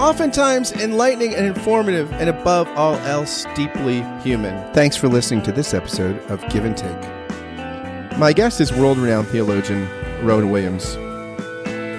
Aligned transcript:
oftentimes 0.00 0.72
enlightening 0.72 1.34
and 1.34 1.46
informative, 1.46 2.10
and 2.14 2.30
above 2.30 2.66
all 2.68 2.94
else, 3.00 3.44
deeply 3.54 4.00
human. 4.22 4.72
Thanks 4.72 4.96
for 4.96 5.08
listening 5.08 5.42
to 5.42 5.52
this 5.52 5.74
episode 5.74 6.18
of 6.30 6.40
Give 6.48 6.64
and 6.64 6.76
Take. 6.76 8.18
My 8.18 8.32
guest 8.32 8.62
is 8.62 8.72
world 8.72 8.96
renowned 8.96 9.28
theologian 9.28 9.86
Rowan 10.24 10.50
Williams. 10.50 10.94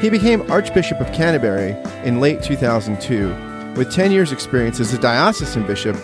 He 0.02 0.10
became 0.10 0.50
Archbishop 0.52 1.00
of 1.00 1.12
Canterbury 1.14 1.76
in 2.04 2.20
late 2.20 2.42
2002 2.42 3.76
with 3.76 3.92
10 3.92 4.12
years' 4.12 4.32
experience 4.32 4.80
as 4.80 4.92
a 4.94 4.98
diocesan 4.98 5.68
bishop 5.68 5.96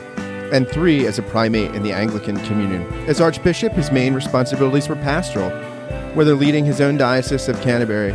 and 0.53 0.67
three 0.69 1.07
as 1.07 1.17
a 1.17 1.23
primate 1.23 1.73
in 1.73 1.81
the 1.81 1.93
Anglican 1.93 2.37
Communion. 2.45 2.83
As 3.09 3.19
Archbishop, 3.19 3.73
his 3.73 3.91
main 3.91 4.13
responsibilities 4.13 4.87
were 4.87 4.95
pastoral, 4.97 5.49
whether 6.13 6.35
leading 6.35 6.63
his 6.63 6.79
own 6.79 6.97
diocese 6.97 7.49
of 7.49 7.59
Canterbury 7.61 8.11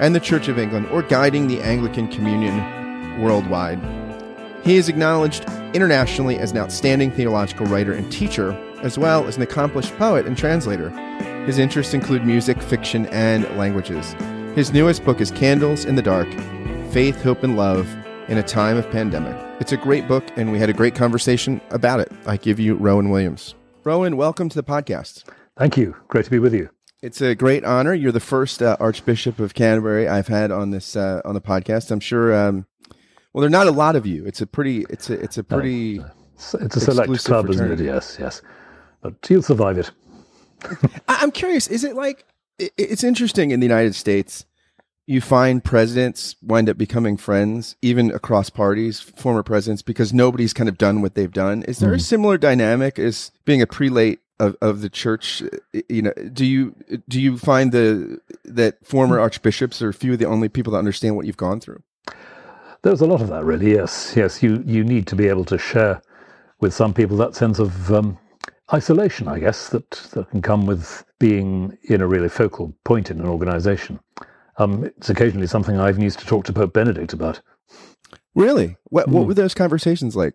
and 0.00 0.14
the 0.14 0.20
Church 0.20 0.48
of 0.48 0.58
England 0.58 0.86
or 0.86 1.02
guiding 1.02 1.46
the 1.46 1.60
Anglican 1.60 2.08
Communion 2.08 2.75
worldwide. 3.18 3.80
He 4.64 4.76
is 4.76 4.88
acknowledged 4.88 5.44
internationally 5.74 6.38
as 6.38 6.52
an 6.52 6.58
outstanding 6.58 7.10
theological 7.10 7.66
writer 7.66 7.92
and 7.92 8.10
teacher, 8.10 8.52
as 8.82 8.98
well 8.98 9.26
as 9.26 9.36
an 9.36 9.42
accomplished 9.42 9.96
poet 9.96 10.26
and 10.26 10.36
translator. 10.36 10.90
His 11.46 11.58
interests 11.58 11.94
include 11.94 12.24
music, 12.24 12.60
fiction, 12.60 13.06
and 13.06 13.44
languages. 13.56 14.14
His 14.56 14.72
newest 14.72 15.04
book 15.04 15.20
is 15.20 15.30
Candles 15.30 15.84
in 15.84 15.94
the 15.94 16.02
Dark 16.02 16.28
Faith, 16.90 17.22
Hope, 17.22 17.42
and 17.42 17.56
Love 17.56 17.88
in 18.28 18.38
a 18.38 18.42
Time 18.42 18.76
of 18.76 18.90
Pandemic. 18.90 19.36
It's 19.60 19.72
a 19.72 19.76
great 19.76 20.08
book, 20.08 20.24
and 20.36 20.50
we 20.50 20.58
had 20.58 20.70
a 20.70 20.72
great 20.72 20.94
conversation 20.94 21.60
about 21.70 22.00
it. 22.00 22.10
I 22.26 22.36
give 22.36 22.58
you 22.58 22.74
Rowan 22.74 23.10
Williams. 23.10 23.54
Rowan, 23.84 24.16
welcome 24.16 24.48
to 24.48 24.56
the 24.56 24.64
podcast. 24.64 25.24
Thank 25.56 25.76
you. 25.76 25.94
Great 26.08 26.24
to 26.24 26.30
be 26.30 26.38
with 26.38 26.54
you. 26.54 26.70
It's 27.02 27.20
a 27.20 27.34
great 27.34 27.64
honor. 27.64 27.94
You're 27.94 28.10
the 28.10 28.18
first 28.18 28.62
uh, 28.62 28.76
Archbishop 28.80 29.38
of 29.38 29.54
Canterbury 29.54 30.08
I've 30.08 30.28
had 30.28 30.50
on 30.50 30.70
this 30.70 30.96
uh, 30.96 31.20
on 31.24 31.34
the 31.34 31.40
podcast. 31.40 31.90
I'm 31.90 32.00
sure. 32.00 32.34
Um, 32.34 32.66
well, 33.36 33.42
there 33.42 33.48
are 33.48 33.64
not 33.64 33.66
a 33.66 33.70
lot 33.70 33.96
of 33.96 34.06
you. 34.06 34.24
It's 34.24 34.40
a 34.40 34.46
pretty. 34.46 34.86
It's 34.88 35.10
a. 35.10 35.20
It's 35.20 35.36
a 35.36 35.44
pretty. 35.44 35.98
No, 35.98 36.06
it's 36.54 36.74
a 36.74 36.80
select 36.80 37.12
club, 37.22 37.44
fraternity. 37.44 37.74
isn't 37.74 37.80
it? 37.80 37.84
Yes, 37.84 38.16
yes. 38.18 38.40
But 39.02 39.12
you'll 39.28 39.42
survive 39.42 39.76
it. 39.76 39.90
I'm 41.08 41.30
curious. 41.30 41.66
Is 41.66 41.84
it 41.84 41.94
like? 41.94 42.24
It's 42.58 43.04
interesting 43.04 43.50
in 43.50 43.60
the 43.60 43.66
United 43.66 43.94
States. 43.94 44.46
You 45.04 45.20
find 45.20 45.62
presidents 45.62 46.36
wind 46.40 46.70
up 46.70 46.78
becoming 46.78 47.18
friends, 47.18 47.76
even 47.82 48.10
across 48.10 48.48
parties, 48.48 49.00
former 49.00 49.42
presidents, 49.42 49.82
because 49.82 50.14
nobody's 50.14 50.54
kind 50.54 50.70
of 50.70 50.78
done 50.78 51.02
what 51.02 51.14
they've 51.14 51.30
done. 51.30 51.62
Is 51.64 51.78
there 51.80 51.92
mm. 51.92 51.96
a 51.96 52.00
similar 52.00 52.38
dynamic 52.38 52.98
as 52.98 53.32
being 53.44 53.60
a 53.60 53.66
prelate 53.66 54.20
of, 54.40 54.56
of 54.62 54.80
the 54.80 54.90
church 54.90 55.42
you 55.88 56.02
know 56.02 56.12
do 56.30 56.44
you 56.44 56.74
do 57.08 57.18
you 57.18 57.38
find 57.38 57.72
the 57.72 58.20
that 58.44 58.84
former 58.84 59.18
archbishops 59.18 59.80
are 59.80 59.94
few 59.94 60.12
of 60.12 60.18
the 60.18 60.26
only 60.26 60.50
people 60.50 60.74
that 60.74 60.78
understand 60.78 61.16
what 61.16 61.24
you've 61.24 61.38
gone 61.38 61.58
through 61.58 61.82
there's 62.86 63.00
a 63.00 63.06
lot 63.06 63.20
of 63.20 63.28
that 63.28 63.44
really 63.44 63.72
yes 63.72 64.14
yes 64.16 64.42
you 64.44 64.62
you 64.64 64.84
need 64.84 65.08
to 65.08 65.16
be 65.16 65.26
able 65.26 65.44
to 65.44 65.58
share 65.58 66.00
with 66.60 66.72
some 66.72 66.94
people 66.94 67.16
that 67.16 67.34
sense 67.34 67.58
of 67.58 67.92
um, 67.92 68.16
isolation 68.72 69.26
i 69.26 69.40
guess 69.40 69.68
that 69.70 69.90
that 70.12 70.30
can 70.30 70.40
come 70.40 70.66
with 70.66 71.04
being 71.18 71.76
in 71.84 72.00
a 72.00 72.06
really 72.06 72.28
focal 72.28 72.72
point 72.84 73.10
in 73.10 73.18
an 73.18 73.26
organization 73.26 73.98
um, 74.58 74.84
it's 74.84 75.10
occasionally 75.10 75.48
something 75.48 75.80
i've 75.80 75.98
used 75.98 76.20
to 76.20 76.26
talk 76.26 76.44
to 76.44 76.52
pope 76.52 76.72
benedict 76.72 77.12
about 77.12 77.40
really 78.36 78.76
what, 78.84 79.08
mm. 79.08 79.12
what 79.12 79.22
hmm. 79.22 79.28
were 79.28 79.34
those 79.34 79.54
conversations 79.54 80.14
like 80.14 80.34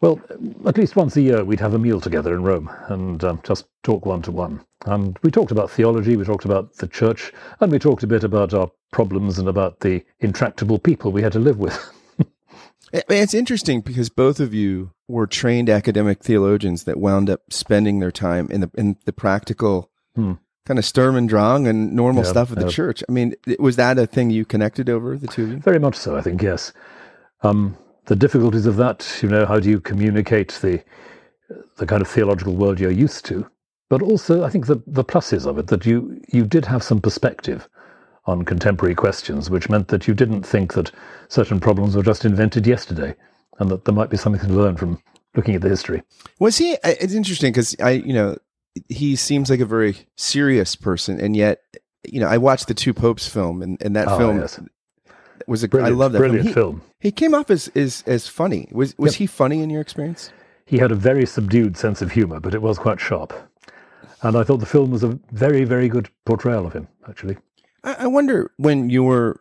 well, 0.00 0.20
at 0.66 0.78
least 0.78 0.96
once 0.96 1.16
a 1.16 1.20
year 1.20 1.44
we'd 1.44 1.60
have 1.60 1.74
a 1.74 1.78
meal 1.78 2.00
together 2.00 2.34
in 2.34 2.42
Rome 2.42 2.70
and 2.88 3.22
um, 3.22 3.40
just 3.44 3.66
talk 3.82 4.06
one 4.06 4.22
to 4.22 4.32
one. 4.32 4.64
And 4.86 5.18
we 5.22 5.30
talked 5.30 5.50
about 5.50 5.70
theology, 5.70 6.16
we 6.16 6.24
talked 6.24 6.46
about 6.46 6.74
the 6.76 6.88
church, 6.88 7.32
and 7.60 7.70
we 7.70 7.78
talked 7.78 8.02
a 8.02 8.06
bit 8.06 8.24
about 8.24 8.54
our 8.54 8.70
problems 8.92 9.38
and 9.38 9.48
about 9.48 9.80
the 9.80 10.02
intractable 10.20 10.78
people 10.78 11.12
we 11.12 11.22
had 11.22 11.32
to 11.32 11.38
live 11.38 11.58
with. 11.58 11.92
it's 12.92 13.34
interesting 13.34 13.82
because 13.82 14.08
both 14.08 14.40
of 14.40 14.54
you 14.54 14.92
were 15.06 15.26
trained 15.26 15.68
academic 15.68 16.22
theologians 16.22 16.84
that 16.84 16.98
wound 16.98 17.28
up 17.28 17.42
spending 17.50 18.00
their 18.00 18.10
time 18.10 18.50
in 18.50 18.62
the 18.62 18.70
in 18.76 18.96
the 19.04 19.12
practical 19.12 19.90
hmm. 20.14 20.34
kind 20.66 20.78
of 20.78 20.84
Sturm 20.84 21.16
und 21.16 21.28
Drang 21.28 21.66
and 21.66 21.92
normal 21.92 22.24
yeah, 22.24 22.30
stuff 22.30 22.50
of 22.50 22.56
the 22.56 22.66
yeah. 22.66 22.70
church. 22.70 23.04
I 23.06 23.12
mean, 23.12 23.34
was 23.58 23.76
that 23.76 23.98
a 23.98 24.06
thing 24.06 24.30
you 24.30 24.46
connected 24.46 24.88
over 24.88 25.18
the 25.18 25.26
two 25.26 25.44
of 25.44 25.50
you? 25.50 25.56
Very 25.58 25.78
much 25.78 25.96
so, 25.96 26.16
I 26.16 26.22
think. 26.22 26.40
Yes. 26.42 26.72
Um, 27.42 27.76
the 28.10 28.16
difficulties 28.16 28.66
of 28.66 28.74
that, 28.74 29.20
you 29.22 29.28
know, 29.28 29.46
how 29.46 29.60
do 29.60 29.70
you 29.70 29.78
communicate 29.78 30.58
the 30.62 30.82
the 31.76 31.86
kind 31.86 32.02
of 32.02 32.08
theological 32.08 32.56
world 32.56 32.80
you're 32.80 32.90
used 32.90 33.24
to? 33.26 33.46
But 33.88 34.02
also, 34.02 34.42
I 34.42 34.50
think 34.50 34.66
the 34.66 34.82
the 34.84 35.04
pluses 35.04 35.46
of 35.46 35.58
it 35.58 35.68
that 35.68 35.86
you 35.86 36.20
you 36.26 36.44
did 36.44 36.64
have 36.64 36.82
some 36.82 37.00
perspective 37.00 37.68
on 38.24 38.44
contemporary 38.44 38.96
questions, 38.96 39.48
which 39.48 39.70
meant 39.70 39.86
that 39.88 40.08
you 40.08 40.14
didn't 40.14 40.42
think 40.42 40.74
that 40.74 40.90
certain 41.28 41.60
problems 41.60 41.94
were 41.94 42.02
just 42.02 42.24
invented 42.24 42.66
yesterday, 42.66 43.14
and 43.60 43.70
that 43.70 43.84
there 43.84 43.94
might 43.94 44.10
be 44.10 44.16
something 44.16 44.44
to 44.44 44.52
learn 44.52 44.76
from 44.76 45.00
looking 45.36 45.54
at 45.54 45.62
the 45.62 45.68
history. 45.68 46.02
Was 46.40 46.58
he? 46.58 46.76
It's 46.82 47.14
interesting 47.14 47.52
because 47.52 47.76
I, 47.78 47.90
you 47.90 48.12
know, 48.12 48.36
he 48.88 49.14
seems 49.14 49.50
like 49.50 49.60
a 49.60 49.72
very 49.76 49.94
serious 50.16 50.74
person, 50.74 51.20
and 51.20 51.36
yet, 51.36 51.60
you 52.02 52.18
know, 52.18 52.26
I 52.26 52.38
watched 52.38 52.66
the 52.66 52.74
Two 52.74 52.92
Popes 52.92 53.28
film, 53.28 53.62
and, 53.62 53.80
and 53.80 53.94
that 53.94 54.08
oh, 54.08 54.18
film 54.18 54.40
yes 54.40 54.58
was 55.50 55.64
a 55.64 55.68
brilliant, 55.68 55.94
I 55.94 55.98
love 55.98 56.12
that 56.12 56.18
brilliant 56.18 56.54
film. 56.54 56.54
film. 56.54 56.82
He, 57.00 57.08
he 57.08 57.12
came 57.12 57.34
off 57.34 57.50
as 57.50 57.68
as, 57.74 58.04
as 58.06 58.28
funny. 58.28 58.68
Was 58.72 58.96
was 58.96 59.14
yep. 59.14 59.18
he 59.18 59.26
funny 59.26 59.62
in 59.62 59.68
your 59.68 59.80
experience? 59.80 60.32
He 60.64 60.78
had 60.78 60.92
a 60.92 60.94
very 60.94 61.26
subdued 61.26 61.76
sense 61.76 62.00
of 62.00 62.12
humor, 62.12 62.38
but 62.38 62.54
it 62.54 62.62
was 62.62 62.78
quite 62.78 63.00
sharp. 63.00 63.34
And 64.22 64.36
I 64.36 64.44
thought 64.44 64.58
the 64.58 64.66
film 64.66 64.90
was 64.90 65.02
a 65.02 65.18
very 65.32 65.64
very 65.64 65.88
good 65.88 66.08
portrayal 66.24 66.66
of 66.66 66.72
him. 66.72 66.88
Actually, 67.08 67.36
I, 67.84 68.04
I 68.04 68.06
wonder 68.06 68.52
when 68.56 68.88
you 68.88 69.02
were 69.02 69.40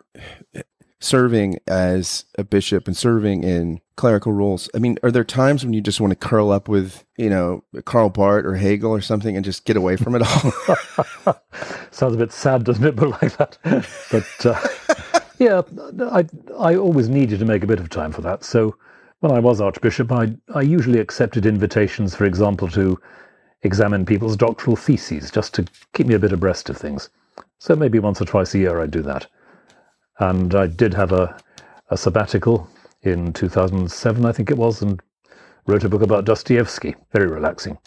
serving 0.99 1.57
as 1.67 2.25
a 2.37 2.43
bishop 2.43 2.87
and 2.87 2.95
serving 2.95 3.43
in 3.43 3.79
clerical 3.95 4.33
roles. 4.33 4.69
I 4.75 4.79
mean, 4.79 4.97
are 5.03 5.11
there 5.11 5.23
times 5.23 5.63
when 5.63 5.73
you 5.73 5.81
just 5.81 6.01
want 6.01 6.11
to 6.11 6.15
curl 6.15 6.51
up 6.51 6.67
with, 6.67 7.03
you 7.17 7.29
know, 7.29 7.63
Karl 7.85 8.09
Barth 8.09 8.45
or 8.45 8.55
Hegel 8.55 8.91
or 8.91 9.01
something 9.01 9.35
and 9.35 9.45
just 9.45 9.65
get 9.65 9.77
away 9.77 9.95
from 9.95 10.15
it 10.15 10.21
all? 10.21 11.35
Sounds 11.91 12.15
a 12.15 12.17
bit 12.17 12.31
sad, 12.31 12.63
doesn't 12.63 12.83
it? 12.83 12.95
But 12.99 13.09
like 13.21 13.37
that. 13.37 13.57
But 14.11 14.45
uh, 14.45 15.18
yeah, 15.39 15.61
I, 16.11 16.25
I 16.57 16.75
always 16.75 17.07
needed 17.07 17.39
to 17.39 17.45
make 17.45 17.63
a 17.63 17.67
bit 17.67 17.79
of 17.79 17.89
time 17.89 18.11
for 18.11 18.21
that. 18.21 18.43
So 18.43 18.75
when 19.21 19.31
I 19.31 19.39
was 19.39 19.61
Archbishop, 19.61 20.11
I, 20.11 20.35
I 20.53 20.61
usually 20.61 20.99
accepted 20.99 21.45
invitations, 21.45 22.13
for 22.13 22.25
example, 22.25 22.67
to 22.69 22.99
examine 23.63 24.05
people's 24.05 24.35
doctoral 24.35 24.75
theses, 24.75 25.31
just 25.31 25.53
to 25.55 25.65
keep 25.93 26.07
me 26.07 26.15
a 26.15 26.19
bit 26.19 26.33
abreast 26.33 26.69
of 26.69 26.77
things. 26.77 27.09
So 27.57 27.75
maybe 27.75 27.99
once 27.99 28.21
or 28.21 28.25
twice 28.25 28.53
a 28.53 28.59
year 28.59 28.81
I'd 28.81 28.91
do 28.91 29.01
that. 29.03 29.27
And 30.19 30.53
I 30.55 30.67
did 30.67 30.93
have 30.93 31.13
a, 31.13 31.37
a 31.89 31.97
sabbatical 31.97 32.69
in 33.03 33.31
2007, 33.31 34.25
I 34.25 34.31
think 34.33 34.51
it 34.51 34.57
was, 34.57 34.81
and 34.81 35.01
wrote 35.67 35.85
a 35.85 35.89
book 35.89 36.01
about 36.01 36.25
Dostoevsky. 36.25 36.95
Very 37.13 37.27
relaxing. 37.27 37.77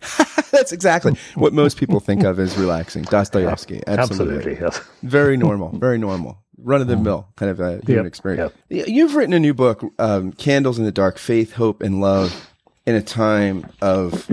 That's 0.50 0.72
exactly 0.72 1.16
what 1.34 1.52
most 1.52 1.76
people 1.78 2.00
think 2.00 2.24
of 2.24 2.38
as 2.38 2.56
relaxing. 2.56 3.02
Dostoevsky. 3.10 3.82
Absolutely. 3.86 4.52
Absolutely 4.52 4.58
yes. 4.60 4.80
Very 5.02 5.36
normal. 5.36 5.70
Very 5.78 5.98
normal 5.98 6.42
run 6.62 6.80
of 6.80 6.86
the 6.86 6.96
mill 6.96 7.28
kind 7.36 7.50
of 7.50 7.60
a 7.60 7.80
human 7.84 8.04
yep, 8.04 8.06
experience. 8.06 8.52
Yep. 8.68 8.88
You've 8.88 9.14
written 9.14 9.32
a 9.32 9.40
new 9.40 9.54
book, 9.54 9.84
um, 9.98 10.32
Candles 10.32 10.78
in 10.78 10.84
the 10.84 10.92
Dark 10.92 11.18
Faith, 11.18 11.52
Hope, 11.52 11.82
and 11.82 12.00
Love 12.00 12.50
in 12.86 12.94
a 12.94 13.02
Time 13.02 13.66
of 13.80 14.30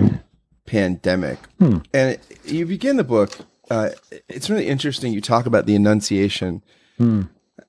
Pandemic. 0.66 1.38
Hmm. 1.58 1.78
And 1.92 2.18
you 2.44 2.66
begin 2.66 2.96
the 2.96 3.04
book, 3.04 3.36
uh, 3.70 3.90
it's 4.28 4.50
really 4.50 4.66
interesting. 4.66 5.12
You 5.12 5.20
talk 5.20 5.46
about 5.46 5.66
the 5.66 5.74
Annunciation. 5.74 6.62
Hmm. 6.98 7.22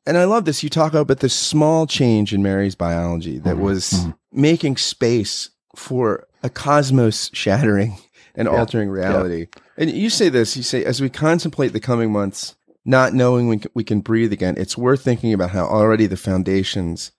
And 0.06 0.18
I 0.18 0.25
love 0.25 0.45
this. 0.45 0.63
You 0.63 0.69
talk 0.69 0.94
about 0.94 1.19
this 1.19 1.33
small 1.33 1.86
change 1.86 2.33
in 2.33 2.41
Mary's 2.41 2.75
biology 2.75 3.38
that 3.39 3.56
hmm. 3.56 3.62
was 3.62 3.91
hmm. 3.91 4.12
making 4.31 4.77
space 4.77 5.50
for 5.75 6.27
a 6.44 6.50
cosmos 6.50 7.30
shattering 7.33 7.97
and 8.36 8.47
yeah. 8.47 8.57
altering 8.57 8.89
reality. 8.89 9.47
Yeah. 9.56 9.62
And 9.77 9.91
you 9.91 10.09
say 10.09 10.30
this, 10.30 10.56
you 10.57 10.63
say, 10.63 10.83
as 10.83 11.01
we 11.01 11.09
contemplate 11.09 11.74
the 11.74 11.80
coming 11.80 12.12
months, 12.12 12.56
not 12.86 13.13
knowing 13.13 13.48
we 13.48 13.57
can, 13.57 13.72
we 13.74 13.83
can 13.83 14.01
breathe 14.01 14.33
again, 14.33 14.56
it's 14.57 14.78
worth 14.78 15.04
thinking 15.04 15.33
about 15.33 15.51
how 15.51 15.66
already 15.66 16.07
the 16.07 16.18
foundations 16.18 17.12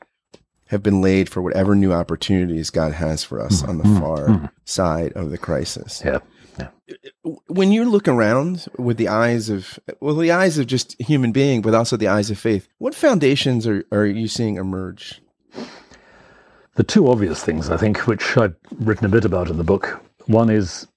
have 0.66 0.82
been 0.82 1.02
laid 1.02 1.28
for 1.28 1.42
whatever 1.42 1.74
new 1.74 1.92
opportunities 1.92 2.70
God 2.70 2.92
has 2.92 3.22
for 3.22 3.40
us 3.40 3.62
on 3.62 3.78
the 3.78 3.84
mm-hmm. 3.84 4.00
far 4.00 4.28
mm-hmm. 4.28 4.46
side 4.64 5.12
of 5.12 5.30
the 5.30 5.38
crisis. 5.38 6.02
Yeah. 6.04 6.20
yeah. 6.58 6.68
When 7.46 7.72
you 7.72 7.84
look 7.84 8.08
around 8.08 8.66
with 8.78 8.96
the 8.96 9.08
eyes 9.08 9.50
of, 9.50 9.78
well, 10.00 10.16
the 10.16 10.32
eyes 10.32 10.56
of 10.58 10.66
just 10.66 11.00
human 11.00 11.30
being, 11.30 11.60
but 11.60 11.74
also 11.74 11.96
the 11.96 12.08
eyes 12.08 12.30
of 12.30 12.38
faith, 12.38 12.68
what 12.78 12.94
foundations 12.94 13.66
are, 13.66 13.84
are 13.92 14.06
you 14.06 14.28
seeing 14.28 14.56
emerge? 14.56 15.20
The 16.76 16.84
two 16.84 17.10
obvious 17.10 17.44
things, 17.44 17.68
I 17.68 17.76
think, 17.76 18.06
which 18.06 18.38
I've 18.38 18.56
written 18.78 19.04
a 19.04 19.10
bit 19.10 19.26
about 19.26 19.50
in 19.50 19.58
the 19.58 19.64
book. 19.64 20.02
One 20.26 20.48
is 20.48 20.88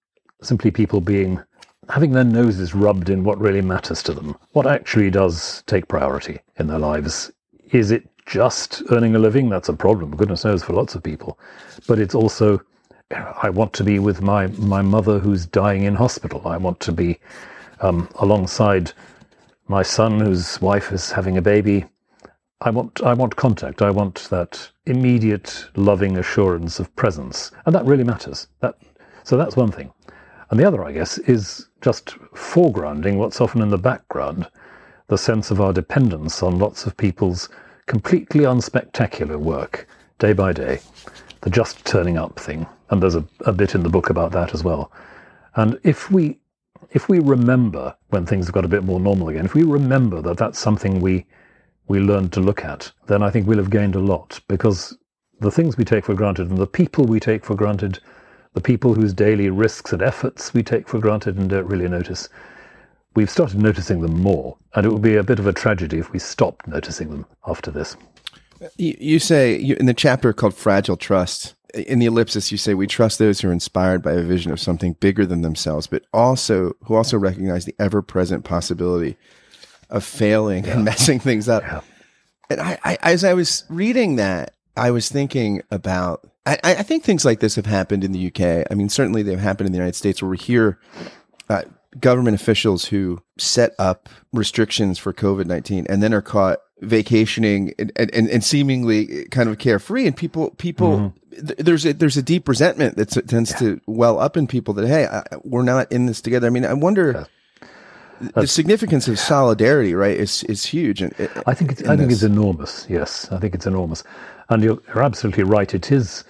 simply 0.41 0.71
people 0.71 1.01
being 1.01 1.43
having 1.89 2.11
their 2.11 2.23
noses 2.23 2.73
rubbed 2.73 3.09
in 3.09 3.23
what 3.23 3.39
really 3.39 3.61
matters 3.61 4.01
to 4.03 4.13
them. 4.13 4.35
What 4.51 4.67
actually 4.67 5.09
does 5.11 5.63
take 5.67 5.87
priority 5.87 6.39
in 6.57 6.67
their 6.67 6.79
lives? 6.79 7.31
Is 7.71 7.91
it 7.91 8.07
just 8.25 8.81
earning 8.91 9.15
a 9.15 9.19
living? 9.19 9.49
That's 9.49 9.69
a 9.69 9.73
problem, 9.73 10.15
goodness 10.15 10.45
knows, 10.45 10.63
for 10.63 10.73
lots 10.73 10.95
of 10.95 11.03
people. 11.03 11.39
But 11.87 11.99
it's 11.99 12.15
also, 12.15 12.61
I 13.11 13.49
want 13.49 13.73
to 13.73 13.83
be 13.83 13.99
with 13.99 14.21
my, 14.21 14.47
my 14.47 14.81
mother 14.81 15.19
who's 15.19 15.45
dying 15.45 15.83
in 15.83 15.95
hospital. 15.95 16.41
I 16.47 16.57
want 16.57 16.79
to 16.81 16.91
be 16.91 17.19
um, 17.81 18.09
alongside 18.15 18.91
my 19.67 19.83
son 19.83 20.19
whose 20.19 20.59
wife 20.61 20.91
is 20.91 21.11
having 21.11 21.37
a 21.37 21.41
baby. 21.41 21.85
I 22.61 22.69
want, 22.69 23.01
I 23.03 23.13
want 23.13 23.35
contact. 23.35 23.81
I 23.81 23.91
want 23.91 24.27
that 24.29 24.71
immediate, 24.85 25.67
loving 25.75 26.17
assurance 26.17 26.79
of 26.79 26.95
presence. 26.95 27.51
And 27.65 27.75
that 27.75 27.85
really 27.85 28.03
matters. 28.03 28.47
That, 28.61 28.75
so 29.23 29.37
that's 29.37 29.55
one 29.55 29.71
thing. 29.71 29.91
And 30.49 30.59
the 30.59 30.65
other, 30.65 30.83
I 30.83 30.91
guess, 30.91 31.17
is 31.19 31.67
just 31.85 32.17
foregrounding 32.33 33.17
what's 33.17 33.39
often 33.39 33.61
in 33.61 33.69
the 33.69 33.77
background 33.77 34.47
the 35.05 35.17
sense 35.19 35.51
of 35.51 35.61
our 35.61 35.71
dependence 35.71 36.41
on 36.41 36.57
lots 36.57 36.87
of 36.87 36.97
people's 36.97 37.47
completely 37.85 38.39
unspectacular 38.39 39.37
work 39.37 39.87
day 40.17 40.33
by 40.33 40.51
day, 40.51 40.79
the 41.41 41.49
just 41.51 41.85
turning 41.85 42.17
up 42.17 42.39
thing. 42.39 42.65
And 42.89 43.03
there's 43.03 43.13
a, 43.13 43.23
a 43.41 43.53
bit 43.53 43.75
in 43.75 43.83
the 43.83 43.89
book 43.89 44.09
about 44.09 44.31
that 44.31 44.55
as 44.55 44.63
well. 44.63 44.91
And 45.57 45.79
if 45.83 46.09
we 46.09 46.39
if 46.89 47.07
we 47.07 47.19
remember 47.19 47.95
when 48.09 48.25
things 48.25 48.47
have 48.47 48.55
got 48.55 48.65
a 48.65 48.69
bit 48.75 48.83
more 48.83 48.99
normal 48.99 49.29
again, 49.29 49.45
if 49.45 49.53
we 49.53 49.61
remember 49.61 50.23
that 50.23 50.37
that's 50.37 50.57
something 50.57 50.99
we 50.99 51.27
we 51.87 51.99
learned 51.99 52.33
to 52.33 52.39
look 52.39 52.65
at, 52.65 52.91
then 53.05 53.21
I 53.21 53.29
think 53.29 53.45
we'll 53.45 53.59
have 53.59 53.69
gained 53.69 53.93
a 53.93 53.99
lot 53.99 54.39
because 54.47 54.97
the 55.39 55.51
things 55.51 55.77
we 55.77 55.85
take 55.85 56.05
for 56.05 56.15
granted 56.15 56.49
and 56.49 56.57
the 56.57 56.65
people 56.65 57.05
we 57.05 57.19
take 57.19 57.45
for 57.45 57.53
granted 57.53 57.99
the 58.55 58.61
people 58.61 58.93
whose 58.93 59.13
daily 59.13 59.49
risks 59.49 59.93
and 59.93 60.01
efforts 60.01 60.53
we 60.53 60.63
take 60.63 60.87
for 60.87 60.97
granted 60.97 61.37
and 61.37 61.49
don't 61.49 61.67
really 61.67 61.89
notice, 61.89 62.29
we've 63.13 63.29
started 63.29 63.61
noticing 63.61 64.01
them 64.01 64.19
more. 64.21 64.57
And 64.73 64.85
it 64.85 64.89
would 64.89 65.01
be 65.01 65.17
a 65.17 65.23
bit 65.23 65.39
of 65.39 65.45
a 65.45 65.53
tragedy 65.53 65.99
if 65.99 66.11
we 66.13 66.19
stopped 66.19 66.65
noticing 66.65 67.09
them 67.09 67.25
after 67.45 67.69
this. 67.69 67.97
You, 68.77 68.95
you 68.97 69.19
say 69.19 69.57
you, 69.57 69.75
in 69.75 69.85
the 69.85 69.93
chapter 69.93 70.31
called 70.31 70.55
Fragile 70.55 70.95
Trust, 70.95 71.53
in 71.73 71.99
the 71.99 72.05
ellipsis, 72.05 72.49
you 72.49 72.57
say 72.57 72.73
we 72.73 72.87
trust 72.87 73.19
those 73.19 73.41
who 73.41 73.49
are 73.49 73.53
inspired 73.53 74.01
by 74.01 74.13
a 74.13 74.23
vision 74.23 74.53
of 74.53 74.61
something 74.61 74.93
bigger 74.93 75.25
than 75.25 75.41
themselves, 75.41 75.85
but 75.85 76.03
also 76.13 76.71
who 76.85 76.95
also 76.95 77.17
recognize 77.17 77.65
the 77.65 77.75
ever 77.77 78.01
present 78.01 78.45
possibility 78.45 79.17
of 79.89 80.05
failing 80.05 80.63
yeah. 80.63 80.75
and 80.75 80.85
messing 80.85 81.19
things 81.19 81.49
up. 81.49 81.63
Yeah. 81.63 81.81
And 82.49 82.61
I, 82.61 82.77
I, 82.85 82.97
as 83.01 83.25
I 83.25 83.33
was 83.33 83.65
reading 83.67 84.15
that, 84.15 84.53
I 84.77 84.91
was 84.91 85.09
thinking 85.09 85.61
about 85.69 86.25
I, 86.45 86.59
I, 86.63 86.83
think 86.83 87.03
things 87.03 87.25
like 87.25 87.39
this 87.39 87.55
have 87.55 87.65
happened 87.65 88.03
in 88.03 88.11
the 88.11 88.27
UK. 88.27 88.67
I 88.69 88.75
mean, 88.75 88.89
certainly 88.89 89.23
they've 89.23 89.39
happened 89.39 89.65
in 89.65 89.73
the 89.73 89.77
United 89.77 89.95
States 89.95 90.21
where 90.21 90.29
we 90.29 90.37
hear 90.37 90.79
uh, 91.49 91.63
government 91.99 92.39
officials 92.39 92.85
who 92.85 93.21
set 93.37 93.73
up 93.79 94.09
restrictions 94.31 94.99
for 94.99 95.11
COVID 95.11 95.45
19 95.45 95.87
and 95.89 96.03
then 96.03 96.13
are 96.13 96.21
caught 96.21 96.59
vacationing 96.81 97.73
and, 97.79 97.91
and, 97.95 98.11
and 98.13 98.43
seemingly 98.43 99.25
kind 99.31 99.49
of 99.49 99.57
carefree. 99.57 100.05
And 100.05 100.15
people, 100.15 100.51
people, 100.51 100.97
mm-hmm. 101.31 101.47
th- 101.47 101.59
there's 101.59 101.85
a, 101.85 101.93
there's 101.93 102.17
a 102.17 102.21
deep 102.21 102.47
resentment 102.47 102.97
that 102.97 103.27
tends 103.27 103.51
yeah. 103.51 103.57
to 103.57 103.81
well 103.87 104.19
up 104.19 104.37
in 104.37 104.45
people 104.45 104.73
that, 104.75 104.87
hey, 104.87 105.07
I, 105.07 105.23
we're 105.43 105.63
not 105.63 105.91
in 105.91 106.05
this 106.05 106.21
together. 106.21 106.47
I 106.47 106.51
mean, 106.51 106.65
I 106.65 106.73
wonder. 106.73 107.11
Yeah. 107.11 107.25
The 108.33 108.47
significance 108.47 109.09
of 109.09 109.19
solidarity, 109.19 109.93
right, 109.93 110.15
is 110.15 110.43
is 110.43 110.63
huge. 110.63 111.01
And 111.01 111.13
I 111.45 111.53
think 111.53 111.73
it's, 111.73 111.83
I 111.83 111.97
think 111.97 112.07
this. 112.07 112.19
it's 112.19 112.23
enormous. 112.23 112.85
Yes, 112.87 113.29
I 113.29 113.39
think 113.39 113.53
it's 113.53 113.67
enormous, 113.67 114.05
and 114.47 114.63
you're, 114.63 114.81
you're 114.87 115.03
absolutely 115.03 115.43
right. 115.43 115.73
It 115.73 115.91
is 115.91 116.23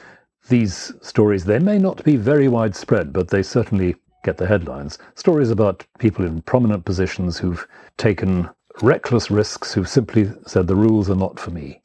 these 0.47 0.93
stories, 1.01 1.45
they 1.45 1.59
may 1.59 1.77
not 1.77 2.03
be 2.03 2.15
very 2.15 2.47
widespread, 2.47 3.11
but 3.11 3.29
they 3.29 3.43
certainly 3.43 3.95
get 4.23 4.37
the 4.37 4.47
headlines. 4.47 4.97
Stories 5.15 5.49
about 5.51 5.85
people 5.99 6.25
in 6.25 6.41
prominent 6.41 6.85
positions 6.85 7.37
who've 7.37 7.67
taken 7.97 8.49
reckless 8.81 9.31
risks, 9.31 9.73
who've 9.73 9.89
simply 9.89 10.31
said 10.45 10.67
the 10.67 10.75
rules 10.75 11.09
are 11.09 11.15
not 11.15 11.39
for 11.39 11.51
me. 11.51 11.81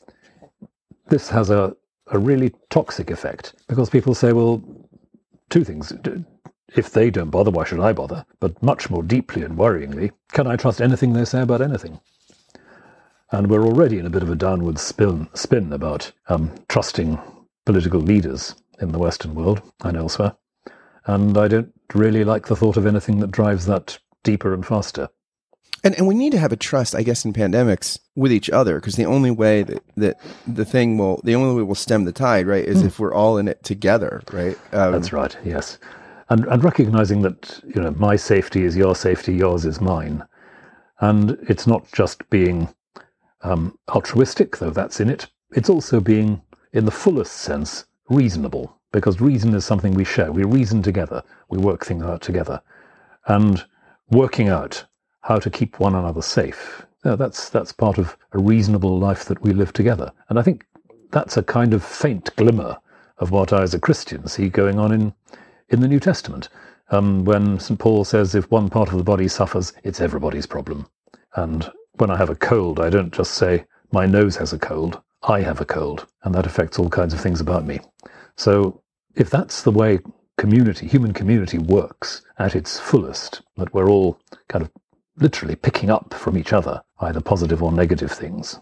This 1.08 1.28
has 1.28 1.50
a, 1.50 1.76
a 2.08 2.18
really 2.18 2.52
toxic 2.70 3.10
effect 3.10 3.54
because 3.68 3.90
people 3.90 4.14
say, 4.14 4.32
well, 4.32 4.62
two 5.50 5.64
things. 5.64 5.92
If 6.74 6.92
they 6.92 7.10
don't 7.10 7.30
bother, 7.30 7.50
why 7.50 7.64
should 7.64 7.80
I 7.80 7.92
bother? 7.92 8.24
But 8.38 8.62
much 8.62 8.90
more 8.90 9.02
deeply 9.02 9.42
and 9.42 9.58
worryingly, 9.58 10.12
can 10.32 10.46
I 10.46 10.56
trust 10.56 10.80
anything 10.80 11.12
they 11.12 11.24
say 11.24 11.42
about 11.42 11.62
anything? 11.62 12.00
And 13.32 13.48
we're 13.48 13.64
already 13.64 13.98
in 13.98 14.06
a 14.06 14.10
bit 14.10 14.22
of 14.22 14.30
a 14.30 14.36
downward 14.36 14.78
spin, 14.78 15.28
spin 15.34 15.72
about 15.72 16.12
um, 16.28 16.52
trusting 16.68 17.18
political 17.66 18.00
leaders 18.00 18.54
in 18.80 18.92
the 18.92 18.98
Western 18.98 19.34
world 19.34 19.62
and 19.84 19.96
elsewhere. 19.96 20.36
And 21.06 21.36
I 21.36 21.48
don't 21.48 21.72
really 21.94 22.24
like 22.24 22.46
the 22.46 22.56
thought 22.56 22.76
of 22.76 22.86
anything 22.86 23.20
that 23.20 23.30
drives 23.30 23.66
that 23.66 23.98
deeper 24.22 24.54
and 24.54 24.64
faster. 24.64 25.08
And, 25.82 25.94
and 25.96 26.06
we 26.06 26.14
need 26.14 26.32
to 26.32 26.38
have 26.38 26.52
a 26.52 26.56
trust, 26.56 26.94
I 26.94 27.02
guess, 27.02 27.24
in 27.24 27.32
pandemics 27.32 27.98
with 28.14 28.32
each 28.32 28.50
other 28.50 28.76
because 28.76 28.96
the 28.96 29.06
only 29.06 29.30
way 29.30 29.62
that, 29.62 29.82
that 29.96 30.20
the 30.46 30.64
thing 30.64 30.98
will, 30.98 31.20
the 31.24 31.34
only 31.34 31.54
way 31.54 31.62
we'll 31.62 31.74
stem 31.74 32.04
the 32.04 32.12
tide, 32.12 32.46
right, 32.46 32.64
is 32.64 32.82
mm. 32.82 32.86
if 32.86 32.98
we're 32.98 33.14
all 33.14 33.38
in 33.38 33.48
it 33.48 33.62
together, 33.64 34.22
right? 34.30 34.58
Um, 34.72 34.92
That's 34.92 35.12
right. 35.12 35.34
Yes, 35.42 35.78
and 36.28 36.44
and 36.46 36.62
recognizing 36.62 37.22
that 37.22 37.60
you 37.66 37.80
know 37.80 37.92
my 37.92 38.16
safety 38.16 38.64
is 38.64 38.76
your 38.76 38.94
safety, 38.94 39.34
yours 39.34 39.64
is 39.64 39.80
mine, 39.80 40.22
and 41.00 41.38
it's 41.48 41.66
not 41.66 41.90
just 41.92 42.28
being 42.28 42.68
um, 43.42 43.78
altruistic, 43.88 44.58
though 44.58 44.70
that's 44.70 45.00
in 45.00 45.08
it. 45.08 45.28
It's 45.52 45.70
also 45.70 45.98
being 45.98 46.42
in 46.72 46.84
the 46.84 46.90
fullest 46.90 47.32
sense, 47.32 47.84
reasonable, 48.08 48.76
because 48.92 49.20
reason 49.20 49.54
is 49.54 49.64
something 49.64 49.94
we 49.94 50.04
share. 50.04 50.32
We 50.32 50.44
reason 50.44 50.82
together, 50.82 51.22
we 51.48 51.58
work 51.58 51.84
things 51.84 52.04
out 52.04 52.22
together. 52.22 52.60
And 53.26 53.64
working 54.10 54.48
out 54.48 54.84
how 55.22 55.38
to 55.38 55.50
keep 55.50 55.78
one 55.78 55.94
another 55.94 56.22
safe, 56.22 56.86
yeah, 57.04 57.16
that's, 57.16 57.48
that's 57.48 57.72
part 57.72 57.98
of 57.98 58.16
a 58.32 58.38
reasonable 58.38 58.98
life 58.98 59.24
that 59.26 59.42
we 59.42 59.52
live 59.52 59.72
together. 59.72 60.12
And 60.28 60.38
I 60.38 60.42
think 60.42 60.66
that's 61.10 61.36
a 61.36 61.42
kind 61.42 61.74
of 61.74 61.84
faint 61.84 62.34
glimmer 62.36 62.76
of 63.18 63.30
what 63.30 63.52
I, 63.52 63.62
as 63.62 63.74
a 63.74 63.80
Christian, 63.80 64.26
see 64.26 64.48
going 64.48 64.78
on 64.78 64.92
in, 64.92 65.14
in 65.68 65.80
the 65.80 65.88
New 65.88 66.00
Testament. 66.00 66.48
Um, 66.90 67.24
when 67.24 67.58
St. 67.58 67.78
Paul 67.78 68.04
says, 68.04 68.34
if 68.34 68.50
one 68.50 68.68
part 68.68 68.90
of 68.90 68.98
the 68.98 69.04
body 69.04 69.28
suffers, 69.28 69.72
it's 69.84 70.00
everybody's 70.00 70.46
problem. 70.46 70.86
And 71.36 71.70
when 71.94 72.10
I 72.10 72.16
have 72.16 72.30
a 72.30 72.34
cold, 72.34 72.80
I 72.80 72.90
don't 72.90 73.12
just 73.12 73.34
say, 73.34 73.64
my 73.92 74.06
nose 74.06 74.36
has 74.36 74.52
a 74.52 74.58
cold. 74.58 75.00
I 75.22 75.42
have 75.42 75.60
a 75.60 75.66
cold, 75.66 76.06
and 76.22 76.34
that 76.34 76.46
affects 76.46 76.78
all 76.78 76.88
kinds 76.88 77.12
of 77.12 77.20
things 77.20 77.40
about 77.40 77.66
me. 77.66 77.80
So, 78.36 78.82
if 79.16 79.28
that's 79.28 79.62
the 79.62 79.70
way 79.70 79.98
community, 80.38 80.86
human 80.86 81.12
community 81.12 81.58
works 81.58 82.22
at 82.38 82.56
its 82.56 82.80
fullest, 82.80 83.42
that 83.56 83.74
we're 83.74 83.90
all 83.90 84.18
kind 84.48 84.64
of 84.64 84.70
literally 85.16 85.56
picking 85.56 85.90
up 85.90 86.14
from 86.14 86.38
each 86.38 86.52
other, 86.52 86.82
either 87.00 87.20
positive 87.20 87.62
or 87.62 87.70
negative 87.70 88.10
things, 88.10 88.58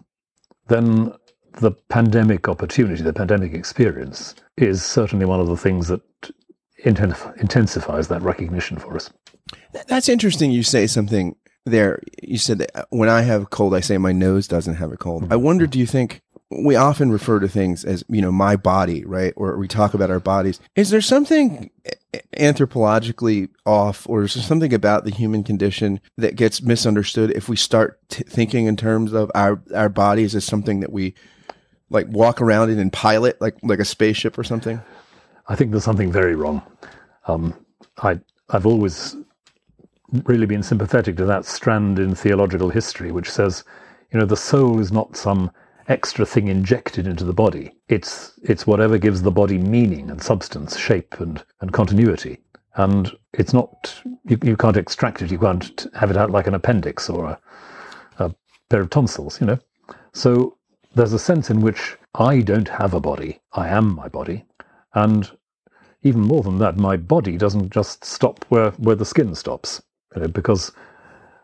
then 0.67 1.13
the 1.61 1.73
pandemic 1.89 2.49
opportunity, 2.49 3.03
the 3.03 3.13
pandemic 3.13 3.55
experience, 3.55 4.35
is 4.57 4.85
certainly 4.85 5.27
one 5.27 5.41
of 5.41 5.47
the 5.47 5.57
things 5.57 5.89
that 5.89 6.03
intensifies 6.85 8.09
that 8.09 8.23
recognition 8.23 8.79
for 8.79 8.97
us. 8.97 9.11
That's 9.87 10.09
interesting. 10.09 10.51
You 10.51 10.63
say 10.63 10.87
something 10.87 11.37
there. 11.65 12.01
You 12.23 12.39
said 12.39 12.59
that 12.59 12.87
when 12.91 13.09
I 13.09 13.23
have 13.23 13.43
a 13.43 13.47
cold, 13.47 13.75
I 13.75 13.81
say 13.81 13.99
my 13.99 14.13
nose 14.13 14.47
doesn't 14.47 14.75
have 14.75 14.93
a 14.93 14.97
cold. 14.97 15.25
Mm-hmm. 15.25 15.33
I 15.33 15.37
wonder, 15.37 15.67
do 15.67 15.79
you 15.79 15.87
think 15.87 16.23
we 16.51 16.77
often 16.77 17.11
refer 17.11 17.41
to 17.41 17.49
things 17.49 17.85
as, 17.85 18.05
you 18.09 18.23
know, 18.23 18.33
my 18.33 18.57
body, 18.57 19.05
right? 19.05 19.35
Or 19.37 19.59
we 19.59 19.69
talk 19.69 19.93
about 19.93 20.11
our 20.11 20.21
bodies. 20.21 20.61
Is 20.77 20.91
there 20.91 21.03
something 21.03 21.71
anthropologically 22.35 23.51
off 23.67 24.09
or 24.09 24.23
is 24.23 24.35
there 24.35 24.43
something 24.43 24.73
about 24.73 25.05
the 25.05 25.11
human 25.11 25.45
condition 25.45 26.01
that 26.17 26.37
gets 26.37 26.63
misunderstood 26.63 27.31
if 27.33 27.49
we 27.51 27.57
start 27.57 28.01
t- 28.09 28.25
thinking 28.25 28.67
in 28.67 28.77
terms 28.77 29.13
of 29.13 29.31
our, 29.35 29.61
our 29.75 29.91
bodies 29.91 30.35
as 30.35 30.45
something 30.45 30.81
that 30.81 30.91
we 30.91 31.15
like 31.91 32.07
walk 32.09 32.41
around 32.41 32.71
in 32.71 32.79
and 32.79 32.93
pilot 32.93 33.39
like, 33.41 33.57
like 33.63 33.79
a 33.79 33.85
spaceship 33.85 34.39
or 34.39 34.45
something? 34.45 34.81
I 35.49 35.55
think 35.55 35.71
there's 35.71 35.85
something 35.85 36.13
very 36.13 36.35
wrong. 36.35 36.63
Um, 37.27 37.55
I, 37.99 38.21
I've 38.49 38.67
always 38.67 39.17
really 40.25 40.47
been 40.47 40.63
sympathetic 40.63 41.19
to 41.19 41.27
that 41.27 41.45
strand 41.45 41.99
in 41.99 42.15
theological 42.15 42.71
history, 42.71 43.13
which 43.13 43.31
says, 43.31 43.65
you 44.13 44.19
know, 44.19 44.25
the 44.25 44.37
soul 44.37 44.81
is 44.81 44.91
not 44.91 45.17
some 45.17 45.51
extra 45.89 46.27
thing 46.27 46.49
injected 46.49 47.07
into 47.07 47.25
the 47.25 47.33
body. 47.33 47.73
It's 47.89 48.39
it's 48.43 48.67
whatever 48.67 48.99
gives 48.99 49.23
the 49.23 49.31
body 49.31 49.59
meaning 49.59 50.11
and 50.11 50.23
substance, 50.23 50.77
shape 50.79 51.19
and, 51.21 51.43
and 51.61 51.73
continuity. 51.73 52.39
And 52.77 53.11
it's 53.33 53.53
not 53.53 54.01
you, 54.25 54.39
you 54.43 54.57
can't 54.57 54.77
extract 54.77 55.23
it, 55.23 55.31
you 55.31 55.39
can't 55.39 55.87
have 55.95 56.11
it 56.11 56.17
out 56.17 56.31
like 56.31 56.47
an 56.47 56.55
appendix 56.55 57.09
or 57.09 57.25
a, 57.25 57.41
a 58.19 58.35
pair 58.69 58.81
of 58.81 58.91
tonsils, 58.91 59.41
you 59.41 59.47
know. 59.47 59.59
So 60.13 60.57
there's 60.95 61.13
a 61.13 61.19
sense 61.19 61.51
in 61.51 61.61
which 61.61 61.97
I 62.15 62.41
don't 62.41 62.69
have 62.69 62.95
a 62.95 63.01
body, 63.01 63.41
I 63.53 63.69
am 63.69 63.95
my 63.95 64.09
body. 64.09 64.45
And 64.95 65.31
even 66.03 66.21
more 66.21 66.43
than 66.43 66.59
that, 66.59 66.77
my 66.77 66.97
body 66.97 67.37
doesn't 67.37 67.71
just 67.71 68.05
stop 68.05 68.45
where, 68.49 68.71
where 68.73 68.97
the 68.97 69.05
skin 69.05 69.35
stops, 69.35 69.83
you 70.15 70.23
know, 70.23 70.29
because 70.29 70.73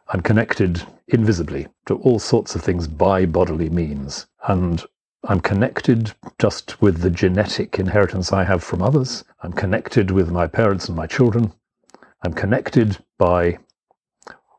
I'm 0.09 0.21
connected 0.21 0.83
invisibly 1.09 1.69
to 1.87 1.97
all 1.97 2.19
sorts 2.19 2.55
of 2.55 2.63
things 2.63 2.87
by 2.87 3.27
bodily 3.27 3.71
means. 3.71 4.27
And 4.47 4.83
I'm 5.25 5.41
connected 5.41 6.13
just 6.39 6.83
with 6.83 7.01
the 7.01 7.11
genetic 7.11 7.79
inheritance 7.79 8.33
I 8.33 8.45
have 8.45 8.63
from 8.63 8.83
others. 8.83 9.25
I'm 9.43 9.53
connected 9.53 10.11
with 10.11 10.31
my 10.31 10.47
parents 10.47 10.89
and 10.89 10.97
my 10.97 11.07
children. 11.07 11.53
I'm 12.23 12.35
connected 12.35 12.99
by 13.19 13.59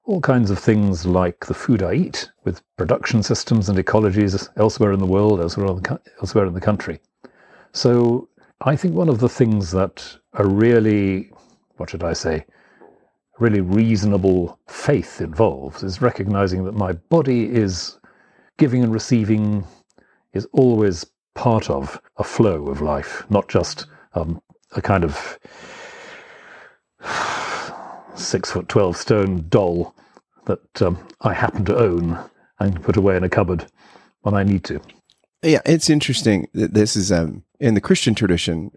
all 0.06 0.22
kinds 0.22 0.52
of 0.52 0.60
things 0.60 1.06
like 1.06 1.46
the 1.46 1.54
food 1.54 1.82
I 1.82 1.94
eat 1.94 2.30
with 2.44 2.62
production 2.78 3.24
systems 3.24 3.70
and 3.70 3.78
ecologies 3.78 4.50
elsewhere 4.56 4.92
in 4.92 5.00
the 5.00 5.06
world, 5.06 5.40
elsewhere 5.40 6.46
in 6.46 6.54
the 6.54 6.62
country. 6.62 7.00
So 7.74 8.30
I 8.62 8.76
think 8.76 8.94
one 8.94 9.10
of 9.10 9.20
the 9.20 9.30
things 9.30 9.72
that 9.72 10.18
a 10.34 10.46
really, 10.46 11.32
what 11.78 11.90
should 11.90 12.04
I 12.04 12.14
say, 12.14 12.46
really 13.40 13.62
reasonable 13.62 14.60
faith 14.68 15.22
involves 15.22 15.84
is 15.84 16.02
recognizing 16.02 16.64
that 16.66 16.74
my 16.74 16.94
body 16.94 17.52
is 17.54 18.00
giving 18.58 18.84
and 18.84 18.94
receiving, 18.94 19.66
is 20.34 20.48
always 20.54 21.06
part 21.34 21.70
of 21.70 22.02
a 22.18 22.24
flow 22.24 22.68
of 22.68 22.82
life, 22.82 23.24
not 23.30 23.50
just 23.50 23.88
um, 24.14 24.42
a 24.72 24.82
kind 24.82 25.04
of 25.04 25.38
six 28.16 28.52
foot 28.52 28.70
twelve 28.70 28.96
stone 28.96 29.46
doll 29.50 29.94
that 30.46 30.82
um, 30.82 30.98
I 31.22 31.34
happen 31.34 31.66
to 31.66 31.78
own 31.78 32.18
and 32.60 32.82
put 32.82 32.98
away 32.98 33.18
in 33.18 33.24
a 33.24 33.30
cupboard 33.30 33.66
when 34.22 34.34
I 34.34 34.44
need 34.44 34.64
to. 34.66 34.80
Yeah, 35.42 35.62
it's 35.66 35.90
interesting. 35.90 36.48
That 36.54 36.74
this 36.74 36.96
is 36.96 37.12
um, 37.12 37.44
in 37.60 37.74
the 37.74 37.82
Christian 37.82 38.16
tradition. 38.16 38.72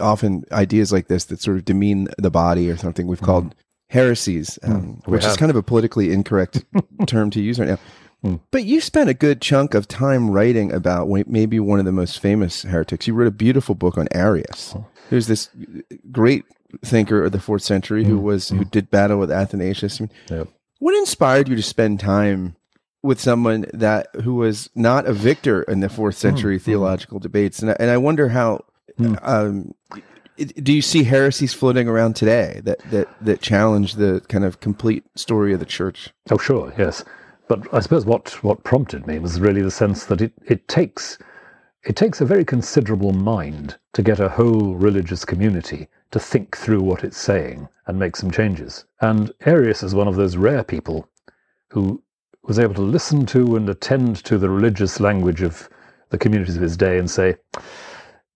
Often 0.00 0.44
ideas 0.52 0.92
like 0.92 1.08
this 1.08 1.24
that 1.26 1.40
sort 1.40 1.56
of 1.56 1.64
demean 1.64 2.08
the 2.16 2.30
body 2.30 2.70
or 2.70 2.76
something 2.76 3.06
we've 3.06 3.20
called 3.20 3.50
mm. 3.50 3.52
Heresies, 3.90 4.58
um, 4.62 5.00
mm, 5.02 5.08
which 5.08 5.24
have. 5.24 5.32
is 5.32 5.36
kind 5.36 5.50
of 5.50 5.56
a 5.56 5.62
politically 5.62 6.12
incorrect 6.12 6.64
term 7.06 7.28
to 7.30 7.40
use 7.40 7.58
right 7.58 7.68
now. 7.68 7.78
Mm. 8.24 8.40
But 8.50 8.64
you 8.64 8.80
spent 8.80 9.10
a 9.10 9.14
good 9.14 9.40
chunk 9.40 9.74
of 9.74 9.88
time 9.88 10.30
writing 10.30 10.72
about 10.72 11.08
maybe 11.26 11.58
one 11.58 11.78
of 11.78 11.84
the 11.84 11.92
most 11.92 12.20
famous 12.20 12.62
heretics. 12.62 13.06
You 13.06 13.14
wrote 13.14 13.26
a 13.26 13.32
beautiful 13.32 13.74
book 13.74 13.98
on 13.98 14.08
Arius. 14.12 14.74
Oh. 14.76 14.86
There's 15.10 15.26
this 15.26 15.50
great 16.12 16.44
thinker 16.84 17.24
of 17.24 17.32
the 17.32 17.40
fourth 17.40 17.62
century 17.62 18.04
who 18.04 18.18
mm. 18.18 18.22
was 18.22 18.50
who 18.50 18.64
mm. 18.64 18.70
did 18.70 18.90
battle 18.90 19.18
with 19.18 19.32
Athanasius. 19.32 20.00
I 20.00 20.04
mean, 20.04 20.10
yep. 20.30 20.48
What 20.78 20.94
inspired 20.94 21.48
you 21.48 21.56
to 21.56 21.62
spend 21.62 21.98
time 21.98 22.56
with 23.02 23.20
someone 23.20 23.66
that 23.74 24.08
who 24.22 24.36
was 24.36 24.70
not 24.74 25.06
a 25.06 25.12
victor 25.12 25.62
in 25.62 25.80
the 25.80 25.88
fourth 25.88 26.14
hmm, 26.16 26.28
century 26.28 26.58
mm, 26.58 26.62
theological 26.62 27.18
mm. 27.18 27.22
debates? 27.22 27.60
And 27.60 27.72
I, 27.72 27.76
and 27.80 27.90
I 27.90 27.96
wonder 27.96 28.28
how. 28.28 28.64
Mm. 28.98 29.18
Um, 29.22 29.74
do 30.46 30.72
you 30.72 30.82
see 30.82 31.04
heresies 31.04 31.54
floating 31.54 31.88
around 31.88 32.16
today 32.16 32.60
that, 32.64 32.78
that, 32.90 33.08
that 33.20 33.40
challenge 33.40 33.94
the 33.94 34.22
kind 34.28 34.44
of 34.44 34.60
complete 34.60 35.04
story 35.14 35.52
of 35.52 35.60
the 35.60 35.66
church? 35.66 36.10
Oh, 36.30 36.38
sure, 36.38 36.72
yes. 36.78 37.04
But 37.48 37.72
I 37.74 37.80
suppose 37.80 38.06
what, 38.06 38.42
what 38.44 38.64
prompted 38.64 39.06
me 39.06 39.18
was 39.18 39.40
really 39.40 39.62
the 39.62 39.70
sense 39.70 40.06
that 40.06 40.20
it, 40.20 40.32
it 40.46 40.68
takes 40.68 41.18
it 41.84 41.96
takes 41.96 42.20
a 42.20 42.26
very 42.26 42.44
considerable 42.44 43.12
mind 43.12 43.78
to 43.94 44.02
get 44.02 44.20
a 44.20 44.28
whole 44.28 44.74
religious 44.74 45.24
community 45.24 45.88
to 46.10 46.18
think 46.20 46.56
through 46.56 46.82
what 46.82 47.02
it's 47.04 47.16
saying 47.16 47.68
and 47.86 47.98
make 47.98 48.16
some 48.16 48.30
changes. 48.30 48.84
And 49.00 49.32
Arius 49.46 49.82
is 49.82 49.94
one 49.94 50.06
of 50.06 50.16
those 50.16 50.36
rare 50.36 50.62
people 50.62 51.08
who 51.70 52.02
was 52.42 52.58
able 52.58 52.74
to 52.74 52.82
listen 52.82 53.24
to 53.26 53.56
and 53.56 53.68
attend 53.68 54.16
to 54.24 54.36
the 54.36 54.50
religious 54.50 55.00
language 55.00 55.40
of 55.40 55.70
the 56.10 56.18
communities 56.18 56.56
of 56.56 56.62
his 56.62 56.76
day 56.76 56.98
and 56.98 57.10
say, 57.10 57.36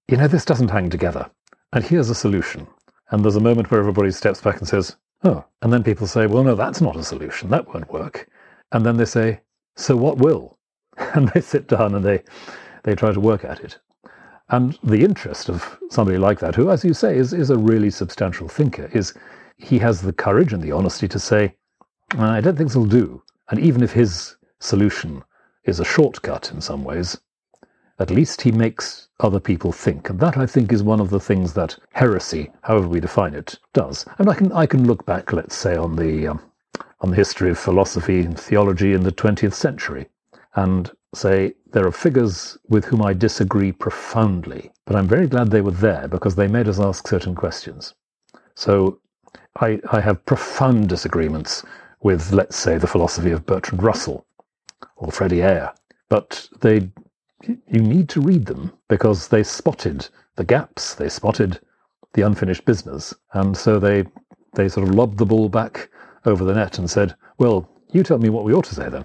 you 0.09 0.17
know, 0.17 0.29
this 0.29 0.45
doesn't 0.45 0.71
hang 0.71 0.89
together. 0.89 1.31
And 1.75 1.85
here's 1.85 2.09
a 2.09 2.15
solution. 2.15 2.69
And 3.11 3.25
there's 3.25 3.35
a 3.35 3.41
moment 3.41 3.69
where 3.71 3.81
everybody 3.81 4.13
steps 4.13 4.41
back 4.41 4.59
and 4.59 4.69
says, 4.69 4.97
oh. 5.25 5.45
And 5.61 5.73
then 5.73 5.83
people 5.83 6.07
say, 6.07 6.27
well, 6.27 6.45
no, 6.45 6.55
that's 6.55 6.81
not 6.81 6.97
a 6.97 7.03
solution. 7.03 7.51
That 7.51 7.67
won't 7.67 7.93
work. 7.93 8.29
And 8.71 8.87
then 8.87 8.97
they 8.97 9.05
say, 9.05 9.41
so 9.77 9.97
what 9.97 10.19
will? 10.19 10.59
And 11.15 11.29
they 11.31 11.41
sit 11.41 11.67
down 11.67 11.97
and 11.97 12.05
they, 12.05 12.23
they 12.85 12.95
try 12.95 13.13
to 13.13 13.19
work 13.19 13.45
at 13.45 13.59
it. 13.59 13.79
And 14.51 14.79
the 14.85 15.03
interest 15.05 15.49
of 15.49 15.79
somebody 15.91 16.17
like 16.17 16.39
that, 16.39 16.55
who, 16.55 16.71
as 16.71 16.85
you 16.85 16.95
say, 16.95 17.17
is, 17.17 17.33
is 17.33 17.51
a 17.51 17.59
really 17.59 17.91
substantial 17.91 18.47
thinker, 18.47 18.89
is 18.93 19.13
he 19.57 19.81
has 19.81 20.01
the 20.01 20.13
courage 20.13 20.53
and 20.53 20.63
the 20.63 20.71
honesty 20.71 21.09
to 21.09 21.19
say, 21.19 21.57
I 22.17 22.41
don't 22.41 22.57
think 22.57 22.69
this 22.69 22.77
will 22.77 22.87
do. 22.87 23.21
And 23.51 23.59
even 23.59 23.83
if 23.83 23.93
his 23.93 24.37
solution 24.61 25.25
is 25.65 25.81
a 25.81 25.85
shortcut 25.85 26.53
in 26.53 26.61
some 26.61 26.85
ways, 26.85 27.19
at 27.99 28.11
least 28.11 28.43
he 28.43 28.51
makes 28.53 29.09
other 29.21 29.41
people 29.41 29.73
think. 29.73 30.11
And 30.11 30.19
that, 30.21 30.37
I 30.37 30.47
think, 30.47 30.73
is 30.73 30.83
one 30.83 31.01
of 31.01 31.11
the 31.11 31.21
things 31.21 31.53
that 31.55 31.77
heresy, 31.93 32.51
however 32.63 32.89
we 32.89 33.01
define 33.01 33.35
it, 33.35 33.59
does. 33.73 34.05
And 34.19 34.29
I 34.29 34.35
can, 34.35 34.53
I 34.53 34.67
can 34.67 34.87
look 34.87 35.07
back, 35.07 35.33
let's 35.33 35.57
say, 35.57 35.77
on 35.77 35.97
the, 35.97 36.29
um, 36.29 36.43
on 37.01 37.11
the 37.11 37.17
history 37.17 37.51
of 37.51 37.59
philosophy 37.59 38.21
and 38.21 38.39
theology 38.39 38.93
in 38.93 39.03
the 39.03 39.13
20th 39.13 39.55
century 39.55 40.07
and 40.57 40.91
say 41.15 41.55
there 41.73 41.87
are 41.87 41.93
figures 41.93 42.59
with 42.69 42.85
whom 42.87 43.03
I 43.03 43.13
disagree 43.13 43.73
profoundly, 43.73 44.73
but 44.87 44.97
I'm 44.97 45.09
very 45.09 45.27
glad 45.27 45.51
they 45.51 45.61
were 45.61 45.71
there 45.71 46.09
because 46.09 46.35
they 46.35 46.49
made 46.49 46.69
us 46.69 46.81
ask 46.81 47.07
certain 47.07 47.35
questions. 47.35 47.95
So 48.55 49.01
I, 49.61 49.81
I 49.93 50.01
have 50.01 50.25
profound 50.25 50.89
disagreements 50.89 51.63
with, 52.01 52.33
let's 52.33 52.57
say, 52.57 52.79
the 52.79 52.87
philosophy 52.87 53.31
of 53.31 53.47
Bertrand 53.47 53.83
Russell 53.83 54.27
or 54.97 55.11
Freddie 55.13 55.43
Ayer, 55.43 55.73
but 56.09 56.49
they 56.61 56.91
you 57.47 57.81
need 57.81 58.09
to 58.11 58.21
read 58.21 58.47
them 58.47 58.73
because 58.89 59.29
they 59.29 59.43
spotted 59.43 60.09
the 60.37 60.45
gaps, 60.45 60.95
they 60.95 61.09
spotted 61.09 61.61
the 62.15 62.23
unfinished 62.23 62.65
business, 62.65 63.15
and 63.33 63.57
so 63.57 63.79
they 63.79 64.05
they 64.55 64.69
sort 64.69 64.89
of 64.89 64.95
lobbed 64.95 65.19
the 65.19 65.27
ball 65.27 65.49
back 65.49 65.91
over 66.25 66.45
the 66.45 66.55
net 66.55 66.79
and 66.79 66.91
said, 66.91 67.15
"Well, 67.39 67.69
you 67.93 68.03
tell 68.03 68.19
me 68.19 68.29
what 68.29 68.45
we 68.45 68.53
ought 68.53 68.65
to 68.67 68.75
say 68.75 68.89
then." 68.89 69.05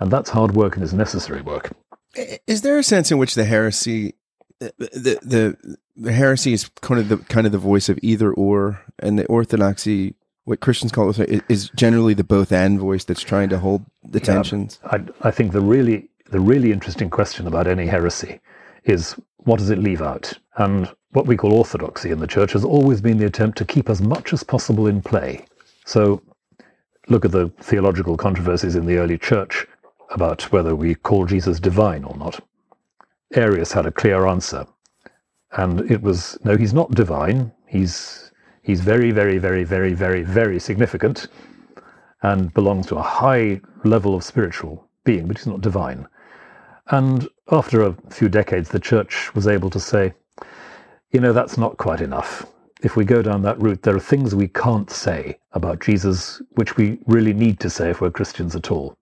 And 0.00 0.10
that's 0.10 0.30
hard 0.30 0.52
work 0.52 0.74
and 0.74 0.84
is 0.84 0.92
necessary 0.92 1.42
work. 1.42 1.70
Is 2.46 2.62
there 2.62 2.78
a 2.78 2.82
sense 2.82 3.10
in 3.10 3.18
which 3.18 3.34
the 3.34 3.44
heresy, 3.44 4.14
the 4.58 5.18
the, 5.22 5.76
the 5.96 6.12
heresy 6.12 6.52
is 6.52 6.68
kind 6.80 7.00
of 7.00 7.08
the 7.08 7.18
kind 7.18 7.46
of 7.46 7.52
the 7.52 7.58
voice 7.58 7.88
of 7.88 7.98
either 8.02 8.32
or, 8.32 8.80
and 8.98 9.18
the 9.18 9.26
orthodoxy, 9.26 10.14
what 10.44 10.60
Christians 10.60 10.92
call 10.92 11.10
it, 11.10 11.44
is 11.48 11.70
generally 11.70 12.14
the 12.14 12.24
both 12.24 12.52
and 12.52 12.78
voice 12.78 13.04
that's 13.04 13.22
trying 13.22 13.48
to 13.50 13.58
hold 13.58 13.84
the 14.02 14.20
tensions. 14.20 14.80
I, 14.84 15.00
I 15.22 15.30
think 15.30 15.52
the 15.52 15.60
really 15.60 16.08
the 16.30 16.40
really 16.40 16.72
interesting 16.72 17.10
question 17.10 17.46
about 17.46 17.66
any 17.66 17.86
heresy 17.86 18.40
is 18.84 19.14
what 19.38 19.58
does 19.58 19.70
it 19.70 19.78
leave 19.78 20.02
out? 20.02 20.32
And 20.56 20.90
what 21.10 21.26
we 21.26 21.36
call 21.36 21.52
orthodoxy 21.52 22.10
in 22.10 22.18
the 22.18 22.26
church 22.26 22.52
has 22.52 22.64
always 22.64 23.00
been 23.00 23.18
the 23.18 23.26
attempt 23.26 23.58
to 23.58 23.64
keep 23.64 23.88
as 23.88 24.00
much 24.02 24.32
as 24.32 24.42
possible 24.42 24.86
in 24.86 25.02
play. 25.02 25.44
So 25.84 26.22
look 27.08 27.24
at 27.24 27.32
the 27.32 27.50
theological 27.60 28.16
controversies 28.16 28.74
in 28.74 28.86
the 28.86 28.96
early 28.96 29.18
church 29.18 29.66
about 30.10 30.50
whether 30.52 30.74
we 30.74 30.94
call 30.94 31.26
Jesus 31.26 31.60
divine 31.60 32.04
or 32.04 32.16
not. 32.16 32.40
Arius 33.34 33.72
had 33.72 33.86
a 33.86 33.92
clear 33.92 34.26
answer, 34.26 34.66
and 35.52 35.90
it 35.90 36.00
was 36.00 36.38
no, 36.44 36.56
he's 36.56 36.72
not 36.72 36.92
divine. 36.92 37.52
He's 37.66 38.30
he's 38.62 38.80
very, 38.80 39.10
very, 39.10 39.38
very, 39.38 39.64
very, 39.64 39.92
very, 39.94 40.22
very 40.22 40.58
significant, 40.58 41.28
and 42.22 42.52
belongs 42.54 42.86
to 42.86 42.96
a 42.96 43.02
high 43.02 43.60
level 43.84 44.14
of 44.14 44.24
spiritual 44.24 44.88
being, 45.04 45.26
but 45.26 45.36
he's 45.36 45.46
not 45.46 45.60
divine. 45.60 46.06
And 46.88 47.28
after 47.50 47.82
a 47.82 47.96
few 48.10 48.28
decades, 48.28 48.70
the 48.70 48.80
church 48.80 49.34
was 49.34 49.46
able 49.46 49.70
to 49.70 49.80
say, 49.80 50.14
you 51.12 51.20
know, 51.20 51.32
that's 51.32 51.58
not 51.58 51.78
quite 51.78 52.00
enough. 52.00 52.46
If 52.82 52.96
we 52.96 53.04
go 53.04 53.22
down 53.22 53.42
that 53.42 53.60
route, 53.60 53.82
there 53.82 53.96
are 53.96 54.00
things 54.00 54.34
we 54.34 54.48
can't 54.48 54.90
say 54.90 55.38
about 55.52 55.80
Jesus 55.80 56.42
which 56.52 56.76
we 56.76 56.98
really 57.06 57.32
need 57.34 57.60
to 57.60 57.70
say 57.70 57.90
if 57.90 58.00
we're 58.00 58.10
Christians 58.10 58.56
at 58.56 58.70
all 58.70 58.96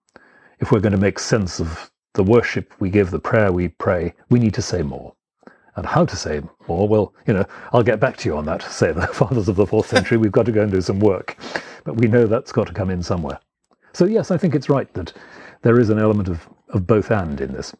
if 0.60 0.72
we're 0.72 0.80
going 0.80 0.92
to 0.92 0.98
make 0.98 1.18
sense 1.18 1.60
of 1.60 1.90
the 2.14 2.22
worship 2.22 2.74
we 2.80 2.90
give, 2.90 3.10
the 3.10 3.18
prayer 3.18 3.52
we 3.52 3.68
pray, 3.68 4.14
we 4.30 4.38
need 4.38 4.54
to 4.54 4.62
say 4.62 4.82
more. 4.82 5.14
And 5.76 5.86
how 5.86 6.04
to 6.06 6.16
say 6.16 6.42
more? 6.68 6.88
Well, 6.88 7.14
you 7.26 7.34
know, 7.34 7.46
I'll 7.72 7.82
get 7.82 8.00
back 8.00 8.16
to 8.18 8.28
you 8.28 8.36
on 8.36 8.46
that, 8.46 8.62
say 8.72 8.92
the 8.92 9.06
fathers 9.08 9.48
of 9.48 9.56
the 9.56 9.66
fourth 9.66 9.88
century. 9.88 10.18
We've 10.18 10.32
got 10.32 10.46
to 10.46 10.52
go 10.52 10.62
and 10.62 10.72
do 10.72 10.80
some 10.80 11.00
work. 11.00 11.36
But 11.84 11.96
we 11.96 12.08
know 12.08 12.26
that's 12.26 12.52
got 12.52 12.68
to 12.68 12.72
come 12.74 12.90
in 12.90 13.02
somewhere. 13.02 13.40
So, 13.92 14.06
yes, 14.06 14.30
I 14.30 14.38
think 14.38 14.54
it's 14.54 14.68
right 14.68 14.92
that 14.94 15.12
there 15.62 15.80
is 15.80 15.90
an 15.90 15.98
element 15.98 16.28
of, 16.28 16.48
of 16.72 16.86
both 16.86 17.10
and 17.10 17.40
in 17.40 17.52
this. 17.52 17.74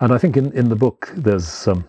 And 0.00 0.12
I 0.12 0.18
think 0.18 0.36
in, 0.36 0.52
in 0.52 0.68
the 0.68 0.76
book, 0.76 1.12
there's, 1.16 1.66
um, 1.68 1.88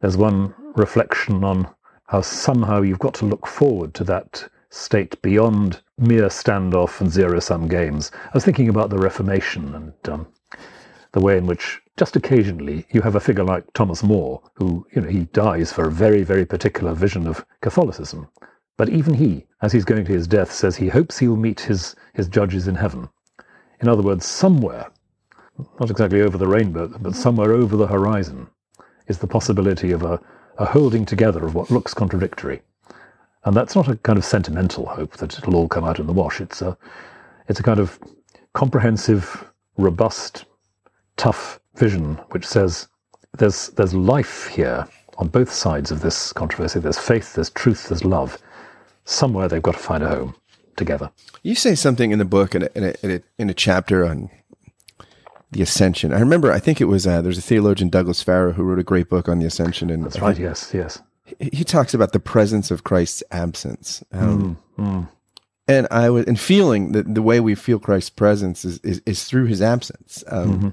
there's 0.00 0.16
one 0.16 0.54
reflection 0.74 1.42
on 1.44 1.68
how 2.06 2.20
somehow 2.20 2.82
you've 2.82 2.98
got 2.98 3.14
to 3.14 3.26
look 3.26 3.46
forward 3.46 3.94
to 3.94 4.04
that 4.04 4.48
state 4.70 5.20
beyond 5.22 5.80
mere 5.98 6.28
standoff 6.28 7.00
and 7.00 7.10
zero 7.10 7.40
sum 7.40 7.68
games. 7.68 8.10
I 8.24 8.30
was 8.34 8.44
thinking 8.44 8.68
about 8.68 8.90
the 8.90 8.98
Reformation 8.98 9.74
and 9.74 10.08
um, 10.08 10.26
the 11.12 11.20
way 11.20 11.38
in 11.38 11.46
which 11.46 11.80
just 11.96 12.14
occasionally 12.14 12.86
you 12.90 13.00
have 13.00 13.14
a 13.14 13.20
figure 13.20 13.44
like 13.44 13.72
Thomas 13.72 14.02
More, 14.02 14.42
who, 14.54 14.86
you 14.94 15.00
know, 15.00 15.08
he 15.08 15.24
dies 15.32 15.72
for 15.72 15.86
a 15.86 15.90
very, 15.90 16.22
very 16.22 16.44
particular 16.44 16.92
vision 16.92 17.26
of 17.26 17.44
Catholicism. 17.62 18.28
But 18.76 18.90
even 18.90 19.14
he, 19.14 19.46
as 19.62 19.72
he's 19.72 19.86
going 19.86 20.04
to 20.04 20.12
his 20.12 20.26
death, 20.26 20.52
says 20.52 20.76
he 20.76 20.88
hopes 20.88 21.18
he'll 21.18 21.36
meet 21.36 21.60
his, 21.60 21.96
his 22.12 22.28
judges 22.28 22.68
in 22.68 22.74
heaven. 22.74 23.08
In 23.80 23.88
other 23.88 24.02
words, 24.02 24.26
somewhere, 24.26 24.90
not 25.80 25.90
exactly 25.90 26.20
over 26.20 26.38
the 26.38 26.46
rainbow, 26.46 26.88
but 27.00 27.14
somewhere 27.14 27.52
over 27.52 27.76
the 27.76 27.86
horizon, 27.86 28.48
is 29.08 29.18
the 29.18 29.26
possibility 29.26 29.92
of 29.92 30.02
a, 30.02 30.20
a 30.58 30.66
holding 30.66 31.04
together 31.06 31.44
of 31.44 31.54
what 31.54 31.70
looks 31.70 31.94
contradictory. 31.94 32.62
And 33.44 33.56
that's 33.56 33.76
not 33.76 33.88
a 33.88 33.96
kind 33.96 34.18
of 34.18 34.24
sentimental 34.24 34.86
hope 34.86 35.16
that 35.18 35.38
it'll 35.38 35.54
all 35.56 35.68
come 35.68 35.84
out 35.84 36.00
in 36.00 36.06
the 36.06 36.12
wash. 36.12 36.40
It's 36.40 36.62
a, 36.62 36.76
it's 37.48 37.60
a 37.60 37.62
kind 37.62 37.78
of 37.78 37.98
comprehensive, 38.54 39.44
robust, 39.76 40.44
tough 41.16 41.60
vision 41.76 42.14
which 42.30 42.46
says 42.46 42.88
there's, 43.38 43.68
there's 43.68 43.94
life 43.94 44.48
here 44.48 44.86
on 45.18 45.28
both 45.28 45.52
sides 45.52 45.90
of 45.90 46.00
this 46.00 46.32
controversy. 46.32 46.80
There's 46.80 46.98
faith, 46.98 47.34
there's 47.34 47.50
truth, 47.50 47.88
there's 47.88 48.04
love. 48.04 48.38
somewhere 49.06 49.48
they've 49.48 49.62
got 49.62 49.72
to 49.72 49.78
find 49.78 50.02
a 50.02 50.08
home 50.08 50.34
together. 50.76 51.10
You 51.42 51.54
say 51.54 51.74
something 51.74 52.10
in 52.10 52.18
the 52.18 52.24
book 52.24 52.54
in 52.54 52.64
a, 52.64 52.68
in 52.74 52.84
a, 52.84 52.94
in 53.02 53.10
a, 53.10 53.22
in 53.38 53.50
a 53.50 53.54
chapter 53.54 54.04
on 54.04 54.28
the 55.56 55.62
ascension. 55.62 56.12
I 56.12 56.20
remember, 56.20 56.52
I 56.52 56.58
think 56.58 56.80
it 56.80 56.84
was, 56.84 57.06
uh, 57.06 57.22
there's 57.22 57.38
a 57.38 57.42
theologian, 57.42 57.88
Douglas 57.88 58.22
Farrow, 58.22 58.52
who 58.52 58.62
wrote 58.62 58.78
a 58.78 58.84
great 58.84 59.08
book 59.08 59.28
on 59.28 59.38
the 59.38 59.46
ascension. 59.46 59.90
And 59.90 60.04
That's 60.04 60.20
right, 60.20 60.38
yes, 60.38 60.70
yes. 60.74 61.02
He, 61.24 61.50
he 61.52 61.64
talks 61.64 61.94
about 61.94 62.12
the 62.12 62.20
presence 62.20 62.70
of 62.70 62.84
Christ's 62.84 63.22
absence. 63.30 64.04
Um, 64.12 64.58
mm, 64.78 64.84
mm. 64.84 65.08
And 65.68 65.88
I 65.90 66.10
was, 66.10 66.26
and 66.26 66.38
feeling 66.38 66.92
that 66.92 67.14
the 67.14 67.22
way 67.22 67.40
we 67.40 67.54
feel 67.54 67.78
Christ's 67.78 68.10
presence 68.10 68.64
is, 68.64 68.78
is, 68.80 69.02
is 69.06 69.24
through 69.24 69.46
his 69.46 69.60
absence. 69.60 70.22
Um, 70.28 70.52
mm-hmm. 70.52 70.68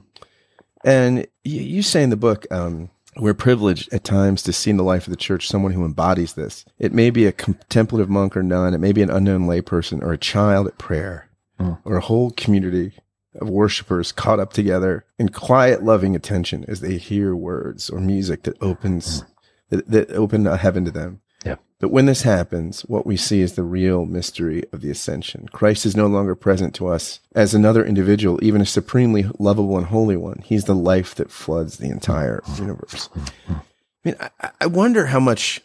And 0.86 1.28
you, 1.44 1.62
you, 1.62 1.82
say 1.82 2.04
in 2.04 2.10
the 2.10 2.18
book, 2.18 2.46
um, 2.52 2.92
we're 3.18 3.34
privileged 3.34 3.92
at 3.94 4.04
times 4.04 4.44
to 4.44 4.54
see 4.54 4.70
in 4.70 4.78
the 4.78 4.84
life 4.84 5.08
of 5.08 5.12
the 5.12 5.18
church 5.18 5.48
someone 5.48 5.72
who 5.72 5.86
embodies 5.86 6.34
this. 6.34 6.66
It 6.78 6.94
may 6.94 7.10
be 7.10 7.26
a 7.26 7.32
contemplative 7.32 8.10
monk 8.10 8.36
or 8.36 8.44
nun, 8.44 8.74
it 8.74 8.80
may 8.80 8.92
be 8.92 9.02
an 9.02 9.10
unknown 9.10 9.48
layperson 9.48 10.04
or 10.04 10.12
a 10.12 10.18
child 10.18 10.68
at 10.68 10.78
prayer 10.78 11.30
mm. 11.60 11.80
or 11.86 11.96
a 11.96 12.02
whole 12.02 12.32
community 12.32 12.94
of 13.36 13.50
worshipers 13.50 14.12
caught 14.12 14.40
up 14.40 14.54
together 14.54 15.06
in 15.18 15.30
quiet, 15.30 15.84
loving 15.84 16.16
attention 16.16 16.66
as 16.68 16.82
they 16.82 16.98
hear 16.98 17.36
words 17.36 17.90
or 17.90 18.00
music 18.00 18.44
that 18.44 18.62
opens, 18.62 19.24
that, 19.70 19.88
that 19.90 20.12
open 20.12 20.46
a 20.48 20.58
heaven 20.58 20.86
to 20.86 20.92
them. 20.92 21.22
Yeah. 21.46 21.56
But 21.80 21.90
when 21.90 22.06
this 22.06 22.22
happens, 22.22 22.82
what 22.84 23.06
we 23.06 23.18
see 23.18 23.42
is 23.42 23.54
the 23.54 23.64
real 23.64 24.06
mystery 24.06 24.64
of 24.72 24.82
the 24.82 24.90
ascension. 24.90 25.50
Christ 25.52 25.86
is 25.86 25.96
no 25.96 26.08
longer 26.08 26.36
present 26.36 26.74
to 26.76 26.88
us 26.88 27.20
as 27.36 27.54
another 27.54 27.86
individual, 27.86 28.40
even 28.44 28.62
a 28.62 28.66
supremely 28.66 29.26
lovable 29.40 29.78
and 29.78 29.88
holy 29.88 30.16
one. 30.16 30.42
He's 30.46 30.66
the 30.66 30.76
life 30.76 31.16
that 31.16 31.32
floods 31.32 31.78
the 31.78 31.90
entire 31.90 32.42
universe. 32.58 33.10
I 33.50 33.62
mean, 34.04 34.16
I, 34.20 34.52
I 34.62 34.66
wonder 34.68 35.08
how 35.08 35.20
much 35.20 35.62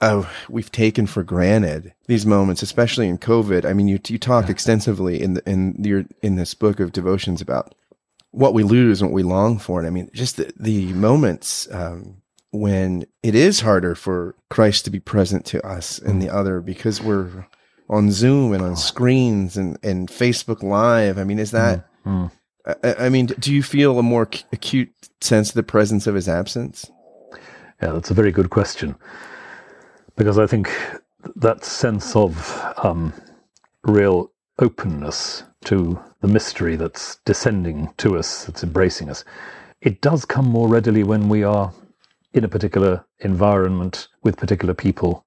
uh, 0.00 0.24
we've 0.48 0.70
taken 0.70 1.06
for 1.06 1.22
granted 1.22 1.94
these 2.06 2.26
moments, 2.26 2.62
especially 2.62 3.08
in 3.08 3.18
COVID. 3.18 3.64
I 3.64 3.72
mean, 3.72 3.88
you 3.88 3.98
you 4.08 4.18
talk 4.18 4.48
extensively 4.48 5.22
in 5.22 5.34
the, 5.34 5.50
in 5.50 5.76
your 5.82 6.04
in 6.22 6.36
this 6.36 6.54
book 6.54 6.80
of 6.80 6.92
devotions 6.92 7.40
about 7.40 7.74
what 8.30 8.54
we 8.54 8.62
lose 8.62 9.00
and 9.00 9.10
what 9.10 9.16
we 9.16 9.22
long 9.22 9.58
for, 9.58 9.78
and 9.78 9.86
I 9.86 9.90
mean, 9.90 10.10
just 10.12 10.36
the, 10.36 10.52
the 10.56 10.92
moments 10.92 11.68
um, 11.72 12.20
when 12.50 13.06
it 13.22 13.34
is 13.34 13.60
harder 13.60 13.94
for 13.94 14.34
Christ 14.48 14.84
to 14.84 14.90
be 14.90 15.00
present 15.00 15.44
to 15.46 15.66
us 15.66 15.98
and 15.98 16.20
the 16.20 16.30
other 16.30 16.60
because 16.60 17.00
we're 17.00 17.46
on 17.88 18.10
Zoom 18.10 18.52
and 18.52 18.62
on 18.62 18.76
screens 18.76 19.56
and, 19.56 19.76
and 19.82 20.08
Facebook 20.08 20.62
Live. 20.62 21.18
I 21.18 21.24
mean, 21.24 21.40
is 21.40 21.50
that, 21.50 21.86
mm-hmm. 22.04 22.26
I, 22.84 23.06
I, 23.06 23.08
mean, 23.08 23.26
do 23.26 23.52
you 23.52 23.64
feel 23.64 23.98
a 23.98 24.02
more 24.02 24.28
acute 24.52 24.92
sense 25.20 25.48
of 25.48 25.54
the 25.54 25.64
presence 25.64 26.06
of 26.06 26.14
his 26.14 26.28
absence? 26.28 26.90
Yeah, 27.82 27.92
that's 27.92 28.10
a 28.10 28.14
very 28.14 28.30
good 28.30 28.50
question. 28.50 28.94
Because 30.20 30.38
I 30.38 30.46
think 30.46 30.70
that 31.36 31.64
sense 31.64 32.14
of 32.14 32.62
um, 32.84 33.14
real 33.84 34.30
openness 34.58 35.44
to 35.64 35.98
the 36.20 36.28
mystery 36.28 36.76
that's 36.76 37.16
descending 37.24 37.94
to 37.96 38.18
us, 38.18 38.44
that's 38.44 38.62
embracing 38.62 39.08
us, 39.08 39.24
it 39.80 40.02
does 40.02 40.26
come 40.26 40.44
more 40.44 40.68
readily 40.68 41.04
when 41.04 41.30
we 41.30 41.42
are 41.42 41.72
in 42.34 42.44
a 42.44 42.48
particular 42.48 43.02
environment 43.20 44.08
with 44.22 44.36
particular 44.36 44.74
people. 44.74 45.24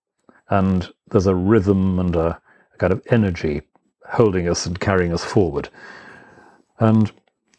And 0.50 0.88
there's 1.10 1.26
a 1.26 1.34
rhythm 1.34 1.98
and 1.98 2.16
a, 2.16 2.40
a 2.76 2.78
kind 2.78 2.94
of 2.94 3.02
energy 3.10 3.64
holding 4.12 4.48
us 4.48 4.68
and 4.68 4.80
carrying 4.80 5.12
us 5.12 5.26
forward. 5.26 5.70
And 6.78 7.12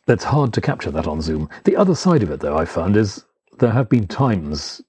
it's 0.07 0.23
hard 0.23 0.53
to 0.53 0.61
capture 0.61 0.93
that 0.93 1.09
on 1.09 1.21
Zoom. 1.21 1.49
The 1.65 1.75
other 1.75 1.97
side 1.97 2.23
of 2.23 2.31
it, 2.31 2.39
though, 2.39 2.57
I 2.57 2.65
found 2.65 2.97
is 2.97 3.25
there 3.59 3.73
have 3.73 3.89
been 3.89 4.07
times 4.07 4.81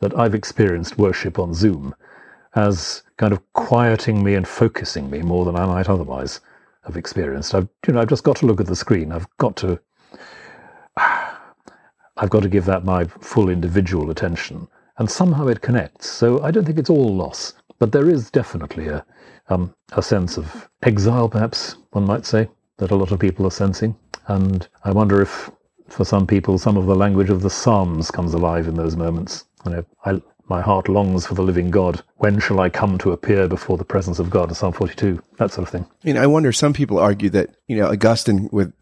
that 0.00 0.18
I've 0.18 0.34
experienced 0.34 0.98
worship 0.98 1.38
on 1.38 1.54
Zoom 1.54 1.94
as 2.54 3.02
kind 3.16 3.32
of 3.32 3.40
quieting 3.52 4.24
me 4.24 4.34
and 4.34 4.46
focusing 4.46 5.10
me 5.10 5.22
more 5.22 5.44
than 5.44 5.56
I 5.56 5.66
might 5.66 5.88
otherwise 5.88 6.40
have 6.84 6.96
experienced. 6.96 7.54
I've, 7.54 7.68
you 7.86 7.94
know, 7.94 8.00
I've 8.00 8.08
just 8.08 8.24
got 8.24 8.36
to 8.36 8.46
look 8.46 8.60
at 8.60 8.66
the 8.66 8.76
screen. 8.76 9.12
I've 9.12 9.28
got 9.38 9.56
to 9.58 9.80
I've 12.16 12.30
got 12.30 12.42
to 12.42 12.48
give 12.48 12.66
that 12.66 12.84
my 12.84 13.04
full 13.04 13.48
individual 13.48 14.10
attention. 14.10 14.68
And 14.98 15.10
somehow 15.10 15.46
it 15.46 15.62
connects. 15.62 16.10
So 16.10 16.42
I 16.42 16.50
don't 16.50 16.64
think 16.64 16.78
it's 16.78 16.90
all 16.90 17.14
loss. 17.14 17.54
But 17.78 17.92
there 17.92 18.10
is 18.10 18.30
definitely 18.30 18.88
a, 18.88 19.04
um, 19.48 19.74
a 19.92 20.02
sense 20.02 20.36
of 20.36 20.68
exile, 20.82 21.28
perhaps 21.30 21.76
one 21.92 22.04
might 22.04 22.26
say, 22.26 22.48
that 22.76 22.90
a 22.90 22.96
lot 22.96 23.10
of 23.10 23.18
people 23.18 23.46
are 23.46 23.50
sensing. 23.50 23.96
And 24.26 24.68
I 24.84 24.92
wonder 24.92 25.22
if, 25.22 25.50
for 25.88 26.04
some 26.04 26.26
people, 26.26 26.58
some 26.58 26.76
of 26.76 26.84
the 26.84 26.94
language 26.94 27.30
of 27.30 27.40
the 27.40 27.48
Psalms 27.48 28.10
comes 28.10 28.34
alive 28.34 28.68
in 28.68 28.74
those 28.74 28.96
moments. 28.96 29.46
You 29.64 29.72
know, 29.72 29.84
I, 30.04 30.20
my 30.50 30.60
heart 30.60 30.88
longs 30.88 31.26
for 31.26 31.34
the 31.34 31.42
living 31.42 31.70
God. 31.70 32.02
When 32.16 32.40
shall 32.40 32.60
I 32.60 32.68
come 32.68 32.98
to 32.98 33.12
appear 33.12 33.46
before 33.46 33.78
the 33.78 33.84
presence 33.84 34.18
of 34.18 34.30
God? 34.30 34.54
Psalm 34.54 34.72
42, 34.72 35.22
that 35.38 35.52
sort 35.52 35.68
of 35.68 35.72
thing. 35.72 35.84
I 35.84 36.06
mean, 36.06 36.18
I 36.18 36.26
wonder, 36.26 36.52
some 36.52 36.72
people 36.72 36.98
argue 36.98 37.30
that, 37.30 37.54
you 37.68 37.76
know, 37.76 37.86
Augustine 37.86 38.48
with 38.50 38.72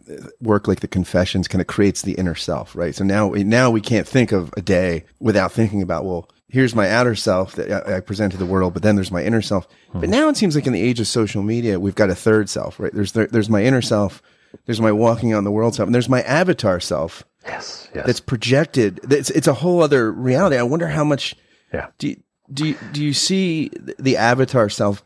work 0.41 0.67
like 0.67 0.81
the 0.81 0.89
Confessions 0.89 1.47
kind 1.47 1.61
of 1.61 1.67
creates 1.67 2.03
the 2.03 2.15
inner 2.15 2.35
self, 2.35 2.75
right? 2.75 2.95
So 2.95 3.05
now, 3.05 3.31
now 3.31 3.71
we 3.71 3.83
can't 3.83 4.09
think 4.09 4.33
of 4.33 4.53
a 4.57 4.63
day 4.63 5.05
without 5.21 5.53
thinking 5.53 5.83
about, 5.83 6.07
well, 6.07 6.31
here's 6.49 6.75
my 6.75 6.91
outer 6.91 7.15
self 7.15 7.55
that 7.57 7.87
I 7.87 8.01
present 8.01 8.33
to 8.33 8.39
the 8.39 8.47
world, 8.47 8.73
but 8.73 8.83
then 8.83 8.95
there's 8.97 9.13
my 9.13 9.23
inner 9.23 9.43
self. 9.43 9.69
Hmm. 9.93 10.01
But 10.01 10.09
now 10.09 10.31
it 10.31 10.39
seems 10.39 10.55
like 10.55 10.67
in 10.67 10.73
the 10.73 10.83
age 10.83 11.01
of 11.01 11.07
social 11.07 11.43
media, 11.43 11.79
we've 11.79 11.95
got 11.95 12.09
a 12.09 12.15
third 12.15 12.49
self, 12.49 12.81
right? 12.81 12.93
There's, 12.93 13.13
there, 13.13 13.27
there's 13.27 13.51
my 13.51 13.63
inner 13.63 13.83
self, 13.83 14.23
there's 14.65 14.81
my 14.81 14.93
walking 14.93 15.35
on 15.35 15.45
the 15.45 15.51
world 15.51 15.75
self, 15.75 15.87
and 15.87 15.95
there's 15.95 16.09
my 16.09 16.23
avatar 16.23 16.81
self. 16.81 17.25
Yes, 17.45 17.89
yes. 17.95 18.07
That's 18.07 18.21
projected. 18.21 19.01
It's, 19.11 19.31
it's 19.31 19.47
a 19.47 19.55
whole 19.55 19.83
other 19.83 20.13
reality. 20.13 20.57
I 20.57 20.63
wonder 20.63 20.89
how 20.89 21.05
much 21.05 21.35
yeah. 21.73 21.89
Do 21.99 22.15
do 22.53 22.69
you, 22.69 22.79
do 22.93 23.05
you 23.05 23.13
see 23.13 23.71
the 23.99 24.17
avatar 24.17 24.69
self 24.69 25.05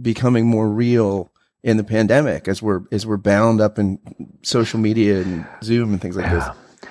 becoming 0.00 0.46
more 0.46 0.68
real 0.68 1.30
in 1.62 1.76
the 1.76 1.84
pandemic 1.84 2.48
as 2.48 2.62
we're 2.62 2.82
as 2.90 3.06
we're 3.06 3.18
bound 3.18 3.60
up 3.60 3.78
in 3.78 3.98
social 4.42 4.80
media 4.80 5.20
and 5.20 5.46
Zoom 5.62 5.92
and 5.92 6.00
things 6.00 6.16
like 6.16 6.26
yeah. 6.26 6.54
this? 6.80 6.88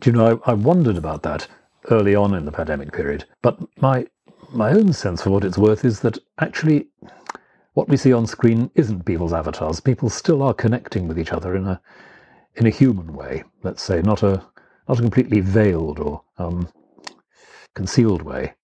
Do 0.00 0.10
you 0.10 0.16
know? 0.16 0.40
I, 0.46 0.52
I 0.52 0.54
wondered 0.54 0.96
about 0.96 1.22
that 1.24 1.48
early 1.90 2.14
on 2.14 2.34
in 2.34 2.44
the 2.44 2.52
pandemic 2.52 2.92
period, 2.92 3.24
but 3.42 3.58
my 3.80 4.06
my 4.52 4.70
own 4.70 4.92
sense 4.92 5.22
for 5.22 5.30
what 5.30 5.44
it's 5.44 5.58
worth 5.58 5.84
is 5.84 6.00
that 6.00 6.18
actually 6.38 6.86
what 7.74 7.88
we 7.88 7.96
see 7.96 8.12
on 8.12 8.26
screen 8.26 8.70
isn't 8.74 9.04
people's 9.04 9.32
avatars. 9.32 9.80
People 9.80 10.08
still 10.08 10.42
are 10.42 10.54
connecting 10.54 11.08
with 11.08 11.18
each 11.18 11.32
other 11.32 11.56
in 11.56 11.66
a 11.66 11.80
in 12.56 12.66
a 12.66 12.70
human 12.70 13.12
way. 13.14 13.44
Let's 13.62 13.82
say 13.82 14.02
not 14.02 14.22
a 14.22 14.42
not 14.88 14.98
a 14.98 15.02
completely 15.02 15.40
veiled 15.40 15.98
or 15.98 16.22
um, 16.38 16.68
concealed 17.74 18.22
way. 18.22 18.54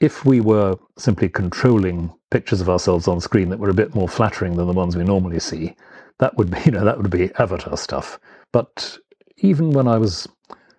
If 0.00 0.24
we 0.24 0.40
were 0.40 0.76
simply 0.98 1.28
controlling 1.28 2.12
pictures 2.30 2.60
of 2.60 2.68
ourselves 2.70 3.08
on 3.08 3.20
screen 3.20 3.48
that 3.50 3.58
were 3.58 3.70
a 3.70 3.74
bit 3.74 3.94
more 3.94 4.08
flattering 4.08 4.56
than 4.56 4.66
the 4.66 4.72
ones 4.72 4.96
we 4.96 5.04
normally 5.04 5.40
see, 5.40 5.74
that 6.18 6.36
would 6.36 6.50
be, 6.50 6.58
you 6.64 6.72
know, 6.72 6.84
that 6.84 6.98
would 6.98 7.10
be 7.10 7.30
avatar 7.38 7.76
stuff. 7.76 8.18
But 8.52 8.98
even 9.38 9.72
when 9.72 9.88
I 9.88 9.98
was 9.98 10.28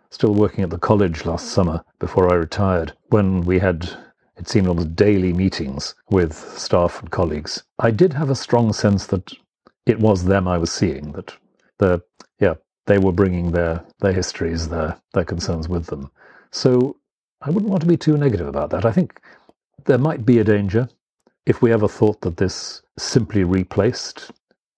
still 0.09 0.33
working 0.33 0.63
at 0.63 0.69
the 0.69 0.77
college 0.77 1.25
last 1.25 1.47
summer 1.47 1.83
before 1.99 2.31
I 2.31 2.35
retired, 2.35 2.93
when 3.09 3.41
we 3.41 3.59
had 3.59 3.89
it 4.37 4.47
seemed 4.47 4.67
almost 4.67 4.95
daily 4.95 5.33
meetings 5.33 5.93
with 6.09 6.33
staff 6.57 6.99
and 6.99 7.11
colleagues, 7.11 7.63
I 7.79 7.91
did 7.91 8.13
have 8.13 8.29
a 8.29 8.35
strong 8.35 8.73
sense 8.73 9.05
that 9.07 9.31
it 9.85 9.99
was 9.99 10.23
them 10.25 10.47
I 10.47 10.57
was 10.57 10.71
seeing. 10.71 11.11
That 11.11 11.33
the 11.77 12.01
yeah 12.41 12.55
they 12.85 12.97
were 12.97 13.11
bringing 13.11 13.51
their 13.51 13.83
their 13.99 14.13
histories, 14.13 14.67
their 14.67 14.97
their 15.13 15.25
concerns 15.25 15.69
with 15.69 15.85
them. 15.87 16.11
So 16.51 16.97
I 17.41 17.49
wouldn't 17.49 17.71
want 17.71 17.81
to 17.81 17.87
be 17.87 17.97
too 17.97 18.17
negative 18.17 18.47
about 18.47 18.69
that. 18.71 18.85
I 18.85 18.91
think 18.91 19.21
there 19.85 19.97
might 19.97 20.25
be 20.25 20.39
a 20.39 20.43
danger 20.43 20.89
if 21.45 21.61
we 21.61 21.71
ever 21.71 21.87
thought 21.87 22.21
that 22.21 22.37
this 22.37 22.81
simply 22.97 23.43
replaced 23.43 24.31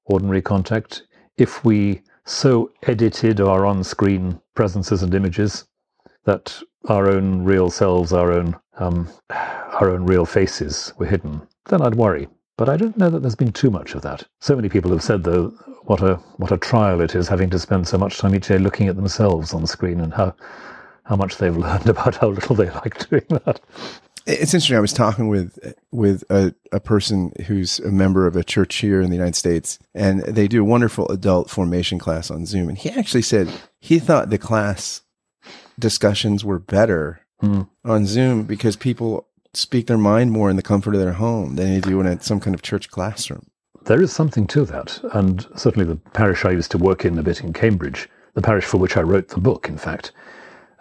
ordinary 0.05 0.41
contact, 0.41 1.03
if 1.37 1.65
we 1.65 2.01
so 2.25 2.71
edited 2.83 3.41
our 3.41 3.65
on 3.65 3.83
screen 3.83 4.39
presences 4.55 5.03
and 5.03 5.13
images 5.13 5.65
that 6.25 6.57
our 6.87 7.09
own 7.09 7.43
real 7.43 7.69
selves, 7.69 8.13
our 8.13 8.31
own, 8.31 8.55
um, 8.77 9.09
our 9.29 9.89
own 9.89 10.05
real 10.05 10.25
faces 10.25 10.93
were 10.97 11.05
hidden, 11.05 11.41
then 11.65 11.81
I'd 11.81 11.95
worry. 11.95 12.27
But 12.57 12.69
I 12.69 12.77
don't 12.77 12.97
know 12.97 13.09
that 13.09 13.21
there's 13.21 13.35
been 13.35 13.51
too 13.51 13.71
much 13.71 13.95
of 13.95 14.03
that. 14.03 14.27
So 14.39 14.55
many 14.55 14.69
people 14.69 14.91
have 14.91 15.03
said, 15.03 15.23
though, 15.23 15.47
what 15.83 16.01
a 16.01 16.15
what 16.37 16.51
a 16.51 16.57
trial 16.57 17.01
it 17.01 17.15
is 17.15 17.27
having 17.27 17.49
to 17.49 17.59
spend 17.59 17.87
so 17.87 17.97
much 17.97 18.17
time 18.17 18.35
each 18.35 18.47
day 18.47 18.57
looking 18.57 18.87
at 18.87 18.95
themselves 18.95 19.53
on 19.53 19.61
the 19.61 19.67
screen 19.67 19.99
and 19.99 20.13
how 20.13 20.35
how 21.03 21.15
much 21.15 21.37
they've 21.37 21.57
learned 21.65 21.89
about 21.89 22.15
how 22.15 22.29
little 22.29 22.55
they 22.55 22.69
like 22.69 23.09
doing 23.09 23.25
that. 23.29 23.59
It's 24.25 24.53
interesting. 24.53 24.77
I 24.77 24.81
was 24.81 24.93
talking 24.93 25.27
with 25.27 25.57
with 25.91 26.23
a, 26.29 26.55
a 26.71 26.79
person 26.79 27.33
who's 27.47 27.79
a 27.79 27.91
member 27.91 28.25
of 28.27 28.35
a 28.35 28.43
church 28.43 28.75
here 28.75 29.01
in 29.01 29.09
the 29.09 29.17
United 29.17 29.35
States, 29.35 29.79
and 29.93 30.21
they 30.21 30.47
do 30.47 30.61
a 30.61 30.65
wonderful 30.65 31.07
adult 31.09 31.49
formation 31.49 31.99
class 31.99 32.31
on 32.31 32.45
Zoom. 32.45 32.69
And 32.69 32.77
he 32.77 32.89
actually 32.89 33.23
said 33.23 33.49
he 33.79 33.99
thought 33.99 34.29
the 34.29 34.37
class 34.37 35.01
discussions 35.77 36.45
were 36.45 36.59
better 36.59 37.21
mm. 37.41 37.67
on 37.83 38.05
Zoom 38.05 38.43
because 38.43 38.75
people 38.77 39.27
speak 39.53 39.87
their 39.87 39.97
mind 39.97 40.31
more 40.31 40.49
in 40.49 40.55
the 40.55 40.61
comfort 40.61 40.95
of 40.95 41.01
their 41.01 41.13
home 41.13 41.55
than 41.55 41.73
they 41.73 41.79
do 41.79 41.99
in 42.01 42.19
some 42.19 42.39
kind 42.39 42.53
of 42.53 42.61
church 42.61 42.89
classroom. 42.89 43.45
There 43.85 44.01
is 44.01 44.13
something 44.13 44.47
to 44.47 44.65
that, 44.65 44.99
and 45.13 45.45
certainly 45.55 45.85
the 45.85 45.97
parish 46.11 46.45
I 46.45 46.51
used 46.51 46.71
to 46.71 46.77
work 46.77 47.05
in 47.05 47.17
a 47.17 47.23
bit 47.23 47.41
in 47.41 47.53
Cambridge, 47.53 48.09
the 48.33 48.41
parish 48.41 48.65
for 48.65 48.77
which 48.77 48.97
I 48.97 49.01
wrote 49.01 49.27
the 49.27 49.39
book, 49.39 49.67
in 49.67 49.77
fact 49.77 50.11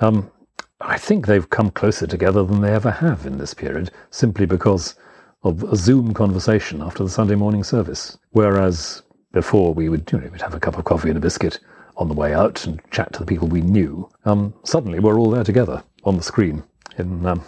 um, 0.03 0.31
I 0.81 0.99
think 0.99 1.27
they've 1.27 1.49
come 1.49 1.71
closer 1.71 2.07
together 2.07 2.45
than 2.45 2.61
they 2.61 2.73
ever 2.75 2.91
have 2.91 3.25
in 3.25 3.39
this 3.39 3.55
period, 3.55 3.91
simply 4.11 4.47
because 4.47 4.97
of 5.45 5.63
a 5.63 5.77
Zoom 5.77 6.13
conversation 6.13 6.83
after 6.83 7.05
the 7.05 7.11
Sunday 7.11 7.37
morning 7.37 7.63
service. 7.63 8.19
Whereas 8.31 9.03
before 9.33 9.73
we 9.73 9.89
would, 9.89 10.11
you 10.11 10.19
know, 10.19 10.29
we'd 10.29 10.43
have 10.43 10.55
a 10.55 10.61
cup 10.61 10.77
of 10.77 10.85
coffee 10.85 11.09
and 11.09 11.17
a 11.17 11.21
biscuit 11.21 11.61
on 11.97 12.09
the 12.09 12.15
way 12.15 12.35
out 12.35 12.67
and 12.67 12.81
chat 12.91 13.13
to 13.13 13.21
the 13.21 13.27
people 13.27 13.49
we 13.49 13.61
knew. 13.61 14.09
Um, 14.25 14.55
suddenly 14.65 14.99
we're 14.99 15.19
all 15.19 15.31
there 15.31 15.45
together 15.45 15.85
on 16.05 16.17
the 16.17 16.23
screen 16.23 16.65
in 16.99 17.25
um, 17.27 17.45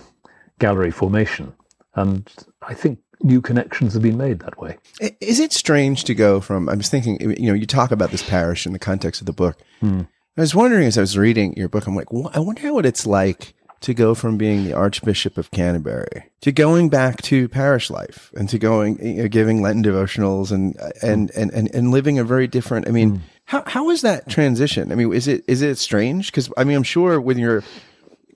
gallery 0.59 0.90
formation. 0.90 1.53
And 1.95 2.31
I 2.62 2.75
think 2.75 2.99
new 3.23 3.40
connections 3.40 3.95
have 3.95 4.03
been 4.03 4.17
made 4.17 4.40
that 4.40 4.59
way. 4.59 4.79
Is 5.21 5.40
it 5.40 5.53
strange 5.53 6.05
to 6.05 6.14
go 6.14 6.40
from, 6.40 6.69
I 6.69 6.75
was 6.75 6.88
thinking, 6.88 7.21
you 7.21 7.47
know, 7.47 7.55
you 7.55 7.67
talk 7.67 7.90
about 7.90 8.11
this 8.11 8.29
parish 8.29 8.67
in 8.67 8.73
the 8.73 8.79
context 8.79 9.21
of 9.21 9.27
the 9.27 9.33
book. 9.33 9.59
Hmm. 9.81 10.03
I 10.37 10.40
was 10.40 10.55
wondering 10.55 10.87
as 10.87 10.99
I 10.99 11.03
was 11.03 11.17
reading 11.17 11.55
your 11.57 11.69
book, 11.69 11.87
I'm 11.87 11.95
like, 11.95 12.09
I 12.33 12.40
wonder 12.40 12.73
what 12.73 12.87
it's 12.87 13.07
like 13.07 13.55
to 13.83 13.95
go 13.95 14.14
from 14.14 14.37
being 14.37 14.64
the 14.64 14.73
Archbishop 14.73 15.38
of 15.38 15.51
Canterbury 15.51 16.25
to 16.40 16.51
going 16.51 16.88
back 16.88 17.21
to 17.23 17.49
parish 17.49 17.90
life 17.90 18.33
and 18.35 18.49
to 18.49 18.59
going, 18.59 18.99
you 19.05 19.23
know, 19.23 19.29
giving 19.29 19.62
Lenten 19.62 19.85
devotionals 19.85 20.51
and, 20.51 20.75
and, 21.03 21.31
and, 21.37 21.53
and, 21.53 21.73
and 21.75 21.90
living 21.90 22.19
a 22.19 22.25
very 22.25 22.47
different, 22.47 22.88
I 22.88 22.90
mean, 22.90 23.19
mm. 23.19 23.21
how, 23.45 23.62
how 23.67 23.90
is 23.90 24.03
that 24.03 24.29
transition? 24.29 24.90
I 24.90 24.95
mean, 24.95 25.12
is 25.12 25.29
it, 25.29 25.45
is 25.47 25.62
it 25.62 25.79
strange? 25.79 26.33
Cause 26.33 26.51
I 26.57 26.64
mean, 26.64 26.77
I'm 26.77 26.83
sure 26.83 27.21
when 27.21 27.38
you're 27.38 27.62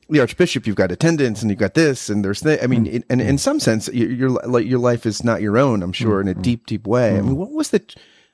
the 0.09 0.21
Archbishop, 0.21 0.67
you've 0.67 0.77
got 0.77 0.93
attendance 0.93 1.43
and 1.43 1.51
you've 1.51 1.61
got 1.61 1.75
this 1.75 2.09
and 2.09 2.25
there's 2.25 2.41
that. 2.41 2.63
I 2.63 2.67
mean, 2.67 2.87
mm. 2.87 3.05
and 3.11 3.21
in 3.21 3.39
some 3.39 3.61
sense, 3.61 3.89
your, 3.89 4.11
your, 4.11 4.31
like, 4.31 4.67
your 4.67 4.79
life 4.79 5.07
is 5.07 5.23
not 5.23 5.43
your 5.43 5.59
own, 5.59 5.83
I'm 5.83 5.93
sure, 5.93 6.19
mm. 6.19 6.23
in 6.23 6.29
a 6.29 6.35
deep, 6.35 6.67
deep 6.67 6.87
way. 6.87 7.19
I 7.19 7.21
mean, 7.21 7.37
what 7.37 7.51
was 7.51 7.71
the, 7.71 7.83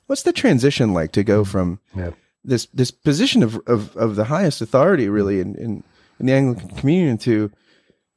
what's 0.07 0.23
the 0.23 0.33
transition 0.33 0.93
like 0.93 1.13
to 1.13 1.25
go 1.25 1.45
from 1.45 1.81
yeah. 1.97 2.11
this, 2.45 2.67
this 2.67 2.91
position 2.91 3.43
of, 3.43 3.61
of, 3.67 3.97
of 3.97 4.17
the 4.17 4.25
highest 4.25 4.61
authority 4.61 5.09
really 5.09 5.41
in, 5.41 5.55
in, 5.57 5.85
in 6.21 6.27
the 6.27 6.33
Anglican 6.33 6.69
communion 6.71 7.19
to, 7.19 7.51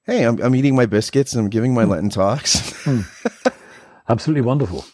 hey, 0.05 0.23
I'm, 0.23 0.41
I'm 0.41 0.55
eating 0.55 0.75
my 0.75 0.85
biscuits 0.85 1.33
and 1.33 1.43
I'm 1.43 1.49
giving 1.49 1.73
my 1.73 1.83
mm. 1.83 1.89
Lenten 1.89 2.09
talks. 2.09 2.57
mm. 2.83 3.53
Absolutely 4.09 4.41
wonderful. 4.41 4.85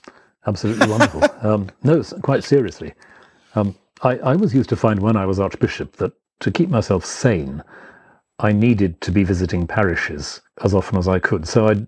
Absolutely 0.45 0.87
wonderful. 0.87 1.21
Um, 1.43 1.69
no, 1.83 2.01
quite 2.21 2.45
seriously. 2.45 2.93
Um, 3.55 3.75
I, 4.01 4.17
I 4.19 4.35
was 4.37 4.55
used 4.55 4.69
to 4.69 4.77
find 4.77 5.01
when 5.01 5.17
I 5.17 5.25
was 5.25 5.41
Archbishop 5.41 5.97
that 5.97 6.13
to 6.39 6.51
keep 6.51 6.69
myself 6.69 7.03
sane, 7.03 7.61
I 8.39 8.51
needed 8.51 8.99
to 9.01 9.11
be 9.11 9.23
visiting 9.23 9.67
parishes 9.67 10.41
as 10.63 10.73
often 10.73 10.97
as 10.97 11.07
I 11.07 11.19
could. 11.19 11.47
So 11.47 11.67
I'd, 11.67 11.87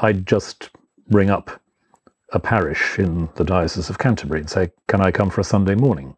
I'd 0.00 0.26
just 0.26 0.70
ring 1.10 1.30
up 1.30 1.60
a 2.32 2.40
parish 2.40 2.98
in 2.98 3.28
the 3.36 3.44
Diocese 3.44 3.90
of 3.90 3.98
Canterbury 3.98 4.40
and 4.40 4.50
say, 4.50 4.72
Can 4.88 5.00
I 5.00 5.10
come 5.10 5.30
for 5.30 5.40
a 5.40 5.44
Sunday 5.44 5.74
morning? 5.74 6.16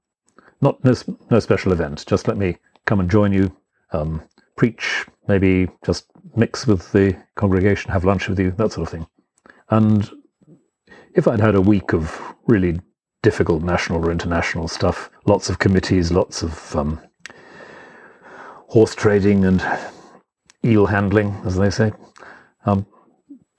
Not 0.61 0.83
no, 0.85 0.95
no 1.31 1.41
special 1.41 1.73
event, 1.73 2.05
just 2.07 2.29
let 2.29 2.39
me 2.39 2.57
come 2.87 3.01
and 3.01 3.11
join 3.11 3.33
you 3.33 3.55
um, 3.93 4.23
preach, 4.57 5.05
maybe 5.29 5.69
just 5.85 6.07
mix 6.37 6.67
with 6.67 6.91
the 6.93 7.17
congregation, 7.35 7.91
have 7.91 8.05
lunch 8.05 8.29
with 8.29 8.39
you, 8.39 8.51
that 8.53 8.73
sort 8.73 8.87
of 8.87 8.93
thing. 8.93 9.07
And 9.71 10.11
if 11.15 11.29
I'd 11.29 11.41
had 11.41 11.55
a 11.55 11.61
week 11.61 11.93
of 11.93 12.21
really 12.47 12.81
difficult 13.23 13.63
national 13.63 14.05
or 14.05 14.13
international 14.13 14.69
stuff, 14.69 15.11
lots 15.27 15.49
of 15.49 15.59
committees, 15.59 16.13
lots 16.13 16.43
of 16.43 16.77
um, 16.77 17.01
horse 18.75 18.95
trading 18.95 19.45
and 19.45 19.65
eel 20.65 20.87
handling, 20.87 21.41
as 21.45 21.57
they 21.57 21.71
say, 21.71 21.93
um, 22.67 22.85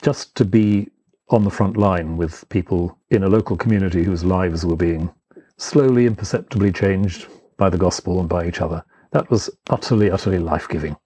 just 0.02 0.36
to 0.36 0.44
be 0.44 0.90
on 1.30 1.46
the 1.46 1.50
front 1.50 1.78
line 1.78 2.18
with 2.18 2.48
people 2.50 2.98
in 3.12 3.24
a 3.24 3.30
local 3.30 3.56
community 3.56 4.04
whose 4.04 4.26
lives 4.26 4.66
were 4.66 4.76
being 4.76 5.10
slowly 5.56 6.06
imperceptibly 6.06 6.70
changed 6.70 7.28
by 7.56 7.70
the 7.70 7.78
gospel 7.78 8.20
and 8.20 8.28
by 8.28 8.46
each 8.46 8.60
other 8.60 8.84
that 9.12 9.30
was 9.30 9.50
utterly, 9.70 10.12
utterly 10.12 10.40
life 10.40 10.68
giving. 10.68 10.98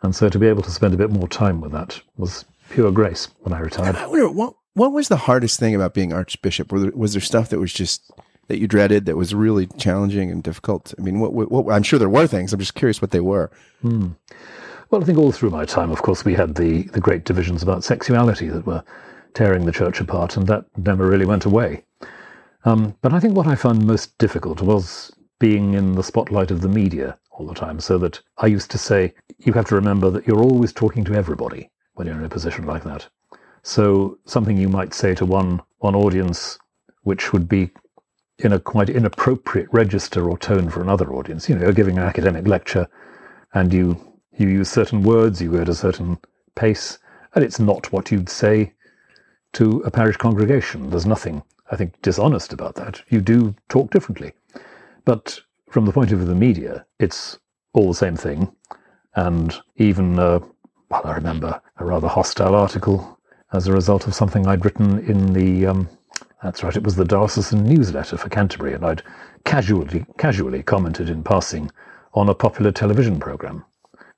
And 0.00 0.16
so 0.16 0.30
to 0.30 0.38
be 0.38 0.46
able 0.46 0.62
to 0.62 0.70
spend 0.70 0.94
a 0.94 0.96
bit 0.96 1.10
more 1.10 1.28
time 1.28 1.60
with 1.60 1.72
that 1.72 2.00
was 2.16 2.46
pure 2.70 2.90
grace 2.90 3.28
when 3.40 3.52
I 3.52 3.58
retired. 3.58 3.96
I 3.96 4.06
wonder 4.06 4.30
what 4.30 4.54
what 4.72 4.92
was 4.92 5.08
the 5.08 5.16
hardest 5.16 5.60
thing 5.60 5.74
about 5.74 5.92
being 5.92 6.14
archbishop? 6.14 6.70
There, 6.70 6.90
was 6.92 7.12
there 7.12 7.20
stuff 7.20 7.50
that 7.50 7.58
was 7.58 7.74
just 7.74 8.10
that 8.48 8.58
you 8.58 8.66
dreaded 8.66 9.06
that 9.06 9.16
was 9.16 9.34
really 9.34 9.66
challenging 9.78 10.30
and 10.30 10.42
difficult? 10.42 10.92
I 10.98 11.02
mean, 11.02 11.20
what, 11.20 11.32
what, 11.32 11.72
I'm 11.72 11.82
sure 11.82 11.98
there 11.98 12.08
were 12.08 12.26
things. 12.26 12.52
I'm 12.52 12.60
just 12.60 12.74
curious 12.74 13.00
what 13.00 13.12
they 13.12 13.20
were. 13.20 13.50
Hmm. 13.82 14.08
Well, 14.90 15.02
I 15.02 15.04
think 15.04 15.18
all 15.18 15.32
through 15.32 15.50
my 15.50 15.64
time, 15.64 15.90
of 15.90 16.02
course, 16.02 16.24
we 16.24 16.34
had 16.34 16.54
the 16.54 16.82
the 16.94 17.00
great 17.00 17.24
divisions 17.24 17.62
about 17.62 17.84
sexuality 17.84 18.48
that 18.48 18.66
were 18.66 18.82
tearing 19.34 19.66
the 19.66 19.72
church 19.72 20.00
apart, 20.00 20.36
and 20.36 20.46
that 20.46 20.64
never 20.76 21.06
really 21.06 21.26
went 21.26 21.44
away. 21.44 21.84
Um, 22.64 22.96
but 23.02 23.12
I 23.12 23.20
think 23.20 23.36
what 23.36 23.46
I 23.46 23.54
found 23.54 23.86
most 23.86 24.16
difficult 24.18 24.62
was 24.62 25.12
being 25.38 25.74
in 25.74 25.92
the 25.92 26.02
spotlight 26.02 26.50
of 26.50 26.62
the 26.62 26.68
media 26.68 27.18
all 27.30 27.46
the 27.46 27.54
time. 27.54 27.80
So 27.80 27.98
that 27.98 28.20
I 28.38 28.46
used 28.46 28.70
to 28.72 28.78
say, 28.78 29.14
you 29.38 29.52
have 29.52 29.66
to 29.66 29.74
remember 29.74 30.10
that 30.10 30.26
you're 30.26 30.42
always 30.42 30.72
talking 30.72 31.04
to 31.04 31.14
everybody 31.14 31.70
when 31.94 32.06
you're 32.06 32.18
in 32.18 32.24
a 32.24 32.28
position 32.28 32.66
like 32.66 32.84
that. 32.84 33.06
So 33.62 34.18
something 34.24 34.56
you 34.56 34.68
might 34.68 34.94
say 34.94 35.14
to 35.16 35.26
one 35.26 35.60
one 35.78 35.94
audience, 35.94 36.58
which 37.02 37.32
would 37.32 37.48
be 37.48 37.70
in 38.38 38.52
a 38.52 38.60
quite 38.60 38.88
inappropriate 38.88 39.68
register 39.72 40.30
or 40.30 40.38
tone 40.38 40.70
for 40.70 40.80
another 40.80 41.12
audience. 41.12 41.48
You 41.48 41.56
know, 41.56 41.62
you're 41.62 41.72
giving 41.72 41.98
an 41.98 42.04
academic 42.04 42.46
lecture, 42.46 42.88
and 43.54 43.72
you 43.72 44.08
you 44.36 44.48
use 44.48 44.70
certain 44.70 45.02
words, 45.02 45.42
you 45.42 45.50
go 45.50 45.62
at 45.62 45.68
a 45.68 45.74
certain 45.74 46.18
pace, 46.54 46.98
and 47.34 47.44
it's 47.44 47.58
not 47.58 47.92
what 47.92 48.10
you'd 48.10 48.28
say 48.28 48.72
to 49.54 49.80
a 49.80 49.90
parish 49.90 50.16
congregation. 50.16 50.90
There's 50.90 51.06
nothing, 51.06 51.42
I 51.70 51.76
think, 51.76 52.00
dishonest 52.02 52.52
about 52.52 52.76
that. 52.76 53.02
You 53.08 53.20
do 53.20 53.56
talk 53.68 53.90
differently. 53.90 54.32
But 55.04 55.40
from 55.70 55.86
the 55.86 55.92
point 55.92 56.12
of 56.12 56.18
view 56.18 56.28
of 56.28 56.28
the 56.28 56.34
media, 56.38 56.86
it's 57.00 57.38
all 57.72 57.88
the 57.88 57.94
same 57.94 58.16
thing. 58.16 58.52
And 59.14 59.54
even, 59.76 60.18
uh, 60.18 60.40
well, 60.88 61.02
I 61.04 61.14
remember 61.14 61.60
a 61.78 61.84
rather 61.84 62.08
hostile 62.08 62.54
article 62.54 63.18
as 63.52 63.66
a 63.66 63.72
result 63.72 64.06
of 64.06 64.14
something 64.14 64.46
I'd 64.46 64.64
written 64.64 65.00
in 65.00 65.32
the, 65.32 65.66
um, 65.66 65.88
that's 66.42 66.62
right, 66.62 66.76
it 66.76 66.84
was 66.84 66.96
the 66.96 67.04
Diocesan 67.04 67.64
newsletter 67.64 68.16
for 68.16 68.28
Canterbury, 68.28 68.74
and 68.74 68.84
I'd 68.84 69.02
casually, 69.44 70.06
casually 70.18 70.62
commented 70.62 71.08
in 71.08 71.22
passing 71.22 71.70
on 72.14 72.28
a 72.28 72.34
popular 72.34 72.72
television 72.72 73.18
program. 73.18 73.64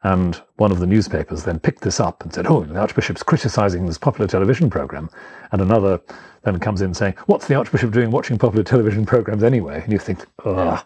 And 0.02 0.40
one 0.56 0.72
of 0.72 0.80
the 0.80 0.86
newspapers 0.86 1.44
then 1.44 1.60
picked 1.60 1.82
this 1.82 2.00
up 2.00 2.22
and 2.22 2.32
said, 2.32 2.46
Oh, 2.46 2.64
the 2.64 2.78
Archbishop's 2.78 3.22
criticizing 3.22 3.86
this 3.86 3.98
popular 3.98 4.26
television 4.26 4.70
program. 4.70 5.10
And 5.52 5.60
another 5.60 6.00
then 6.42 6.58
comes 6.58 6.80
in 6.80 6.94
saying, 6.94 7.14
What's 7.26 7.48
the 7.48 7.54
Archbishop 7.54 7.92
doing 7.92 8.10
watching 8.10 8.38
popular 8.38 8.64
television 8.64 9.04
programs 9.04 9.42
anyway? 9.42 9.82
And 9.82 9.92
you 9.92 9.98
think, 9.98 10.24
Ugh. 10.44 10.82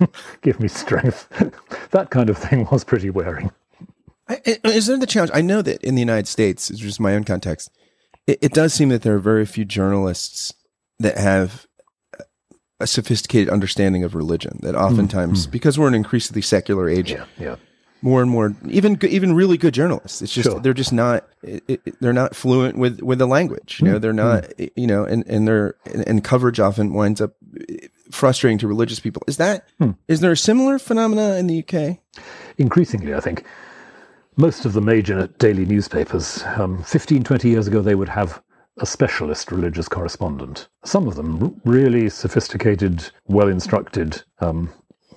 give 0.42 0.60
me 0.60 0.68
strength. 0.68 1.28
that 1.90 2.10
kind 2.10 2.28
of 2.28 2.36
thing 2.36 2.68
was 2.70 2.84
pretty 2.84 3.10
wearing. 3.10 3.50
Is 4.44 4.86
there 4.86 4.98
the 4.98 5.06
challenge? 5.06 5.30
I 5.34 5.40
know 5.40 5.62
that 5.62 5.82
in 5.82 5.94
the 5.94 6.00
United 6.00 6.28
States, 6.28 6.70
it's 6.70 6.80
just 6.80 7.00
my 7.00 7.14
own 7.14 7.24
context, 7.24 7.70
it, 8.26 8.38
it 8.42 8.52
does 8.52 8.74
seem 8.74 8.88
that 8.90 9.02
there 9.02 9.14
are 9.14 9.20
very 9.20 9.46
few 9.46 9.64
journalists 9.64 10.54
that 10.98 11.18
have 11.18 11.66
a 12.80 12.86
sophisticated 12.86 13.48
understanding 13.48 14.04
of 14.04 14.14
religion. 14.14 14.58
That 14.62 14.74
oftentimes, 14.74 15.42
mm-hmm. 15.42 15.52
because 15.52 15.78
we're 15.78 15.88
an 15.88 15.94
increasingly 15.94 16.42
secular 16.42 16.88
age, 16.88 17.12
yeah, 17.12 17.26
yeah. 17.38 17.56
more 18.02 18.20
and 18.22 18.30
more, 18.30 18.54
even 18.68 18.98
even 19.04 19.34
really 19.34 19.56
good 19.56 19.74
journalists, 19.74 20.22
it's 20.22 20.32
just 20.32 20.50
sure. 20.50 20.60
they're 20.60 20.74
just 20.74 20.92
not 20.92 21.26
it, 21.42 21.62
it, 21.68 22.00
they're 22.00 22.12
not 22.12 22.34
fluent 22.34 22.76
with 22.78 23.00
with 23.00 23.18
the 23.18 23.26
language. 23.26 23.78
You 23.80 23.92
know, 23.92 23.98
they're 23.98 24.12
not 24.12 24.44
mm-hmm. 24.44 24.80
you 24.80 24.86
know, 24.86 25.04
and 25.04 25.26
and 25.26 25.46
their 25.46 25.76
and, 25.86 26.06
and 26.06 26.24
coverage 26.24 26.60
often 26.60 26.92
winds 26.94 27.20
up 27.20 27.34
frustrating 28.10 28.58
to 28.58 28.68
religious 28.68 29.00
people. 29.00 29.22
Is 29.26 29.36
that 29.36 29.66
hmm. 29.78 29.92
is 30.08 30.20
there 30.20 30.32
a 30.32 30.36
similar 30.36 30.78
phenomena 30.78 31.36
in 31.36 31.46
the 31.46 31.64
UK? 31.64 31.98
Increasingly, 32.58 33.14
I 33.14 33.20
think. 33.20 33.44
Most 34.36 34.64
of 34.64 34.72
the 34.72 34.80
major 34.80 35.28
daily 35.38 35.64
newspapers, 35.64 36.42
um, 36.56 36.82
15, 36.82 37.22
20 37.22 37.48
years 37.48 37.68
ago, 37.68 37.80
they 37.80 37.94
would 37.94 38.08
have 38.08 38.42
a 38.78 38.86
specialist 38.86 39.52
religious 39.52 39.86
correspondent. 39.86 40.66
Some 40.84 41.06
of 41.06 41.14
them 41.14 41.60
really 41.64 42.08
sophisticated, 42.08 43.10
well 43.26 43.46
instructed, 43.46 44.24
um, 44.40 44.72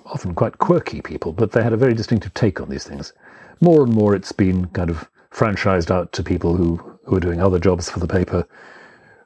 often 0.06 0.36
quite 0.36 0.58
quirky 0.58 1.00
people, 1.00 1.32
but 1.32 1.50
they 1.50 1.64
had 1.64 1.72
a 1.72 1.76
very 1.76 1.94
distinctive 1.94 2.32
take 2.34 2.60
on 2.60 2.68
these 2.68 2.84
things. 2.84 3.12
More 3.60 3.82
and 3.82 3.92
more, 3.92 4.14
it's 4.14 4.30
been 4.30 4.66
kind 4.66 4.88
of 4.88 5.10
franchised 5.32 5.90
out 5.90 6.12
to 6.12 6.22
people 6.22 6.54
who, 6.54 6.76
who 7.04 7.16
are 7.16 7.20
doing 7.20 7.40
other 7.40 7.58
jobs 7.58 7.90
for 7.90 7.98
the 7.98 8.06
paper, 8.06 8.46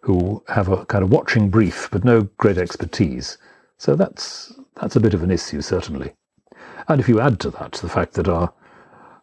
who 0.01 0.43
have 0.49 0.69
a 0.69 0.87
kind 0.87 1.05
of 1.05 1.11
watching 1.11 1.51
brief, 1.51 1.91
but 1.93 2.03
no 2.03 2.23
great 2.39 2.57
expertise. 2.57 3.37
So 3.77 3.95
that's 3.95 4.55
that's 4.81 4.97
a 4.97 5.01
bit 5.01 5.13
of 5.13 5.23
an 5.23 5.31
issue, 5.31 5.61
certainly. 5.61 6.15
And 6.89 6.99
if 6.99 7.11
you 7.11 7.21
add 7.21 7.39
to 7.41 7.51
that 7.51 7.73
the 7.73 7.91
fact 7.91 8.15
that 8.15 8.27
our 8.27 8.55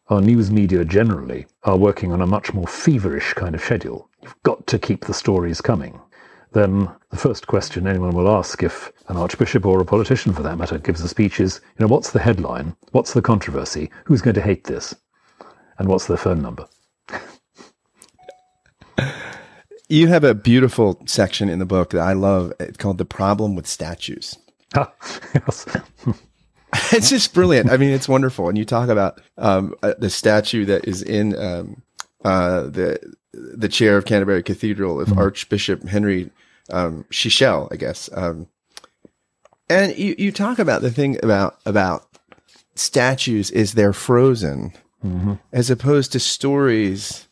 our 0.09 0.21
news 0.21 0.49
media 0.49 0.83
generally 0.83 1.45
are 1.63 1.77
working 1.77 2.11
on 2.11 2.21
a 2.21 2.27
much 2.27 2.53
more 2.53 2.67
feverish 2.67 3.33
kind 3.33 3.53
of 3.53 3.61
schedule, 3.61 4.09
you've 4.23 4.41
got 4.43 4.65
to 4.67 4.79
keep 4.79 5.05
the 5.05 5.13
stories 5.13 5.61
coming. 5.61 5.99
Then 6.53 6.89
the 7.11 7.17
first 7.17 7.45
question 7.45 7.87
anyone 7.87 8.15
will 8.15 8.27
ask 8.27 8.63
if 8.63 8.91
an 9.07 9.17
archbishop 9.17 9.67
or 9.67 9.79
a 9.79 9.85
politician 9.85 10.33
for 10.33 10.41
that 10.41 10.57
matter 10.57 10.79
gives 10.79 11.01
a 11.01 11.07
speech 11.07 11.39
is, 11.39 11.61
you 11.77 11.85
know, 11.85 11.91
what's 11.91 12.09
the 12.09 12.19
headline? 12.19 12.75
What's 12.91 13.13
the 13.13 13.21
controversy? 13.21 13.91
Who's 14.05 14.21
going 14.21 14.33
to 14.33 14.41
hate 14.41 14.63
this? 14.63 14.95
And 15.77 15.87
what's 15.87 16.07
their 16.07 16.17
phone 16.17 16.41
number? 16.41 16.67
you 19.89 20.07
have 20.07 20.23
a 20.23 20.33
beautiful 20.33 21.01
section 21.05 21.49
in 21.49 21.59
the 21.59 21.65
book 21.65 21.91
that 21.91 22.01
I 22.01 22.13
love. 22.13 22.51
It's 22.59 22.77
called 22.77 22.97
The 22.97 23.05
Problem 23.05 23.55
with 23.55 23.67
Statues. 23.67 24.35
yes. 24.75 25.67
it's 26.91 27.09
just 27.09 27.33
brilliant. 27.33 27.69
I 27.69 27.77
mean, 27.77 27.91
it's 27.91 28.07
wonderful. 28.07 28.49
And 28.49 28.57
you 28.57 28.65
talk 28.65 28.89
about 28.89 29.21
um, 29.37 29.75
uh, 29.81 29.93
the 29.97 30.09
statue 30.09 30.65
that 30.65 30.87
is 30.87 31.01
in 31.01 31.35
um, 31.37 31.81
uh, 32.23 32.63
the 32.63 32.99
the 33.33 33.69
chair 33.69 33.97
of 33.97 34.05
Canterbury 34.05 34.43
Cathedral 34.43 34.99
of 34.99 35.17
Archbishop 35.17 35.87
Henry 35.87 36.31
um, 36.71 37.05
I 37.11 37.75
guess. 37.77 38.09
Um, 38.13 38.47
and 39.69 39.97
you, 39.97 40.15
you 40.17 40.31
talk 40.31 40.59
about 40.59 40.81
the 40.81 40.91
thing 40.91 41.17
about 41.23 41.59
about 41.65 42.07
statues 42.75 43.51
is 43.51 43.73
they're 43.73 43.93
frozen 43.93 44.73
as 45.53 45.69
opposed 45.69 46.11
to 46.11 46.19
stories 46.19 47.27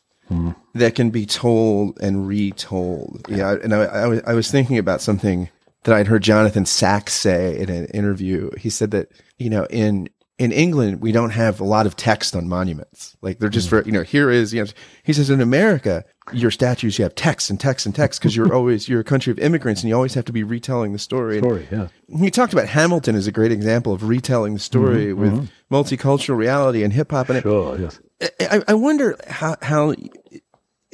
that 0.73 0.95
can 0.95 1.09
be 1.09 1.25
told 1.25 1.99
and 1.99 2.27
retold. 2.27 3.25
Yeah, 3.29 3.55
and 3.63 3.73
I, 3.73 3.83
I, 3.83 4.07
was, 4.07 4.21
I 4.27 4.33
was 4.33 4.51
thinking 4.51 4.77
about 4.77 5.01
something 5.01 5.49
that 5.83 5.95
I'd 5.95 6.07
heard 6.07 6.21
Jonathan 6.21 6.65
Sacks 6.65 7.13
say 7.13 7.57
in 7.57 7.69
an 7.69 7.85
interview. 7.87 8.51
He 8.57 8.69
said 8.69 8.91
that 8.91 9.09
you 9.37 9.49
know 9.49 9.65
in 9.69 10.09
in 10.37 10.51
England 10.51 11.01
we 11.01 11.11
don't 11.11 11.31
have 11.31 11.59
a 11.59 11.63
lot 11.63 11.85
of 11.85 11.95
text 11.95 12.35
on 12.35 12.47
monuments. 12.47 13.17
Like 13.21 13.39
they're 13.39 13.49
just 13.49 13.67
mm. 13.67 13.69
for 13.71 13.81
you 13.83 13.91
know 13.91 14.03
here 14.03 14.29
is 14.29 14.53
you 14.53 14.63
know 14.63 14.69
he 15.03 15.13
says 15.13 15.29
in 15.29 15.41
America 15.41 16.03
your 16.33 16.51
statues 16.51 16.99
you 16.99 17.03
have 17.03 17.15
text 17.15 17.49
and 17.49 17.59
text 17.59 17.85
and 17.85 17.95
text 17.95 18.19
because 18.19 18.35
you're 18.35 18.53
always 18.55 18.87
you're 18.87 18.99
a 18.99 19.05
country 19.05 19.31
of 19.31 19.39
immigrants 19.39 19.81
and 19.81 19.89
you 19.89 19.95
always 19.95 20.13
have 20.13 20.25
to 20.25 20.33
be 20.33 20.43
retelling 20.43 20.93
the 20.93 20.99
story. 20.99 21.37
And 21.37 21.45
Story, 21.45 21.67
yeah. 21.71 21.87
he 22.19 22.29
talked 22.29 22.53
about 22.53 22.67
Hamilton 22.67 23.15
as 23.15 23.27
a 23.27 23.31
great 23.31 23.51
example 23.51 23.93
of 23.93 24.03
retelling 24.03 24.53
the 24.53 24.59
story 24.59 25.07
mm-hmm, 25.07 25.21
with 25.21 25.33
mm-hmm. 25.33 25.75
multicultural 25.75 26.37
reality 26.37 26.83
and 26.83 26.93
hip 26.93 27.11
hop 27.11 27.29
and 27.29 27.39
it, 27.39 27.41
Sure, 27.41 27.79
yes. 27.79 27.99
I, 28.39 28.63
I 28.67 28.73
wonder 28.73 29.17
how 29.27 29.55
how, 29.61 29.95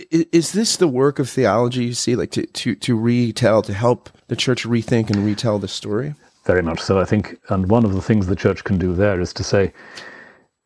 is 0.10 0.54
this 0.54 0.78
the 0.78 0.88
work 0.88 1.20
of 1.20 1.30
theology 1.30 1.86
you 1.86 1.94
see 1.94 2.16
like 2.16 2.32
to 2.32 2.46
to 2.46 2.76
to 2.76 2.96
retell 2.96 3.62
to 3.64 3.74
help 3.74 4.10
the 4.28 4.36
church 4.36 4.66
rethink 4.66 5.10
and 5.10 5.26
retell 5.26 5.60
the 5.60 5.68
story 5.68 6.16
Very 6.46 6.62
much 6.62 6.82
so, 6.82 7.00
I 7.00 7.06
think. 7.06 7.40
And 7.50 7.70
one 7.70 7.86
of 7.86 7.94
the 7.94 8.02
things 8.02 8.28
the 8.28 8.36
church 8.36 8.64
can 8.64 8.78
do 8.78 8.94
there 8.94 9.22
is 9.22 9.34
to 9.34 9.44
say 9.44 9.74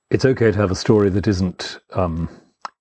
it's 0.09 0.25
okay 0.25 0.51
to 0.51 0.57
have 0.57 0.71
a 0.71 0.75
story 0.75 1.09
that 1.09 1.27
isn't 1.27 1.79
um, 1.93 2.29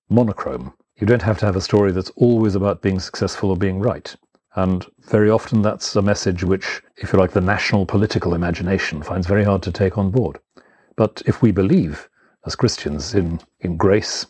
monochrome. 0.09 0.73
You 0.99 1.05
don't 1.05 1.21
have 1.21 1.37
to 1.39 1.45
have 1.45 1.55
a 1.55 1.61
story 1.61 1.91
that's 1.91 2.09
always 2.15 2.55
about 2.55 2.81
being 2.81 2.99
successful 2.99 3.51
or 3.51 3.57
being 3.57 3.79
right. 3.79 4.15
And 4.55 4.85
very 5.01 5.29
often 5.29 5.61
that's 5.61 5.95
a 5.95 6.01
message 6.01 6.43
which, 6.43 6.81
if 6.97 7.13
you 7.13 7.19
like, 7.19 7.31
the 7.31 7.41
national 7.41 7.85
political 7.85 8.33
imagination 8.33 9.03
finds 9.03 9.27
very 9.27 9.43
hard 9.43 9.61
to 9.63 9.71
take 9.71 9.97
on 9.97 10.09
board. 10.09 10.39
But 10.95 11.21
if 11.27 11.43
we 11.43 11.51
believe 11.51 12.09
as 12.47 12.55
Christians 12.55 13.13
in, 13.13 13.39
in 13.59 13.77
grace, 13.77 14.25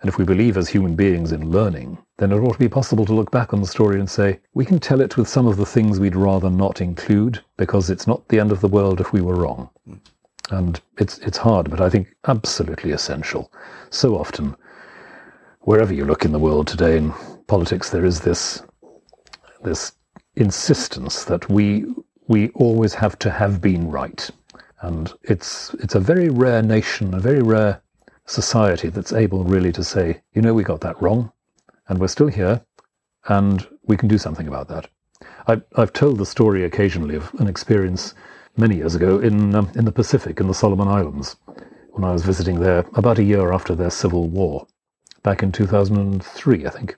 and 0.00 0.08
if 0.08 0.16
we 0.16 0.24
believe 0.24 0.56
as 0.56 0.68
human 0.68 0.94
beings 0.94 1.32
in 1.32 1.50
learning, 1.50 1.98
then 2.18 2.30
it 2.30 2.38
ought 2.38 2.52
to 2.52 2.58
be 2.58 2.68
possible 2.68 3.04
to 3.04 3.12
look 3.12 3.30
back 3.32 3.52
on 3.52 3.60
the 3.60 3.66
story 3.66 3.98
and 3.98 4.08
say, 4.08 4.38
we 4.54 4.64
can 4.64 4.78
tell 4.78 5.00
it 5.00 5.16
with 5.16 5.28
some 5.28 5.46
of 5.46 5.56
the 5.56 5.66
things 5.66 5.98
we'd 5.98 6.14
rather 6.14 6.50
not 6.50 6.80
include 6.80 7.40
because 7.56 7.90
it's 7.90 8.06
not 8.06 8.26
the 8.28 8.38
end 8.38 8.52
of 8.52 8.60
the 8.60 8.68
world 8.68 9.00
if 9.00 9.12
we 9.12 9.20
were 9.20 9.34
wrong. 9.34 9.68
And 10.50 10.80
it's, 10.98 11.18
it's 11.18 11.38
hard, 11.38 11.68
but 11.68 11.80
I 11.80 11.90
think 11.90 12.14
absolutely 12.28 12.92
essential. 12.92 13.50
So 13.90 14.16
often, 14.16 14.56
wherever 15.62 15.92
you 15.92 16.04
look 16.04 16.24
in 16.24 16.32
the 16.32 16.38
world 16.38 16.68
today 16.68 16.96
in 16.96 17.12
politics, 17.48 17.90
there 17.90 18.04
is 18.04 18.20
this, 18.20 18.62
this 19.64 19.92
insistence 20.36 21.24
that 21.24 21.50
we, 21.50 21.86
we 22.28 22.50
always 22.50 22.94
have 22.94 23.18
to 23.18 23.30
have 23.30 23.60
been 23.60 23.90
right. 23.90 24.30
And 24.82 25.12
it's, 25.24 25.74
it's 25.80 25.96
a 25.96 26.00
very 26.00 26.28
rare 26.28 26.62
nation, 26.62 27.14
a 27.14 27.18
very 27.18 27.42
rare 27.42 27.82
society 28.28 28.90
that's 28.90 29.12
able 29.12 29.42
really 29.42 29.72
to 29.72 29.82
say, 29.82 30.20
you 30.34 30.42
know, 30.42 30.54
we 30.54 30.62
got 30.62 30.80
that 30.82 31.00
wrong, 31.00 31.32
and 31.88 31.98
we're 31.98 32.08
still 32.08 32.28
here, 32.28 32.60
and 33.28 33.66
we 33.86 33.96
can 33.96 34.08
do 34.08 34.18
something 34.18 34.46
about 34.46 34.68
that. 34.68 34.88
I, 35.46 35.62
I've 35.76 35.92
told 35.92 36.18
the 36.18 36.26
story 36.26 36.64
occasionally 36.64 37.16
of 37.16 37.32
an 37.34 37.48
experience 37.48 38.14
many 38.56 38.76
years 38.76 38.94
ago 38.94 39.18
in 39.18 39.54
um, 39.54 39.70
in 39.74 39.84
the 39.84 39.92
Pacific, 39.92 40.40
in 40.40 40.46
the 40.46 40.54
Solomon 40.54 40.88
Islands, 40.88 41.36
when 41.92 42.04
I 42.04 42.12
was 42.12 42.22
visiting 42.22 42.60
there 42.60 42.84
about 42.94 43.18
a 43.18 43.24
year 43.24 43.52
after 43.52 43.74
their 43.74 43.90
civil 43.90 44.28
war, 44.28 44.66
back 45.22 45.42
in 45.42 45.50
2003, 45.50 46.66
I 46.66 46.70
think. 46.70 46.96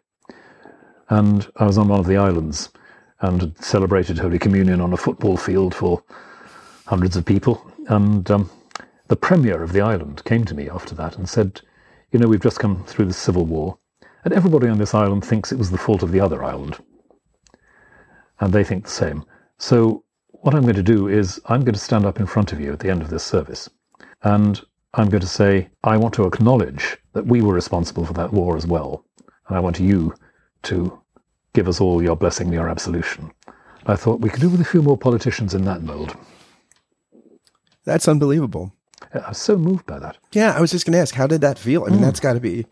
And 1.09 1.49
I 1.57 1.65
was 1.65 1.79
on 1.79 1.89
one 1.89 2.01
of 2.01 2.07
the 2.07 2.17
islands 2.17 2.71
and 3.21 3.55
celebrated 3.61 4.19
Holy 4.19 4.39
Communion 4.39 4.81
on 4.81 4.93
a 4.93 4.97
football 4.97 5.37
field 5.37 5.75
for 5.75 6.03
hundreds 6.87 7.17
of 7.17 7.25
people. 7.25 7.71
And 7.89 8.31
um, 8.31 8.51
the 9.11 9.17
premier 9.17 9.61
of 9.61 9.73
the 9.73 9.81
island 9.81 10.25
came 10.25 10.45
to 10.45 10.55
me 10.55 10.71
after 10.71 10.95
that 10.95 11.19
and 11.19 11.29
said, 11.29 11.61
You 12.13 12.21
know, 12.21 12.29
we've 12.29 12.41
just 12.41 12.61
come 12.61 12.85
through 12.85 13.07
the 13.07 13.13
civil 13.13 13.45
war, 13.45 13.77
and 14.25 14.33
everybody 14.33 14.69
on 14.69 14.79
this 14.79 14.95
island 14.95 15.25
thinks 15.25 15.51
it 15.51 15.59
was 15.59 15.73
the 15.73 15.79
fault 15.79 16.05
of 16.05 16.13
the 16.13 16.21
other 16.21 16.45
island. 16.45 16.79
And 18.39 18.53
they 18.53 18.63
think 18.63 18.85
the 18.85 18.91
same. 18.91 19.25
So, 19.59 20.05
what 20.31 20.55
I'm 20.55 20.63
going 20.63 20.77
to 20.77 20.83
do 20.85 21.09
is, 21.09 21.41
I'm 21.47 21.63
going 21.63 21.75
to 21.75 21.81
stand 21.81 22.07
up 22.07 22.21
in 22.21 22.27
front 22.27 22.53
of 22.53 22.61
you 22.61 22.73
at 22.73 22.79
the 22.79 22.89
end 22.89 23.03
of 23.03 23.11
this 23.11 23.25
service, 23.25 23.69
and 24.23 24.61
I'm 24.95 25.09
going 25.09 25.23
to 25.23 25.27
say, 25.27 25.71
I 25.83 25.97
want 25.97 26.15
to 26.15 26.25
acknowledge 26.27 26.97
that 27.13 27.27
we 27.27 27.43
were 27.43 27.53
responsible 27.53 28.07
for 28.07 28.13
that 28.13 28.33
war 28.33 28.57
as 28.57 28.69
well, 28.69 29.05
and 29.49 29.57
I 29.57 29.61
want 29.61 29.81
you 29.81 30.15
to 30.63 31.03
give 31.53 31.67
us 31.67 31.81
all 31.81 32.01
your 32.01 32.17
blessing 32.17 32.53
your 32.53 32.69
absolution. 32.69 33.33
I 33.87 33.97
thought 33.97 34.21
we 34.21 34.31
could 34.31 34.41
do 34.41 34.51
with 34.51 34.61
a 34.61 34.73
few 34.73 34.83
more 34.83 34.97
politicians 34.97 35.53
in 35.53 35.65
that 35.65 35.83
mold. 35.83 36.17
that's 37.85 38.07
unbelievable 38.07 38.73
I 39.15 39.29
was 39.29 39.39
so 39.39 39.57
moved 39.57 39.87
by 39.87 39.99
that. 39.99 40.17
yeah 40.33 40.53
i 40.57 40.61
was 40.61 40.71
just 40.71 40.87
going 40.87 40.93
to 40.93 40.99
ask 40.99 41.15
how 41.15 41.27
did 41.27 41.41
that 41.41 41.59
feel 41.59 41.85
i 41.85 41.89
mean 41.91 42.01
that's 42.01 42.21
got 42.21 42.35
to 42.35 42.41
be 42.41 42.67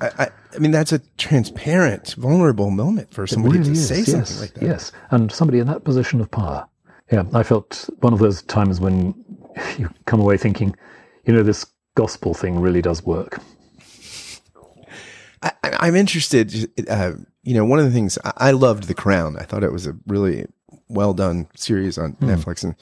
I, 0.00 0.08
I 0.18 0.28
i 0.54 0.58
mean 0.58 0.70
that's 0.70 0.92
a 0.92 1.00
transparent 1.18 2.14
vulnerable 2.14 2.70
moment 2.70 3.12
for 3.12 3.26
somebody 3.26 3.58
really 3.58 3.74
to 3.74 3.78
is, 3.80 3.88
say 3.88 3.98
yes, 3.98 4.10
something 4.10 4.40
like 4.40 4.54
that 4.54 4.62
Yes, 4.62 4.92
and 5.10 5.30
somebody 5.30 5.58
in 5.58 5.66
that 5.66 5.84
position 5.84 6.20
of 6.20 6.30
power. 6.30 6.66
Yeah, 7.12 7.24
I 7.34 7.42
felt 7.42 7.88
one 8.00 8.12
of 8.12 8.20
those 8.20 8.42
times 8.42 8.80
when 8.80 9.14
you 9.78 9.90
come 10.06 10.20
away 10.20 10.36
thinking, 10.36 10.76
you 11.24 11.32
know, 11.34 11.42
this 11.42 11.66
gospel 11.96 12.34
thing 12.34 12.60
really 12.60 12.80
does 12.80 13.02
work. 13.04 13.40
I, 15.42 15.52
I'm 15.62 15.96
interested. 15.96 16.70
Uh, 16.88 17.12
you 17.42 17.54
know, 17.54 17.64
one 17.64 17.78
of 17.78 17.84
the 17.84 17.90
things 17.90 18.18
I, 18.24 18.32
I 18.36 18.50
loved 18.52 18.84
The 18.84 18.94
Crown. 18.94 19.36
I 19.38 19.42
thought 19.44 19.64
it 19.64 19.72
was 19.72 19.86
a 19.86 19.96
really 20.06 20.46
well 20.88 21.14
done 21.14 21.48
series 21.54 21.98
on 21.98 22.14
Netflix, 22.14 22.64
and 22.64 22.74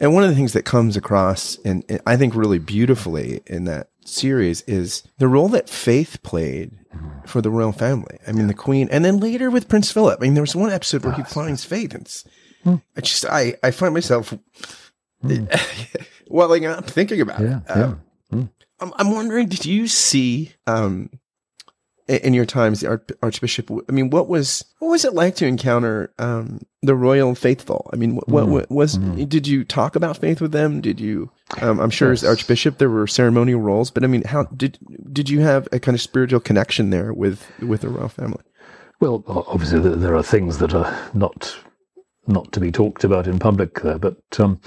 and 0.00 0.12
one 0.14 0.22
of 0.24 0.28
the 0.30 0.34
things 0.36 0.52
that 0.54 0.64
comes 0.64 0.96
across, 0.96 1.56
and, 1.64 1.84
and 1.88 2.00
I 2.06 2.16
think 2.16 2.34
really 2.34 2.58
beautifully 2.58 3.40
in 3.46 3.64
that 3.64 3.90
series, 4.04 4.62
is 4.62 5.02
the 5.18 5.28
role 5.28 5.48
that 5.50 5.68
faith 5.68 6.22
played 6.22 6.78
for 7.26 7.40
the 7.40 7.50
royal 7.50 7.72
family. 7.72 8.18
I 8.26 8.32
mean, 8.32 8.46
the 8.48 8.54
Queen, 8.54 8.88
and 8.90 9.04
then 9.04 9.18
later 9.18 9.50
with 9.50 9.68
Prince 9.68 9.90
Philip. 9.92 10.18
I 10.20 10.22
mean, 10.22 10.34
there 10.34 10.42
was 10.42 10.56
one 10.56 10.70
episode 10.70 11.04
where 11.04 11.14
he 11.14 11.22
finds 11.22 11.64
faith, 11.64 11.94
and 11.94 12.02
it's, 12.02 12.24
I 12.66 13.00
just 13.00 13.24
I 13.26 13.54
I 13.62 13.70
find 13.70 13.94
myself 13.94 14.34
welling 16.28 16.66
up 16.66 16.88
thinking 16.88 17.20
about 17.20 17.40
Yeah, 17.40 17.60
it. 17.68 17.70
Um, 17.70 18.00
I'm, 18.80 18.92
I'm 18.96 19.12
wondering, 19.12 19.48
did 19.48 19.64
you 19.64 19.86
see 19.86 20.52
um, 20.66 21.10
in 22.08 22.34
your 22.34 22.44
times 22.46 22.80
the 22.80 23.00
Archbishop? 23.22 23.70
I 23.88 23.92
mean, 23.92 24.10
what 24.10 24.28
was 24.28 24.64
what 24.78 24.88
was 24.88 25.04
it 25.04 25.14
like 25.14 25.36
to 25.36 25.46
encounter 25.46 26.12
um, 26.18 26.60
the 26.82 26.94
royal 26.94 27.34
faithful? 27.34 27.88
I 27.92 27.96
mean, 27.96 28.16
what, 28.16 28.28
what, 28.28 28.48
what 28.48 28.70
was? 28.70 28.96
Did 28.96 29.46
you 29.46 29.64
talk 29.64 29.96
about 29.96 30.18
faith 30.18 30.40
with 30.40 30.52
them? 30.52 30.80
Did 30.80 31.00
you? 31.00 31.30
Um, 31.60 31.80
I'm 31.80 31.90
sure 31.90 32.12
as 32.12 32.24
Archbishop 32.24 32.78
there 32.78 32.90
were 32.90 33.06
ceremonial 33.06 33.60
roles, 33.60 33.90
but 33.90 34.04
I 34.04 34.06
mean, 34.06 34.22
how 34.24 34.44
did 34.44 34.78
did 35.12 35.28
you 35.30 35.40
have 35.40 35.68
a 35.72 35.78
kind 35.80 35.94
of 35.94 36.00
spiritual 36.02 36.40
connection 36.40 36.90
there 36.90 37.12
with 37.12 37.46
with 37.60 37.80
the 37.82 37.88
royal 37.88 38.08
family? 38.08 38.42
Well, 39.00 39.24
obviously 39.26 39.80
there- 39.80 39.96
there 39.96 40.16
are 40.16 40.22
things 40.22 40.58
that 40.58 40.72
are 40.74 40.94
not 41.14 41.56
not 42.26 42.52
to 42.52 42.60
be 42.60 42.72
talked 42.72 43.04
about 43.04 43.26
in 43.26 43.38
public 43.38 43.82
there, 43.82 43.98
but 43.98 44.16
um, 44.38 44.58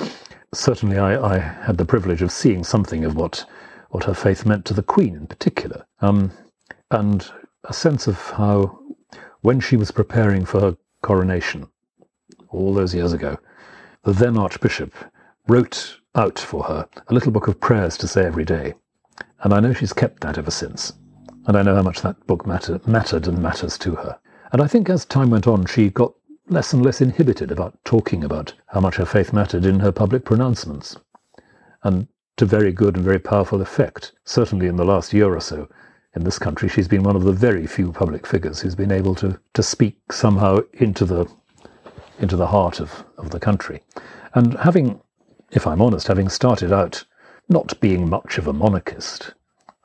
certainly 0.54 0.98
I, 0.98 1.36
I 1.36 1.38
had 1.40 1.78
the 1.78 1.86
privilege 1.86 2.22
of 2.22 2.32
seeing 2.32 2.64
something 2.64 3.04
of 3.06 3.16
what 3.16 3.46
what 3.90 4.04
her 4.04 4.14
faith 4.14 4.46
meant 4.46 4.66
to 4.66 4.74
the 4.74 4.84
Queen 4.84 5.16
in 5.16 5.28
particular, 5.28 5.86
um, 6.02 6.32
and 6.92 7.32
a 7.64 7.74
sense 7.74 8.08
of 8.08 8.18
how 8.32 8.80
when 9.42 9.60
she 9.60 9.78
was 9.78 9.92
preparing 9.92 10.46
for 10.46 10.62
her 10.62 10.78
coronation 11.02 11.68
all 12.50 12.74
those 12.74 12.96
years 12.96 13.14
ago, 13.14 13.38
the 14.04 14.14
then 14.14 14.38
Archbishop 14.38 14.94
wrote 15.48 16.00
out 16.16 16.40
for 16.40 16.64
her 16.64 16.88
a 17.08 17.14
little 17.14 17.32
book 17.32 17.48
of 17.48 17.60
prayers 17.60 17.98
to 17.98 18.08
say 18.08 18.26
every 18.26 18.46
day, 18.46 18.74
and 19.42 19.54
I 19.54 19.60
know 19.60 19.74
she's 19.74 19.94
kept 19.94 20.22
that 20.22 20.38
ever 20.38 20.52
since. 20.52 20.94
And 21.46 21.56
I 21.56 21.62
know 21.62 21.76
how 21.76 21.82
much 21.82 22.02
that 22.02 22.28
book 22.28 22.46
matter, 22.46 22.82
mattered 22.86 23.28
and 23.28 23.42
matters 23.42 23.78
to 23.80 23.96
her. 23.96 24.20
And 24.52 24.62
I 24.62 24.68
think 24.68 24.90
as 24.90 25.06
time 25.06 25.30
went 25.30 25.48
on, 25.48 25.66
she 25.66 25.90
got 25.90 26.14
less 26.50 26.74
and 26.74 26.84
less 26.84 27.00
inhibited 27.00 27.52
about 27.52 27.78
talking 27.86 28.24
about 28.24 28.54
how 28.68 28.82
much 28.82 28.96
her 28.96 29.06
faith 29.06 29.32
mattered 29.32 29.66
in 29.66 29.80
her 29.80 29.92
public 29.92 30.26
pronouncements. 30.26 30.98
And 31.84 32.08
to 32.38 32.46
very 32.46 32.72
good 32.72 32.96
and 32.96 33.06
very 33.06 33.20
powerful 33.20 33.62
effect. 33.62 34.12
Certainly 34.26 34.68
in 34.68 34.76
the 34.76 34.86
last 34.86 35.14
year 35.14 35.34
or 35.34 35.40
so, 35.40 35.70
in 36.18 36.24
this 36.24 36.40
country, 36.40 36.68
she's 36.68 36.88
been 36.88 37.04
one 37.04 37.16
of 37.16 37.24
the 37.24 37.32
very 37.32 37.66
few 37.68 37.94
public 37.94 38.28
figures 38.28 38.60
who's 38.60 38.76
been 38.76 38.92
able 38.92 39.16
to, 39.16 39.40
to 39.54 39.64
speak 39.64 40.12
somehow 40.12 40.60
into 40.74 41.06
the 41.06 41.26
into 42.20 42.36
the 42.36 42.48
heart 42.48 42.80
of, 42.80 43.06
of 43.18 43.30
the 43.30 43.40
country. 43.40 43.84
And 44.34 44.58
having, 44.58 45.00
if 45.52 45.68
I'm 45.68 45.84
honest, 45.84 46.08
having 46.08 46.30
started 46.30 46.74
out 46.74 47.06
not 47.48 47.80
being 47.80 48.10
much 48.10 48.40
of 48.40 48.48
a 48.48 48.54
monarchist, 48.54 49.36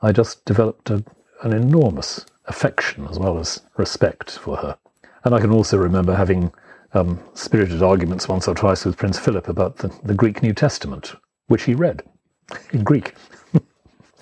I 0.01 0.11
just 0.11 0.43
developed 0.43 0.89
a, 0.89 1.03
an 1.43 1.53
enormous 1.53 2.25
affection 2.45 3.07
as 3.07 3.19
well 3.19 3.37
as 3.37 3.61
respect 3.77 4.31
for 4.31 4.57
her. 4.57 4.75
And 5.23 5.35
I 5.35 5.39
can 5.39 5.51
also 5.51 5.77
remember 5.77 6.15
having 6.15 6.51
um, 6.93 7.19
spirited 7.35 7.83
arguments 7.83 8.27
once 8.27 8.47
or 8.47 8.55
twice 8.55 8.83
with 8.83 8.97
Prince 8.97 9.19
Philip 9.19 9.47
about 9.47 9.77
the, 9.77 9.95
the 10.03 10.15
Greek 10.15 10.41
New 10.41 10.53
Testament, 10.53 11.15
which 11.47 11.63
he 11.63 11.75
read 11.75 12.01
in 12.71 12.83
Greek. 12.83 13.13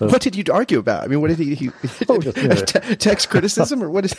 So, 0.02 0.08
what 0.08 0.22
did 0.22 0.34
you 0.34 0.44
argue 0.52 0.78
about? 0.78 1.04
I 1.04 1.06
mean, 1.06 1.20
what 1.20 1.28
did 1.28 1.38
he? 1.38 1.54
he 1.54 1.70
Oh, 2.08 2.18
te- 2.20 2.96
text 2.96 3.30
criticism 3.30 3.82
or 3.82 3.90
what 3.90 4.04
is? 4.04 4.14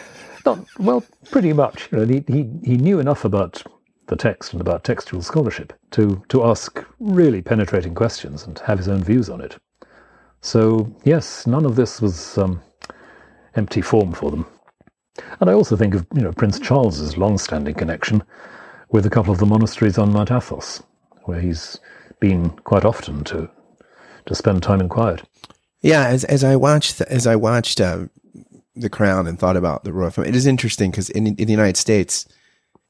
not, 0.44 0.58
well, 0.78 1.04
pretty 1.30 1.52
much. 1.52 1.88
You 1.92 1.98
know, 1.98 2.06
he, 2.06 2.24
he, 2.26 2.48
he 2.64 2.76
knew 2.76 2.98
enough 2.98 3.24
about 3.24 3.62
the 4.08 4.16
text 4.16 4.52
and 4.52 4.60
about 4.60 4.84
textual 4.84 5.22
scholarship 5.22 5.72
to, 5.92 6.22
to 6.28 6.44
ask 6.44 6.84
really 6.98 7.42
penetrating 7.42 7.94
questions 7.94 8.44
and 8.44 8.58
have 8.60 8.78
his 8.78 8.88
own 8.88 9.04
views 9.04 9.28
on 9.28 9.40
it. 9.40 9.56
So, 10.40 10.92
yes, 11.04 11.46
none 11.46 11.64
of 11.64 11.76
this 11.76 12.00
was 12.00 12.36
um, 12.38 12.60
empty 13.54 13.80
form 13.80 14.12
for 14.12 14.30
them. 14.30 14.46
And 15.40 15.50
I 15.50 15.52
also 15.52 15.76
think 15.76 15.94
of 15.94 16.06
you 16.14 16.22
know 16.22 16.32
Prince 16.32 16.58
Charles's 16.58 17.16
long-standing 17.16 17.74
connection 17.74 18.22
with 18.90 19.04
a 19.04 19.10
couple 19.10 19.32
of 19.32 19.38
the 19.38 19.46
monasteries 19.46 19.98
on 19.98 20.12
Mount 20.12 20.30
Athos, 20.30 20.82
where 21.24 21.40
he's 21.40 21.78
been 22.20 22.50
quite 22.50 22.84
often 22.84 23.24
to 23.24 23.50
to 24.28 24.34
spend 24.34 24.62
time 24.62 24.80
in 24.80 24.88
quiet. 24.88 25.22
Yeah, 25.80 26.06
as 26.06 26.24
as 26.24 26.44
I 26.44 26.56
watched 26.56 27.00
as 27.02 27.26
I 27.26 27.36
watched 27.36 27.80
uh, 27.80 28.06
The 28.76 28.90
Crown 28.90 29.26
and 29.26 29.38
thought 29.38 29.56
about 29.56 29.84
the 29.84 29.92
royal 29.92 30.10
family, 30.10 30.30
it 30.30 30.36
is 30.36 30.46
interesting 30.46 30.90
because 30.90 31.10
in, 31.10 31.26
in 31.26 31.34
the 31.34 31.52
United 31.52 31.76
States, 31.76 32.26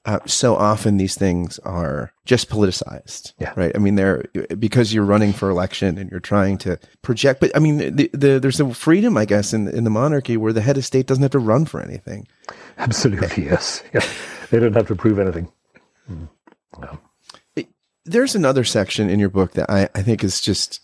uh, 0.04 0.20
so 0.24 0.56
often 0.56 0.96
these 0.96 1.14
things 1.14 1.58
are 1.60 2.12
just 2.24 2.48
politicized. 2.48 3.34
Yeah. 3.38 3.52
Right. 3.56 3.72
I 3.74 3.78
mean, 3.78 3.96
they're 3.96 4.24
because 4.58 4.94
you're 4.94 5.04
running 5.04 5.32
for 5.32 5.50
election 5.50 5.98
and 5.98 6.10
you're 6.10 6.20
trying 6.20 6.56
to 6.58 6.78
project. 7.02 7.40
But 7.40 7.54
I 7.54 7.58
mean, 7.58 7.76
the, 7.96 8.10
the 8.12 8.38
there's 8.40 8.60
a 8.60 8.72
freedom, 8.72 9.16
I 9.16 9.26
guess, 9.26 9.52
in 9.52 9.68
in 9.68 9.84
the 9.84 9.90
monarchy 9.90 10.36
where 10.36 10.52
the 10.52 10.62
head 10.62 10.78
of 10.78 10.84
state 10.84 11.06
doesn't 11.06 11.22
have 11.22 11.32
to 11.32 11.38
run 11.38 11.66
for 11.66 11.80
anything. 11.80 12.26
Absolutely, 12.78 13.44
yes. 13.50 13.82
Yeah. 13.92 14.04
They 14.50 14.58
don't 14.60 14.74
have 14.74 14.88
to 14.88 14.96
prove 14.96 15.18
anything. 15.18 15.52
There's 18.06 18.34
another 18.34 18.64
section 18.64 19.10
in 19.10 19.20
your 19.20 19.28
book 19.28 19.52
that 19.52 19.68
I, 19.68 19.90
I 19.94 20.00
think 20.00 20.24
is 20.24 20.40
just 20.40 20.80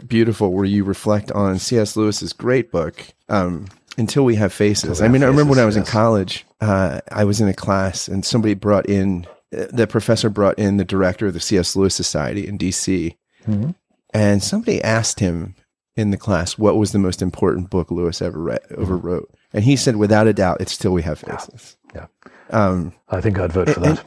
beautiful 0.00 0.52
where 0.52 0.64
you 0.64 0.84
reflect 0.84 1.30
on 1.32 1.58
C.S. 1.58 1.96
Lewis's 1.96 2.32
great 2.32 2.70
book, 2.70 3.04
um, 3.28 3.66
Until 3.98 4.24
We 4.24 4.36
Have 4.36 4.52
Faces. 4.52 5.00
We 5.00 5.06
I 5.06 5.08
mean, 5.08 5.22
Have 5.22 5.28
I 5.28 5.30
remember 5.30 5.50
when 5.50 5.58
I 5.60 5.64
was 5.64 5.74
Faces, 5.76 5.88
in 5.88 5.92
college, 5.92 6.46
uh, 6.60 7.00
I 7.10 7.24
was 7.24 7.40
in 7.40 7.48
a 7.48 7.54
class 7.54 8.08
and 8.08 8.24
somebody 8.24 8.54
brought 8.54 8.88
in, 8.88 9.26
uh, 9.56 9.66
the 9.70 9.86
professor 9.86 10.28
brought 10.30 10.58
in 10.58 10.76
the 10.76 10.84
director 10.84 11.26
of 11.26 11.34
the 11.34 11.40
C.S. 11.40 11.76
Lewis 11.76 11.94
Society 11.94 12.46
in 12.46 12.56
D.C. 12.56 13.16
Mhm. 13.46 13.74
And 14.12 14.42
somebody 14.42 14.82
asked 14.82 15.20
him 15.20 15.54
in 15.96 16.10
the 16.10 16.16
class 16.16 16.56
what 16.58 16.76
was 16.76 16.92
the 16.92 16.98
most 16.98 17.22
important 17.22 17.70
book 17.70 17.90
Lewis 17.90 18.20
ever 18.22 18.38
read, 18.40 18.60
ever 18.76 18.96
wrote. 18.96 19.32
And 19.52 19.64
he 19.64 19.76
said, 19.76 19.96
without 19.96 20.26
a 20.26 20.32
doubt, 20.32 20.60
it's 20.60 20.76
Till 20.76 20.92
We 20.92 21.02
Have 21.02 21.18
Faces. 21.20 21.76
Yeah. 21.94 22.06
Um, 22.50 22.92
I 23.08 23.20
think 23.20 23.38
I'd 23.38 23.52
vote 23.52 23.70
for 23.70 23.80
that. 23.80 24.04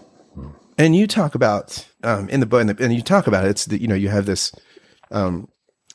and 0.78 0.96
you 0.96 1.08
talk 1.08 1.36
about 1.36 1.88
um, 2.04 2.28
in 2.30 2.40
the 2.42 2.46
book, 2.46 2.62
and, 2.62 2.80
and 2.80 2.94
you 2.94 3.02
talk 3.02 3.28
about 3.28 3.46
it. 3.46 3.50
It's 3.50 3.66
that 3.66 3.82
you 3.82 3.88
know 3.88 3.96
you 3.96 4.10
have 4.10 4.26
this, 4.26 4.52
um, 5.12 5.48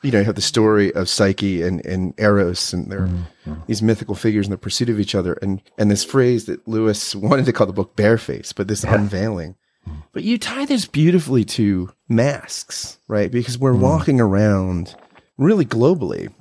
you 0.02 0.10
know, 0.10 0.18
you 0.18 0.24
have 0.24 0.34
the 0.34 0.40
story 0.40 0.92
of 0.94 1.08
Psyche 1.08 1.62
and, 1.62 1.84
and 1.86 2.14
Eros, 2.18 2.72
and 2.72 2.90
they're 2.90 3.06
mm, 3.06 3.66
these 3.66 3.82
mythical 3.82 4.14
figures 4.14 4.46
in 4.46 4.50
the 4.50 4.58
pursuit 4.58 4.88
of 4.88 5.00
each 5.00 5.14
other, 5.14 5.34
and 5.34 5.62
and 5.78 5.90
this 5.90 6.04
phrase 6.04 6.46
that 6.46 6.66
Lewis 6.66 7.14
wanted 7.14 7.46
to 7.46 7.52
call 7.52 7.66
the 7.66 7.72
book 7.72 7.96
bareface, 7.96 8.54
but 8.54 8.68
this 8.68 8.84
unveiling. 8.84 9.56
Mm. 9.88 10.02
But 10.12 10.24
you 10.24 10.38
tie 10.38 10.64
this 10.64 10.86
beautifully 10.86 11.44
to 11.44 11.90
masks, 12.08 12.98
right? 13.08 13.30
Because 13.30 13.58
we're 13.58 13.72
mm. 13.72 13.80
walking 13.80 14.20
around 14.20 14.94
really 15.38 15.64
globally 15.64 16.32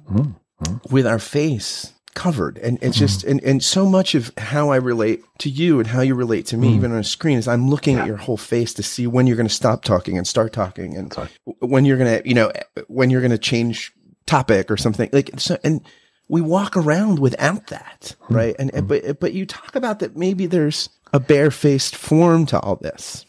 with 0.92 1.08
our 1.08 1.20
face 1.20 1.94
covered. 2.14 2.58
And 2.60 2.78
it's 2.82 2.98
hmm. 2.98 3.06
just 3.06 3.24
and, 3.24 3.42
and 3.44 3.64
so 3.64 3.86
much 3.86 4.16
of 4.16 4.32
how 4.38 4.70
i 4.70 4.76
relate 4.76 5.24
to 5.40 5.50
you 5.50 5.80
and 5.80 5.88
how 5.88 6.02
you 6.02 6.16
relate 6.16 6.46
to 6.48 6.58
me 6.58 6.70
hmm. 6.70 6.76
even 6.76 6.92
on 6.92 7.00
a 7.00 7.04
screen 7.04 7.38
is 7.38 7.48
i'm 7.48 7.70
looking 7.70 7.98
at 7.98 8.08
your 8.08 8.18
whole 8.18 8.38
face 8.38 8.74
to 8.76 8.84
see 8.84 9.08
when 9.08 9.28
you're 9.28 9.36
going 9.36 9.48
to 9.48 9.54
stop 9.54 9.84
talking 9.84 10.18
and 10.18 10.28
start 10.28 10.54
talking 10.54 10.96
and 10.96 11.14
Sorry. 11.14 11.30
when 11.60 11.86
you're 11.86 11.98
going 11.98 12.22
to 12.22 12.28
you 12.28 12.36
know 12.36 12.52
when 12.88 13.10
you're 13.10 13.22
going 13.22 13.32
to 13.32 13.38
change 13.38 13.94
topic 14.26 14.72
or 14.72 14.78
something. 14.78 15.10
Like 15.12 15.32
so 15.38 15.58
and 15.64 15.82
we 16.28 16.42
walk 16.42 16.78
around 16.78 17.20
without 17.20 17.68
that 17.68 18.16
hmm. 18.22 18.36
right? 18.36 18.56
And, 18.60 18.74
and 18.74 18.88
but 18.88 19.20
but 19.20 19.34
you 19.34 19.46
talk 19.46 19.76
about 19.76 20.00
that 20.00 20.16
maybe 20.16 20.46
there's 20.46 20.90
a 21.14 21.20
barefaced 21.20 21.96
form 21.96 22.46
to 22.48 22.60
all 22.60 22.78
this. 22.78 23.26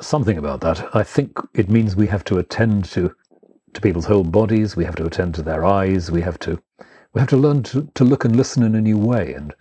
Something 0.00 0.38
about 0.38 0.62
that. 0.62 0.94
I 0.96 1.02
think 1.02 1.38
it 1.54 1.68
means 1.68 1.94
we 1.94 2.06
have 2.06 2.24
to 2.24 2.38
attend 2.38 2.86
to 2.86 3.14
to 3.74 3.80
people's 3.80 4.06
whole 4.06 4.24
bodies. 4.24 4.76
We 4.76 4.84
have 4.84 4.96
to 4.96 5.06
attend 5.06 5.34
to 5.36 5.42
their 5.42 5.64
eyes. 5.64 6.10
We 6.10 6.22
have 6.22 6.38
to 6.40 6.60
we 7.12 7.20
have 7.20 7.28
to 7.30 7.36
learn 7.36 7.62
to, 7.64 7.90
to 7.94 8.04
look 8.04 8.24
and 8.24 8.36
listen 8.36 8.62
in 8.62 8.74
a 8.74 8.80
new 8.80 8.98
way, 8.98 9.34
and 9.34 9.54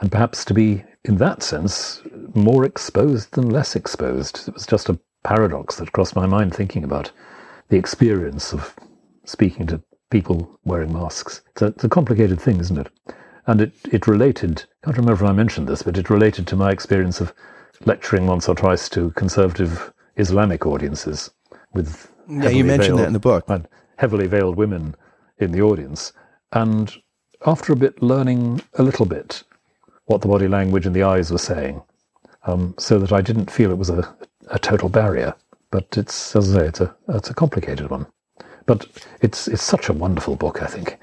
and 0.00 0.10
perhaps 0.10 0.44
to 0.46 0.54
be 0.54 0.84
in 1.04 1.16
that 1.16 1.42
sense 1.42 2.02
more 2.34 2.64
exposed 2.64 3.32
than 3.32 3.50
less 3.50 3.76
exposed. 3.76 4.48
It 4.48 4.54
was 4.54 4.66
just 4.66 4.88
a 4.88 4.98
paradox 5.22 5.76
that 5.76 5.92
crossed 5.92 6.16
my 6.16 6.26
mind 6.26 6.54
thinking 6.54 6.84
about 6.84 7.12
the 7.68 7.76
experience 7.76 8.52
of 8.52 8.74
speaking 9.24 9.66
to 9.68 9.82
people 10.10 10.58
wearing 10.64 10.92
masks. 10.92 11.42
It's 11.50 11.62
a, 11.62 11.66
it's 11.66 11.84
a 11.84 11.88
complicated 11.88 12.40
thing, 12.40 12.58
isn't 12.60 12.78
it? 12.78 12.90
And 13.46 13.60
it, 13.60 13.72
it 13.92 14.06
related, 14.06 14.64
I 14.82 14.86
can't 14.86 14.96
remember 14.98 15.24
if 15.24 15.30
I 15.30 15.32
mentioned 15.32 15.68
this, 15.68 15.82
but 15.82 15.96
it 15.96 16.10
related 16.10 16.46
to 16.48 16.56
my 16.56 16.70
experience 16.70 17.20
of 17.20 17.32
lecturing 17.84 18.26
once 18.26 18.48
or 18.48 18.54
twice 18.54 18.88
to 18.90 19.10
conservative 19.12 19.92
Islamic 20.16 20.66
audiences 20.66 21.30
with 21.72 22.12
yeah 22.28 22.48
you 22.48 22.64
mentioned 22.64 22.98
that 22.98 23.06
in 23.06 23.12
the 23.12 23.18
book 23.18 23.44
and 23.48 23.66
heavily 23.96 24.26
veiled 24.26 24.56
women 24.56 24.94
in 25.38 25.52
the 25.52 25.62
audience. 25.62 26.12
And 26.52 26.94
after 27.46 27.72
a 27.72 27.76
bit, 27.76 28.02
learning 28.02 28.62
a 28.74 28.82
little 28.82 29.06
bit 29.06 29.42
what 30.06 30.20
the 30.20 30.28
body 30.28 30.48
language 30.48 30.86
and 30.86 30.94
the 30.94 31.04
eyes 31.04 31.30
were 31.30 31.38
saying, 31.38 31.82
um, 32.44 32.74
so 32.78 32.98
that 32.98 33.12
I 33.12 33.20
didn't 33.20 33.50
feel 33.50 33.70
it 33.70 33.78
was 33.78 33.90
a, 33.90 34.14
a 34.50 34.58
total 34.58 34.88
barrier. 34.88 35.34
But 35.70 35.96
it's, 35.96 36.34
as 36.34 36.54
I 36.54 36.60
say, 36.60 36.66
it's 36.66 36.80
a, 36.80 36.94
it's 37.08 37.30
a 37.30 37.34
complicated 37.34 37.90
one. 37.90 38.06
But 38.66 38.86
it's, 39.22 39.46
it's 39.46 39.62
such 39.62 39.88
a 39.88 39.92
wonderful 39.92 40.36
book, 40.36 40.62
I 40.62 40.66
think. 40.66 40.98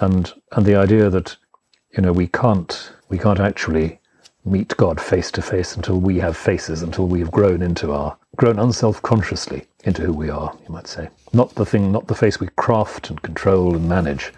And, 0.00 0.32
and 0.52 0.66
the 0.66 0.76
idea 0.76 1.08
that, 1.08 1.36
you 1.96 2.02
know, 2.02 2.12
we 2.12 2.26
can't, 2.26 2.92
we 3.08 3.18
can't 3.18 3.40
actually 3.40 4.00
meet 4.44 4.76
God 4.76 5.00
face 5.00 5.30
to 5.32 5.42
face 5.42 5.76
until 5.76 6.00
we 6.00 6.18
have 6.18 6.36
faces, 6.36 6.82
until 6.82 7.06
we 7.06 7.20
have 7.20 7.30
grown 7.30 7.62
into 7.62 7.92
our, 7.92 8.16
grown 8.36 8.58
unself-consciously 8.58 9.66
into 9.84 10.02
who 10.02 10.12
we 10.12 10.28
are, 10.28 10.54
you 10.66 10.72
might 10.72 10.88
say. 10.88 11.08
Not 11.32 11.54
the 11.54 11.64
thing, 11.64 11.92
not 11.92 12.08
the 12.08 12.14
face 12.14 12.40
we 12.40 12.48
craft 12.56 13.08
and 13.08 13.22
control 13.22 13.76
and 13.76 13.88
manage, 13.88 14.32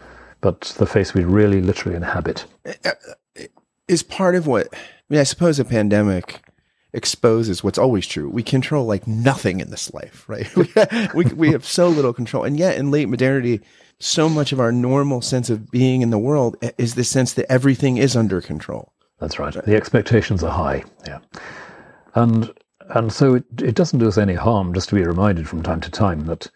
but 0.45 0.61
the 0.77 0.85
face 0.85 1.15
we 1.15 1.25
really 1.25 1.63
literally 1.63 1.97
inhabit. 1.97 2.45
Uh, 2.67 2.75
uh, 2.85 3.45
is 3.89 4.03
part 4.03 4.35
of 4.35 4.47
what 4.47 4.69
I 4.75 4.79
mean, 5.09 5.21
I 5.21 5.25
suppose 5.25 5.59
a 5.59 5.65
pandemic 5.65 6.43
exposes 6.93 7.65
what's 7.65 7.79
always 7.79 8.07
true. 8.07 8.29
We 8.29 8.43
control 8.43 8.85
like 8.85 9.07
nothing 9.07 9.61
in 9.61 9.71
this 9.71 9.93
life, 9.95 10.29
right? 10.29 10.47
We, 11.15 11.25
we, 11.25 11.33
we 11.33 11.53
have 11.53 11.65
so 11.65 11.89
little 11.89 12.13
control. 12.13 12.45
And 12.45 12.59
yet 12.59 12.77
in 12.77 12.91
late 12.91 13.09
modernity, 13.09 13.63
so 13.99 14.29
much 14.29 14.53
of 14.53 14.61
our 14.61 14.71
normal 14.71 15.23
sense 15.23 15.49
of 15.49 15.71
being 15.71 16.03
in 16.03 16.11
the 16.11 16.19
world 16.19 16.59
is 16.77 16.95
the 16.95 17.05
sense 17.05 17.33
that 17.33 17.51
everything 17.51 17.97
is 17.97 18.15
under 18.15 18.43
control. 18.43 18.93
That's 19.21 19.39
right. 19.39 19.55
The 19.55 19.77
expectations 19.77 20.45
are 20.45 20.53
high. 20.53 20.85
Yeah. 21.07 21.21
And 22.15 22.53
and 22.91 23.11
so 23.11 23.37
it, 23.37 23.45
it 23.63 23.75
doesn't 23.75 23.99
do 23.99 24.09
us 24.09 24.19
any 24.19 24.35
harm 24.35 24.75
just 24.75 24.91
to 24.91 24.95
be 24.95 25.05
reminded 25.05 25.49
from 25.49 25.63
time 25.63 25.81
to 25.81 25.91
time 25.91 26.27
that 26.27 26.51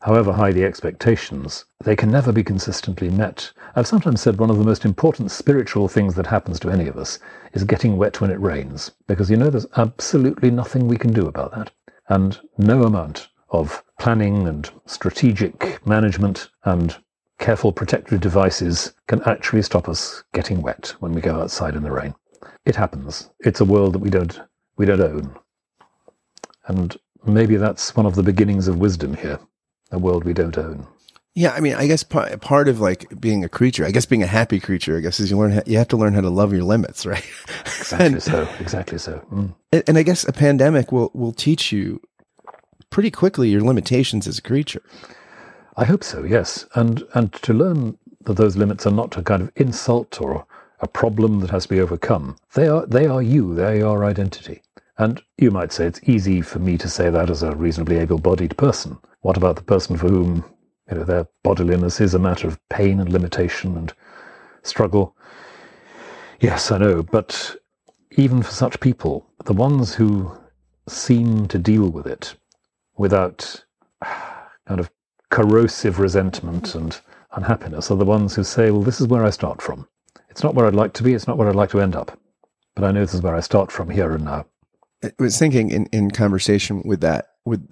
however 0.00 0.32
high 0.32 0.52
the 0.52 0.64
expectations, 0.64 1.66
they 1.84 1.94
can 1.94 2.10
never 2.10 2.32
be 2.32 2.42
consistently 2.42 3.10
met. 3.10 3.52
I've 3.76 3.86
sometimes 3.86 4.20
said 4.20 4.38
one 4.38 4.50
of 4.50 4.58
the 4.58 4.64
most 4.64 4.84
important 4.84 5.30
spiritual 5.30 5.88
things 5.88 6.14
that 6.14 6.26
happens 6.26 6.58
to 6.60 6.70
any 6.70 6.88
of 6.88 6.96
us 6.96 7.18
is 7.52 7.64
getting 7.64 7.96
wet 7.96 8.20
when 8.20 8.30
it 8.30 8.40
rains, 8.40 8.92
because 9.06 9.30
you 9.30 9.36
know 9.36 9.50
there's 9.50 9.66
absolutely 9.76 10.50
nothing 10.50 10.88
we 10.88 10.96
can 10.96 11.12
do 11.12 11.26
about 11.26 11.54
that. 11.54 11.70
And 12.08 12.40
no 12.58 12.84
amount 12.84 13.28
of 13.50 13.82
planning 13.98 14.48
and 14.48 14.70
strategic 14.86 15.84
management 15.86 16.48
and 16.64 16.96
careful 17.38 17.72
protective 17.72 18.20
devices 18.20 18.94
can 19.06 19.22
actually 19.22 19.62
stop 19.62 19.88
us 19.88 20.22
getting 20.32 20.62
wet 20.62 20.94
when 21.00 21.12
we 21.12 21.20
go 21.20 21.40
outside 21.40 21.74
in 21.74 21.82
the 21.82 21.90
rain. 21.90 22.14
It 22.64 22.76
happens. 22.76 23.30
It's 23.40 23.60
a 23.60 23.64
world 23.64 23.94
that 23.94 23.98
we 23.98 24.10
don't 24.10 24.40
we 24.76 24.86
don't 24.86 25.00
own. 25.00 25.34
And 26.66 26.96
maybe 27.26 27.56
that's 27.56 27.94
one 27.94 28.06
of 28.06 28.14
the 28.14 28.22
beginnings 28.22 28.68
of 28.68 28.78
wisdom 28.78 29.14
here. 29.14 29.38
A 29.90 29.98
world 29.98 30.24
we 30.24 30.32
don't 30.32 30.56
own. 30.56 30.86
Yeah, 31.34 31.52
I 31.52 31.60
mean, 31.60 31.74
I 31.74 31.86
guess 31.86 32.02
part, 32.02 32.40
part 32.40 32.68
of 32.68 32.80
like 32.80 33.20
being 33.20 33.44
a 33.44 33.48
creature, 33.48 33.84
I 33.84 33.92
guess 33.92 34.04
being 34.04 34.22
a 34.22 34.26
happy 34.26 34.58
creature, 34.58 34.98
I 34.98 35.00
guess 35.00 35.20
is 35.20 35.30
you 35.30 35.38
learn 35.38 35.52
how, 35.52 35.62
you 35.64 35.78
have 35.78 35.88
to 35.88 35.96
learn 35.96 36.14
how 36.14 36.22
to 36.22 36.30
love 36.30 36.52
your 36.52 36.64
limits, 36.64 37.06
right? 37.12 37.24
Exactly 37.64 38.20
so. 38.20 38.48
Exactly 38.58 38.98
so. 38.98 39.24
Mm. 39.32 39.54
And, 39.72 39.84
and 39.86 39.98
I 39.98 40.02
guess 40.02 40.26
a 40.26 40.32
pandemic 40.32 40.90
will 40.90 41.10
will 41.14 41.32
teach 41.32 41.70
you 41.72 42.00
pretty 42.90 43.10
quickly 43.10 43.48
your 43.48 43.62
limitations 43.62 44.26
as 44.26 44.38
a 44.38 44.42
creature. 44.42 44.82
I 45.76 45.84
hope 45.84 46.02
so, 46.02 46.24
yes. 46.24 46.66
And 46.74 47.04
and 47.14 47.32
to 47.32 47.54
learn 47.54 47.96
that 48.24 48.34
those 48.34 48.56
limits 48.56 48.86
are 48.86 48.92
not 48.92 49.16
a 49.16 49.22
kind 49.22 49.42
of 49.42 49.52
insult 49.56 50.20
or 50.20 50.44
a 50.80 50.88
problem 50.88 51.40
that 51.40 51.50
has 51.50 51.64
to 51.64 51.68
be 51.68 51.80
overcome. 51.80 52.36
They 52.54 52.66
are 52.66 52.84
they 52.86 53.06
are 53.06 53.22
you, 53.22 53.54
they 53.54 53.64
are 53.64 53.76
your 53.76 54.04
identity. 54.04 54.62
And 54.98 55.22
you 55.38 55.50
might 55.50 55.72
say 55.72 55.86
it's 55.86 56.00
easy 56.02 56.42
for 56.42 56.58
me 56.58 56.76
to 56.76 56.88
say 56.88 57.08
that 57.08 57.30
as 57.30 57.42
a 57.42 57.54
reasonably 57.54 57.96
able-bodied 57.96 58.58
person. 58.58 58.98
What 59.22 59.36
about 59.36 59.56
the 59.56 59.62
person 59.62 59.96
for 59.96 60.08
whom 60.08 60.44
you 60.90 60.96
know 60.96 61.04
their 61.04 61.26
bodiliness 61.44 62.00
is 62.00 62.14
a 62.14 62.18
matter 62.18 62.48
of 62.48 62.58
pain 62.68 63.00
and 63.00 63.12
limitation 63.12 63.76
and 63.76 63.92
struggle? 64.62 65.16
Yes, 66.40 66.70
I 66.70 66.78
know, 66.78 67.02
but 67.02 67.56
even 68.12 68.42
for 68.42 68.50
such 68.50 68.80
people, 68.80 69.26
the 69.44 69.52
ones 69.52 69.94
who 69.94 70.32
seem 70.88 71.46
to 71.48 71.58
deal 71.58 71.88
with 71.88 72.06
it 72.06 72.34
without 72.96 73.64
kind 74.04 74.80
of 74.80 74.90
corrosive 75.30 76.00
resentment 76.00 76.74
and 76.74 77.00
unhappiness 77.32 77.90
are 77.90 77.96
the 77.96 78.04
ones 78.04 78.34
who 78.34 78.42
say, 78.42 78.70
well, 78.70 78.82
this 78.82 79.00
is 79.00 79.06
where 79.06 79.24
I 79.24 79.30
start 79.30 79.62
from. 79.62 79.86
It's 80.28 80.42
not 80.42 80.54
where 80.54 80.66
I'd 80.66 80.74
like 80.74 80.92
to 80.94 81.02
be, 81.02 81.14
it's 81.14 81.26
not 81.26 81.36
where 81.36 81.48
I'd 81.48 81.56
like 81.56 81.70
to 81.70 81.80
end 81.80 81.94
up. 81.94 82.18
But 82.74 82.84
I 82.84 82.92
know 82.92 83.00
this 83.00 83.14
is 83.14 83.22
where 83.22 83.34
I 83.34 83.40
start 83.40 83.70
from 83.70 83.90
here 83.90 84.12
and 84.12 84.24
now. 84.24 84.46
I 85.04 85.12
was 85.18 85.38
thinking 85.38 85.70
in, 85.70 85.86
in 85.86 86.10
conversation 86.10 86.82
with 86.84 87.00
that, 87.00 87.30
with 87.44 87.66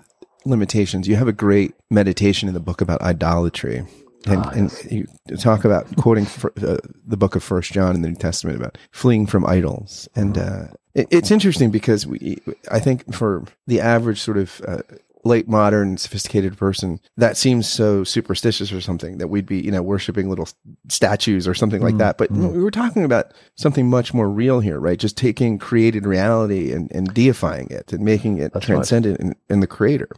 limitations, 0.49 1.07
you 1.09 1.17
have 1.17 1.29
a 1.29 1.33
great 1.33 1.75
meditation 1.91 2.49
in 2.49 2.55
the 2.55 2.61
book 2.61 2.81
about 2.81 3.01
idolatry. 3.03 3.85
And, 4.27 4.41
Ah, 4.45 4.51
and 4.51 4.73
you 4.91 5.07
talk 5.39 5.65
about 5.65 5.95
quoting 5.97 6.25
fir- 6.27 6.53
uh, 6.61 6.79
the 7.07 7.17
book 7.17 7.37
of 7.37 7.43
First 7.43 7.73
John 7.73 7.95
in 7.95 8.03
the 8.03 8.09
New 8.09 8.17
Testament 8.17 8.57
about 8.59 8.77
fleeing 8.91 9.27
from 9.27 9.47
idols, 9.47 10.09
and 10.17 10.37
uh, 10.37 10.65
it, 10.95 11.07
it's 11.11 11.31
interesting 11.31 11.71
because 11.71 12.05
we, 12.05 12.39
I 12.71 12.81
think 12.81 13.15
for 13.15 13.45
the 13.69 13.81
average 13.81 14.21
sort 14.21 14.37
of 14.37 14.61
uh, 14.67 14.83
late 15.25 15.49
modern 15.49 15.97
sophisticated 15.99 16.59
person, 16.59 16.99
that 17.17 17.37
seems 17.37 17.69
so 17.69 18.03
superstitious 18.03 18.73
or 18.73 18.81
something 18.81 19.19
that 19.19 19.29
we'd 19.29 19.47
be 19.47 19.61
you 19.61 19.71
know 19.71 19.83
worshiping 19.83 20.29
little 20.29 20.49
statues 20.89 21.47
or 21.47 21.55
something 21.55 21.81
like 21.81 21.95
Mm, 21.95 21.99
that. 21.99 22.19
But 22.19 22.33
mm. 22.33 22.53
we 22.53 22.61
were 22.63 22.73
talking 22.73 23.05
about 23.05 23.33
something 23.55 23.89
much 23.89 24.13
more 24.13 24.29
real 24.29 24.59
here, 24.59 24.81
right? 24.81 24.99
Just 24.99 25.17
taking 25.17 25.59
created 25.59 26.07
reality 26.07 26.73
and, 26.73 26.91
and 26.93 27.15
deifying 27.15 27.69
it 27.71 27.93
and 27.93 28.05
making 28.05 28.39
it 28.39 28.53
That's 28.53 28.69
right. 28.69 28.75
transcendent 28.75 29.21
in, 29.21 29.37
in 29.49 29.61
the 29.61 29.69
creator. 29.69 30.09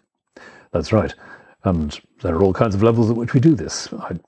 That's 0.72 0.92
right. 0.92 1.14
And 1.64 1.98
there 2.22 2.34
are 2.34 2.42
all 2.42 2.52
kinds 2.52 2.74
of 2.74 2.82
levels 2.82 3.10
at 3.10 3.16
which 3.16 3.34
we 3.34 3.40
do 3.40 3.54
this. 3.54 3.92
I 3.92 4.18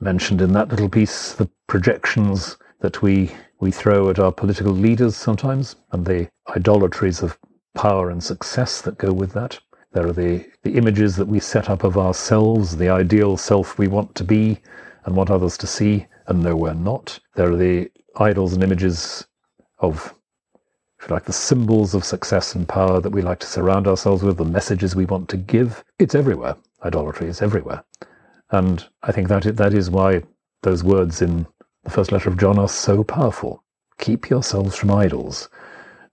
mentioned 0.00 0.40
in 0.40 0.52
that 0.52 0.68
little 0.68 0.88
piece 0.88 1.32
the 1.34 1.48
projections 1.66 2.56
that 2.80 3.02
we 3.02 3.30
we 3.60 3.70
throw 3.70 4.10
at 4.10 4.18
our 4.18 4.32
political 4.32 4.72
leaders 4.72 5.16
sometimes, 5.16 5.76
and 5.92 6.04
the 6.04 6.28
idolatries 6.54 7.22
of 7.22 7.38
power 7.74 8.10
and 8.10 8.22
success 8.22 8.80
that 8.82 8.98
go 8.98 9.12
with 9.12 9.32
that. 9.32 9.58
There 9.92 10.06
are 10.06 10.12
the, 10.12 10.44
the 10.64 10.74
images 10.74 11.16
that 11.16 11.28
we 11.28 11.40
set 11.40 11.70
up 11.70 11.84
of 11.84 11.96
ourselves, 11.96 12.76
the 12.76 12.88
ideal 12.88 13.36
self 13.36 13.78
we 13.78 13.88
want 13.88 14.14
to 14.16 14.24
be 14.24 14.60
and 15.04 15.16
want 15.16 15.30
others 15.30 15.56
to 15.58 15.66
see, 15.66 16.06
and 16.26 16.42
know 16.42 16.56
we're 16.56 16.74
not. 16.74 17.18
There 17.36 17.52
are 17.52 17.56
the 17.56 17.90
idols 18.16 18.52
and 18.54 18.62
images 18.62 19.26
of 19.78 20.14
if 21.04 21.10
you 21.10 21.14
like, 21.14 21.26
the 21.26 21.34
symbols 21.34 21.92
of 21.92 22.02
success 22.02 22.54
and 22.54 22.66
power 22.66 22.98
that 22.98 23.10
we 23.10 23.20
like 23.20 23.38
to 23.40 23.46
surround 23.46 23.86
ourselves 23.86 24.22
with, 24.22 24.38
the 24.38 24.44
messages 24.44 24.96
we 24.96 25.04
want 25.04 25.28
to 25.28 25.36
give. 25.36 25.84
It's 25.98 26.14
everywhere. 26.14 26.56
Idolatry 26.82 27.28
is 27.28 27.42
everywhere. 27.42 27.84
And 28.52 28.82
I 29.02 29.12
think 29.12 29.28
that 29.28 29.42
that 29.42 29.74
is 29.74 29.90
why 29.90 30.22
those 30.62 30.82
words 30.82 31.20
in 31.20 31.46
the 31.82 31.90
first 31.90 32.10
letter 32.10 32.30
of 32.30 32.38
John 32.38 32.58
are 32.58 32.70
so 32.70 33.04
powerful. 33.04 33.62
Keep 33.98 34.30
yourselves 34.30 34.76
from 34.76 34.92
idols, 34.92 35.50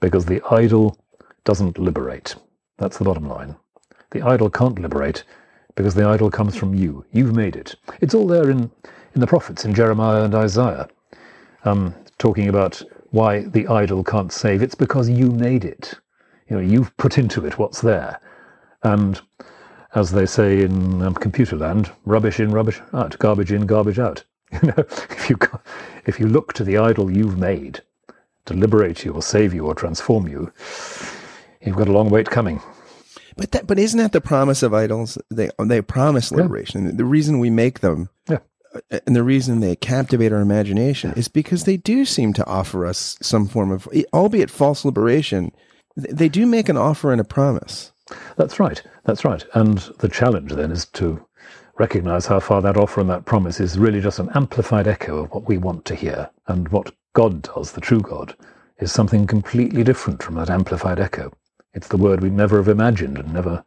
because 0.02 0.26
the 0.26 0.42
idol 0.52 0.98
doesn't 1.46 1.78
liberate. 1.78 2.36
That's 2.78 2.98
the 2.98 3.06
bottom 3.06 3.30
line. 3.30 3.56
The 4.10 4.22
idol 4.24 4.50
can't 4.50 4.78
liberate 4.78 5.24
because 5.76 5.96
the 5.96 6.06
idol 6.06 6.30
comes 6.30 6.58
from 6.58 6.76
you. 6.76 7.06
You've 7.14 7.34
made 7.34 7.56
it. 7.56 7.78
It's 8.02 8.14
all 8.14 8.28
there 8.28 8.50
in, 8.50 8.70
in 9.16 9.22
the 9.22 9.28
prophets, 9.28 9.64
in 9.64 9.74
Jeremiah 9.74 10.24
and 10.24 10.36
Isaiah 10.36 10.90
um, 11.64 11.96
talking 12.18 12.50
about 12.50 12.82
why 13.12 13.42
the 13.44 13.68
idol 13.68 14.04
can't 14.04 14.32
save. 14.32 14.62
It's 14.62 14.76
because 14.76 15.10
you 15.10 15.32
made 15.32 15.64
it. 15.64 15.96
You 16.50 16.58
know, 16.58 16.62
you've 16.62 16.96
put 16.98 17.18
into 17.18 17.46
it 17.46 17.58
what's 17.58 17.82
there. 17.82 18.20
And 18.84 19.22
as 19.94 20.12
they 20.12 20.26
say 20.26 20.62
in 20.62 21.02
um, 21.02 21.14
computer 21.14 21.56
land, 21.56 21.92
rubbish 22.06 22.40
in, 22.40 22.52
rubbish 22.52 22.82
out, 22.94 23.18
garbage 23.20 23.52
in, 23.52 23.66
garbage 23.66 24.00
out. 24.00 24.24
You 24.62 24.68
know, 24.68 24.74
if 24.78 25.30
you 25.30 25.38
if 26.06 26.20
you 26.20 26.28
look 26.28 26.52
to 26.54 26.66
the 26.66 26.78
idol 26.78 27.10
you've 27.10 27.38
made 27.38 27.84
to 28.46 28.54
liberate 28.54 29.06
you 29.06 29.14
or 29.14 29.22
save 29.22 29.54
you 29.54 29.66
or 29.66 29.74
transform 29.74 30.28
you, 30.28 30.52
you've 31.62 31.78
got 31.78 31.88
a 31.88 31.94
long 31.94 32.10
wait 32.10 32.30
coming. 32.30 32.62
But 33.38 33.52
that, 33.52 33.66
but 33.66 33.80
isn't 33.80 33.98
that 33.98 34.12
the 34.12 34.20
promise 34.20 34.62
of 34.62 34.74
idols? 34.74 35.18
They 35.30 35.52
they 35.58 35.82
promise 35.82 36.34
liberation. 36.34 36.98
The 36.98 37.06
reason 37.06 37.40
we 37.40 37.50
make 37.50 37.80
them, 37.80 38.10
Yeah. 38.30 38.40
And 38.90 39.16
the 39.16 39.24
reason 39.24 39.60
they 39.60 39.76
captivate 39.76 40.32
our 40.32 40.40
imagination 40.40 41.14
is 41.14 41.28
because 41.28 41.64
they 41.64 41.78
do 41.78 42.06
seem 42.06 42.34
to 42.34 42.48
offer 42.48 42.86
us 42.86 43.18
some 43.22 43.48
form 43.48 43.72
of, 43.72 43.88
albeit 44.14 44.50
false 44.50 44.86
liberation. 44.86 45.52
They 45.96 46.30
do 46.30 46.46
make 46.46 46.70
an 46.70 46.78
offer 46.78 47.12
and 47.12 47.20
a 47.20 47.26
promise. 47.26 47.92
That's 48.38 48.60
right. 48.60 48.82
That's 49.04 49.26
right. 49.26 49.46
And 49.54 49.80
the 50.00 50.10
challenge 50.10 50.54
then 50.54 50.72
is 50.72 50.86
to 50.88 51.26
recognize 51.78 52.26
how 52.26 52.40
far 52.40 52.62
that 52.62 52.78
offer 52.78 53.02
and 53.02 53.10
that 53.10 53.26
promise 53.26 53.60
is 53.60 53.80
really 53.80 54.02
just 54.02 54.20
an 54.20 54.30
amplified 54.36 54.88
echo 54.88 55.24
of 55.24 55.32
what 55.32 55.48
we 55.48 55.58
want 55.58 55.86
to 55.86 55.96
hear. 55.96 56.30
And 56.48 56.70
what 56.70 56.94
God 57.14 57.42
does, 57.42 57.72
the 57.72 57.82
true 57.82 58.02
God, 58.02 58.36
is 58.80 58.92
something 58.92 59.28
completely 59.28 59.84
different 59.84 60.24
from 60.24 60.36
that 60.36 60.50
amplified 60.50 61.00
echo. 61.00 61.32
It's 61.74 61.88
the 61.88 61.98
word 61.98 62.22
we'd 62.22 62.34
never 62.34 62.58
have 62.58 62.68
imagined 62.68 63.18
and 63.18 63.34
never 63.34 63.64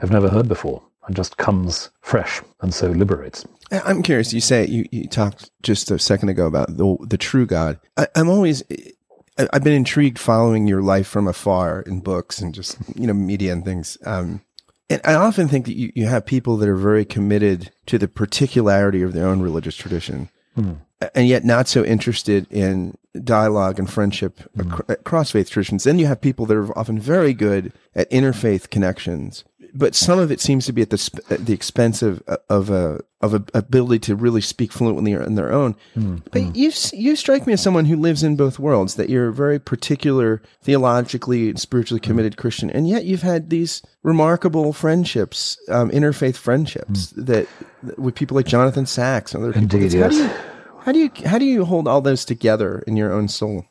have 0.00 0.10
never 0.10 0.28
heard 0.28 0.48
before, 0.48 0.82
and 1.06 1.16
just 1.16 1.36
comes 1.36 1.90
fresh 2.00 2.42
and 2.60 2.72
so 2.74 2.88
liberates. 2.88 3.44
I'm 3.70 4.02
curious. 4.02 4.32
You 4.32 4.40
say 4.40 4.66
you, 4.66 4.86
you 4.92 5.08
talked 5.08 5.50
just 5.62 5.90
a 5.90 5.98
second 5.98 6.28
ago 6.28 6.46
about 6.46 6.76
the 6.76 6.96
the 7.08 7.18
true 7.18 7.46
God. 7.46 7.78
I, 7.96 8.06
I'm 8.14 8.28
always 8.28 8.62
I've 9.52 9.64
been 9.64 9.72
intrigued 9.74 10.18
following 10.18 10.66
your 10.66 10.82
life 10.82 11.06
from 11.06 11.28
afar 11.28 11.82
in 11.82 12.00
books 12.00 12.40
and 12.40 12.54
just 12.54 12.78
you 12.94 13.06
know 13.06 13.12
media 13.14 13.52
and 13.52 13.64
things. 13.64 13.98
Um, 14.06 14.40
and 14.88 15.00
I 15.04 15.14
often 15.14 15.48
think 15.48 15.66
that 15.66 15.74
you, 15.76 15.90
you 15.96 16.06
have 16.06 16.24
people 16.24 16.56
that 16.58 16.68
are 16.68 16.76
very 16.76 17.04
committed 17.04 17.72
to 17.86 17.98
the 17.98 18.06
particularity 18.06 19.02
of 19.02 19.12
their 19.14 19.26
own 19.26 19.42
religious 19.42 19.74
tradition, 19.76 20.30
Hmm. 20.54 20.74
and 21.14 21.26
yet 21.28 21.44
not 21.44 21.66
so 21.68 21.84
interested 21.84 22.46
in 22.52 22.96
dialogue 23.24 23.78
and 23.80 23.90
friendship 23.90 24.40
ac- 24.58 24.84
across 24.88 25.32
faith 25.32 25.50
traditions. 25.50 25.84
Then 25.84 25.98
you 25.98 26.06
have 26.06 26.20
people 26.20 26.46
that 26.46 26.56
are 26.56 26.78
often 26.78 26.98
very 27.00 27.34
good 27.34 27.72
at 27.96 28.08
interfaith 28.10 28.70
connections, 28.70 29.44
but 29.78 29.94
some 29.94 30.18
of 30.18 30.30
it 30.30 30.40
seems 30.40 30.66
to 30.66 30.72
be 30.72 30.82
at 30.82 30.90
the 30.90 30.98
sp- 30.98 31.24
at 31.30 31.46
the 31.46 31.52
expense 31.52 32.02
of 32.02 32.22
of 32.48 32.70
a 32.70 33.00
of 33.20 33.34
a 33.34 33.44
ability 33.54 33.98
to 33.98 34.16
really 34.16 34.40
speak 34.40 34.72
fluently 34.72 35.12
in 35.12 35.34
their 35.34 35.52
own. 35.52 35.74
But 36.30 36.56
you 36.56 36.72
you 36.92 37.16
strike 37.16 37.46
me 37.46 37.52
as 37.52 37.62
someone 37.62 37.86
who 37.86 37.96
lives 37.96 38.22
in 38.22 38.36
both 38.36 38.58
worlds. 38.58 38.94
That 38.94 39.08
you're 39.08 39.28
a 39.28 39.32
very 39.32 39.58
particular 39.58 40.42
theologically 40.62 41.50
and 41.50 41.60
spiritually 41.60 42.00
committed 42.00 42.36
Christian, 42.36 42.70
and 42.70 42.88
yet 42.88 43.04
you've 43.04 43.22
had 43.22 43.50
these 43.50 43.82
remarkable 44.02 44.72
friendships, 44.72 45.58
um, 45.68 45.90
interfaith 45.90 46.36
friendships 46.36 47.10
that, 47.16 47.48
that 47.82 47.98
with 47.98 48.14
people 48.14 48.36
like 48.36 48.46
Jonathan 48.46 48.86
Sacks 48.86 49.34
and 49.34 49.42
other 49.42 49.52
people. 49.52 49.78
Indeed, 49.80 49.92
yes. 49.92 50.16
How 50.84 50.92
do 50.92 50.98
you 51.00 51.10
how 51.10 51.18
do 51.18 51.24
you 51.24 51.28
how 51.28 51.38
do 51.38 51.44
you 51.44 51.64
hold 51.64 51.88
all 51.88 52.00
those 52.00 52.24
together 52.24 52.84
in 52.86 52.96
your 52.96 53.12
own 53.12 53.28
soul? 53.28 53.66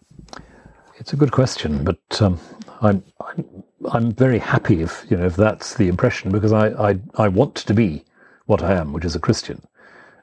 It's 0.97 1.13
a 1.13 1.15
good 1.17 1.31
question, 1.31 1.83
but 1.83 2.21
um, 2.21 2.39
I'm, 2.81 3.03
I'm 3.19 3.54
I'm 3.91 4.11
very 4.13 4.39
happy 4.39 4.81
if 4.81 5.05
you 5.09 5.17
know 5.17 5.25
if 5.25 5.35
that's 5.35 5.75
the 5.75 5.87
impression 5.87 6.31
because 6.31 6.53
I 6.53 6.69
I, 6.91 6.99
I 7.15 7.27
want 7.27 7.55
to 7.55 7.73
be 7.73 8.05
what 8.45 8.63
I 8.63 8.73
am, 8.73 8.93
which 8.93 9.05
is 9.05 9.15
a 9.15 9.19
Christian, 9.19 9.61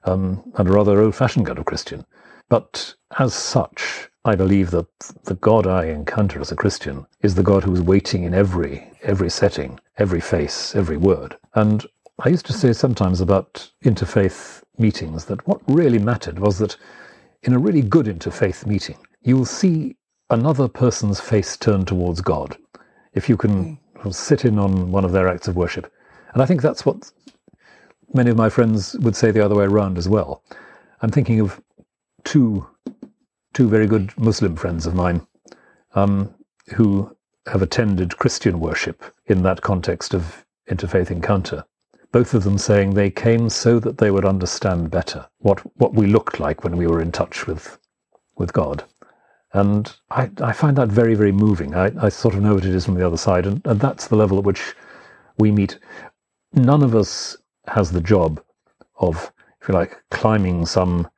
um, 0.05 0.43
and 0.57 0.69
a 0.69 0.73
rather 0.73 1.01
old-fashioned 1.01 1.47
kind 1.47 1.59
of 1.59 1.65
Christian. 1.65 2.07
But 2.49 2.95
as 3.19 3.35
such, 3.35 4.09
I 4.25 4.37
believe 4.37 4.71
that 4.71 4.87
the 5.25 5.35
God 5.35 5.67
I 5.67 5.87
encounter 5.87 6.41
as 6.41 6.53
a 6.53 6.57
Christian 6.57 7.07
is 7.23 7.35
the 7.35 7.43
God 7.43 7.65
who 7.65 7.75
is 7.75 7.83
waiting 7.83 8.25
in 8.25 8.35
every 8.35 8.91
every 9.03 9.31
setting, 9.31 9.81
every 9.99 10.21
face, 10.21 10.75
every 10.75 10.97
word. 10.97 11.37
And 11.55 11.87
I 12.21 12.31
used 12.31 12.47
to 12.47 12.53
say 12.53 12.73
sometimes 12.73 13.21
about 13.21 13.71
interfaith 13.85 14.63
meetings 14.79 15.27
that 15.27 15.47
what 15.47 15.61
really 15.69 15.99
mattered 15.99 16.39
was 16.39 16.59
that 16.59 16.77
in 17.43 17.53
a 17.53 17.59
really 17.59 17.83
good 17.83 18.07
interfaith 18.07 18.67
meeting, 18.67 18.99
you 19.23 19.37
will 19.37 19.45
see 19.45 19.97
another 20.31 20.69
person's 20.69 21.21
face 21.21 21.57
turned 21.57 21.87
towards 21.89 22.21
God 22.21 22.57
if 23.15 23.29
you 23.29 23.37
can 23.37 23.79
sit 24.11 24.45
in 24.45 24.59
on 24.59 24.91
one 24.91 25.05
of 25.05 25.13
their 25.13 25.29
acts 25.29 25.49
of 25.49 25.57
worship. 25.57 25.93
And 26.33 26.43
I 26.43 26.47
think 26.47 26.63
that's 26.63 26.85
what 26.85 27.11
many 28.13 28.31
of 28.31 28.37
my 28.37 28.49
friends 28.49 28.97
would 28.99 29.17
say 29.17 29.31
the 29.31 29.45
other 29.45 29.55
way 29.55 29.65
around 29.65 29.99
as 29.99 30.09
well. 30.09 30.43
I'm 31.01 31.11
thinking 31.11 31.41
of 31.41 31.61
two 32.25 32.67
two 33.53 33.69
very 33.69 33.87
good 33.87 34.17
Muslim 34.19 34.57
friends 34.57 34.87
of 34.87 34.95
mine 34.95 35.27
um, 35.95 36.35
who 36.75 37.15
have 37.47 37.61
attended 37.61 38.17
Christian 38.17 38.61
worship 38.61 39.05
in 39.27 39.43
that 39.43 39.61
context 39.61 40.15
of 40.15 40.47
interfaith 40.71 41.11
encounter. 41.11 41.65
Both 42.13 42.35
of 42.35 42.45
them 42.45 42.57
saying 42.59 42.95
they 42.95 43.11
came 43.11 43.49
so 43.49 43.79
that 43.81 43.99
they 43.99 44.11
would 44.11 44.25
understand 44.25 44.91
better 44.91 45.27
what, 45.39 45.61
what 45.77 45.95
we 45.95 46.07
looked 46.07 46.41
like 46.41 46.65
when 46.65 46.77
we 46.77 46.87
were 46.87 47.03
in 47.03 47.13
touch 47.13 47.47
with 47.47 47.79
with 48.37 48.53
God. 48.53 48.85
And 49.53 49.95
I, 50.11 50.31
I 50.41 50.53
find 50.53 50.77
that 50.79 50.89
very, 50.89 51.15
very 51.15 51.33
moving. 51.33 51.75
I, 51.75 51.93
I 52.01 52.09
sort 52.09 52.35
of 52.35 52.43
know 52.43 52.55
what 52.55 52.65
it 52.65 52.75
is 52.75 52.87
from 52.87 52.95
the 52.95 53.07
other 53.07 53.19
side, 53.19 53.47
and, 53.47 53.61
and 53.67 53.79
that's 53.81 54.09
the 54.09 54.17
level 54.17 54.39
at 54.39 54.45
which 54.45 54.75
we 55.39 55.51
meet. 55.51 55.79
None 56.55 56.83
of 56.83 56.95
us 56.95 57.37
has 57.69 57.93
the 57.93 58.01
job 58.01 58.43
of, 58.99 59.31
if 59.61 59.69
you 59.69 59.75
like, 59.75 60.03
climbing 60.11 60.65
some 60.67 61.09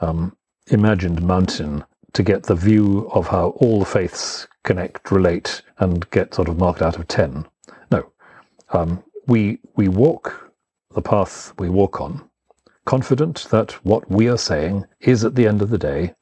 um, 0.00 0.36
imagined 0.68 1.22
mountain 1.22 1.84
to 2.12 2.22
get 2.22 2.44
the 2.44 2.54
view 2.54 3.10
of 3.12 3.26
how 3.28 3.48
all 3.56 3.80
the 3.80 3.84
faiths 3.84 4.46
connect, 4.62 5.10
relate, 5.10 5.62
and 5.78 6.08
get 6.10 6.34
sort 6.34 6.48
of 6.48 6.58
marked 6.58 6.80
out 6.80 6.96
of 6.96 7.08
10. 7.08 7.44
No. 7.90 8.10
Um, 8.70 9.02
we, 9.26 9.58
we 9.76 9.88
walk 9.88 10.52
the 10.94 11.02
path 11.02 11.52
we 11.58 11.68
walk 11.68 12.00
on, 12.00 12.22
confident 12.84 13.46
that 13.50 13.72
what 13.84 14.08
we 14.08 14.28
are 14.28 14.38
saying 14.38 14.84
is 15.00 15.24
at 15.24 15.34
the 15.34 15.46
end 15.46 15.60
of 15.60 15.70
the 15.70 15.78
day 15.78 16.14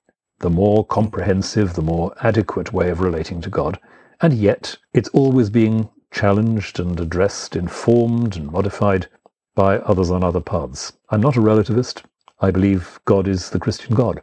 the 0.43 0.51
more 0.51 0.84
comprehensive, 0.84 1.74
the 1.74 1.82
more 1.82 2.14
adequate 2.20 2.72
way 2.72 2.90
of 2.90 3.01
relating 3.01 3.40
to 3.40 3.49
God. 3.49 3.78
And 4.20 4.34
yet, 4.34 4.76
it's 4.93 5.09
always 5.11 5.49
being 5.49 5.88
challenged 6.11 6.78
and 6.78 6.99
addressed, 7.01 7.57
informed 7.57 8.36
and 8.36 8.51
modified 8.51 9.07
by 9.55 9.78
others 9.78 10.11
on 10.11 10.22
other 10.22 10.40
paths. 10.40 10.93
I'm 11.11 11.20
not 11.20 11.36
a 11.36 11.40
relativist. 11.40 12.03
I 12.40 12.51
believe 12.51 13.01
God 13.05 13.28
is 13.28 13.51
the 13.51 13.61
Christian 13.61 13.95
God. 13.95 14.20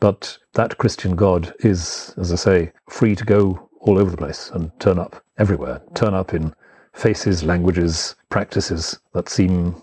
But 0.00 0.38
that 0.54 0.78
Christian 0.78 1.16
God 1.16 1.54
is, 1.60 2.14
as 2.16 2.32
I 2.32 2.36
say, 2.36 2.72
free 2.88 3.14
to 3.16 3.24
go 3.24 3.68
all 3.80 3.98
over 3.98 4.10
the 4.10 4.16
place 4.16 4.50
and 4.54 4.70
turn 4.78 4.98
up 4.98 5.24
everywhere, 5.38 5.82
turn 5.94 6.14
up 6.14 6.34
in 6.34 6.54
faces, 6.92 7.42
languages, 7.42 8.14
practices 8.30 9.00
that 9.12 9.28
seem 9.28 9.74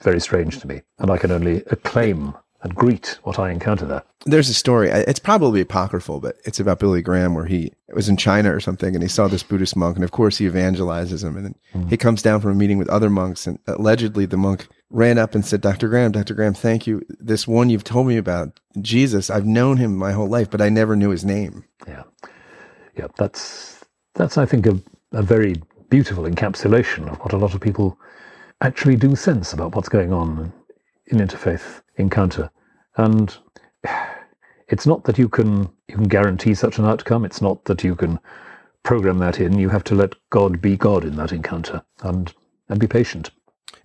very 0.00 0.20
strange 0.20 0.60
to 0.60 0.66
me. 0.66 0.82
And 0.98 1.10
I 1.10 1.16
can 1.16 1.30
only 1.30 1.62
acclaim 1.70 2.34
and 2.66 2.74
greet 2.74 3.18
what 3.22 3.38
I 3.38 3.50
encounter 3.50 3.86
there. 3.86 4.02
There's 4.24 4.48
a 4.48 4.54
story. 4.54 4.90
It's 4.90 5.20
probably 5.20 5.60
apocryphal, 5.60 6.20
but 6.20 6.36
it's 6.44 6.58
about 6.58 6.80
Billy 6.80 7.00
Graham 7.00 7.34
where 7.34 7.44
he 7.44 7.72
was 7.94 8.08
in 8.08 8.16
China 8.16 8.52
or 8.54 8.58
something 8.58 8.94
and 8.94 9.02
he 9.02 9.08
saw 9.08 9.28
this 9.28 9.44
Buddhist 9.44 9.76
monk. 9.76 9.96
And 9.96 10.04
of 10.04 10.10
course, 10.10 10.38
he 10.38 10.48
evangelizes 10.48 11.22
him. 11.22 11.36
And 11.36 11.46
then 11.46 11.54
mm. 11.74 11.88
he 11.88 11.96
comes 11.96 12.22
down 12.22 12.40
from 12.40 12.50
a 12.50 12.54
meeting 12.54 12.76
with 12.76 12.88
other 12.88 13.08
monks. 13.08 13.46
And 13.46 13.60
allegedly, 13.68 14.26
the 14.26 14.36
monk 14.36 14.66
ran 14.90 15.16
up 15.16 15.34
and 15.34 15.46
said, 15.46 15.60
Dr. 15.60 15.88
Graham, 15.88 16.10
Dr. 16.10 16.34
Graham, 16.34 16.54
thank 16.54 16.86
you. 16.88 17.02
This 17.20 17.46
one 17.46 17.70
you've 17.70 17.84
told 17.84 18.08
me 18.08 18.16
about, 18.16 18.58
Jesus, 18.80 19.30
I've 19.30 19.46
known 19.46 19.76
him 19.76 19.96
my 19.96 20.12
whole 20.12 20.28
life, 20.28 20.50
but 20.50 20.60
I 20.60 20.68
never 20.68 20.96
knew 20.96 21.10
his 21.10 21.24
name. 21.24 21.64
Yeah. 21.86 22.02
Yeah. 22.96 23.06
That's, 23.16 23.84
that's 24.14 24.36
I 24.36 24.44
think, 24.44 24.66
a, 24.66 24.80
a 25.12 25.22
very 25.22 25.54
beautiful 25.88 26.24
encapsulation 26.24 27.08
of 27.08 27.18
what 27.18 27.32
a 27.32 27.38
lot 27.38 27.54
of 27.54 27.60
people 27.60 27.96
actually 28.60 28.96
do 28.96 29.14
sense 29.14 29.52
about 29.52 29.76
what's 29.76 29.88
going 29.88 30.12
on 30.12 30.52
in 31.06 31.18
interfaith 31.18 31.82
encounter. 31.96 32.50
And 32.96 33.36
it's 34.68 34.86
not 34.86 35.04
that 35.04 35.18
you 35.18 35.28
can 35.28 35.68
you 35.88 35.94
can 35.94 36.08
guarantee 36.08 36.54
such 36.54 36.78
an 36.78 36.84
outcome. 36.84 37.24
It's 37.24 37.40
not 37.40 37.64
that 37.66 37.84
you 37.84 37.94
can 37.94 38.18
program 38.82 39.18
that 39.18 39.40
in. 39.40 39.58
You 39.58 39.68
have 39.68 39.84
to 39.84 39.94
let 39.94 40.14
God 40.30 40.60
be 40.60 40.76
God 40.76 41.04
in 41.04 41.16
that 41.16 41.32
encounter 41.32 41.82
and 42.02 42.32
and 42.68 42.80
be 42.80 42.86
patient. 42.86 43.30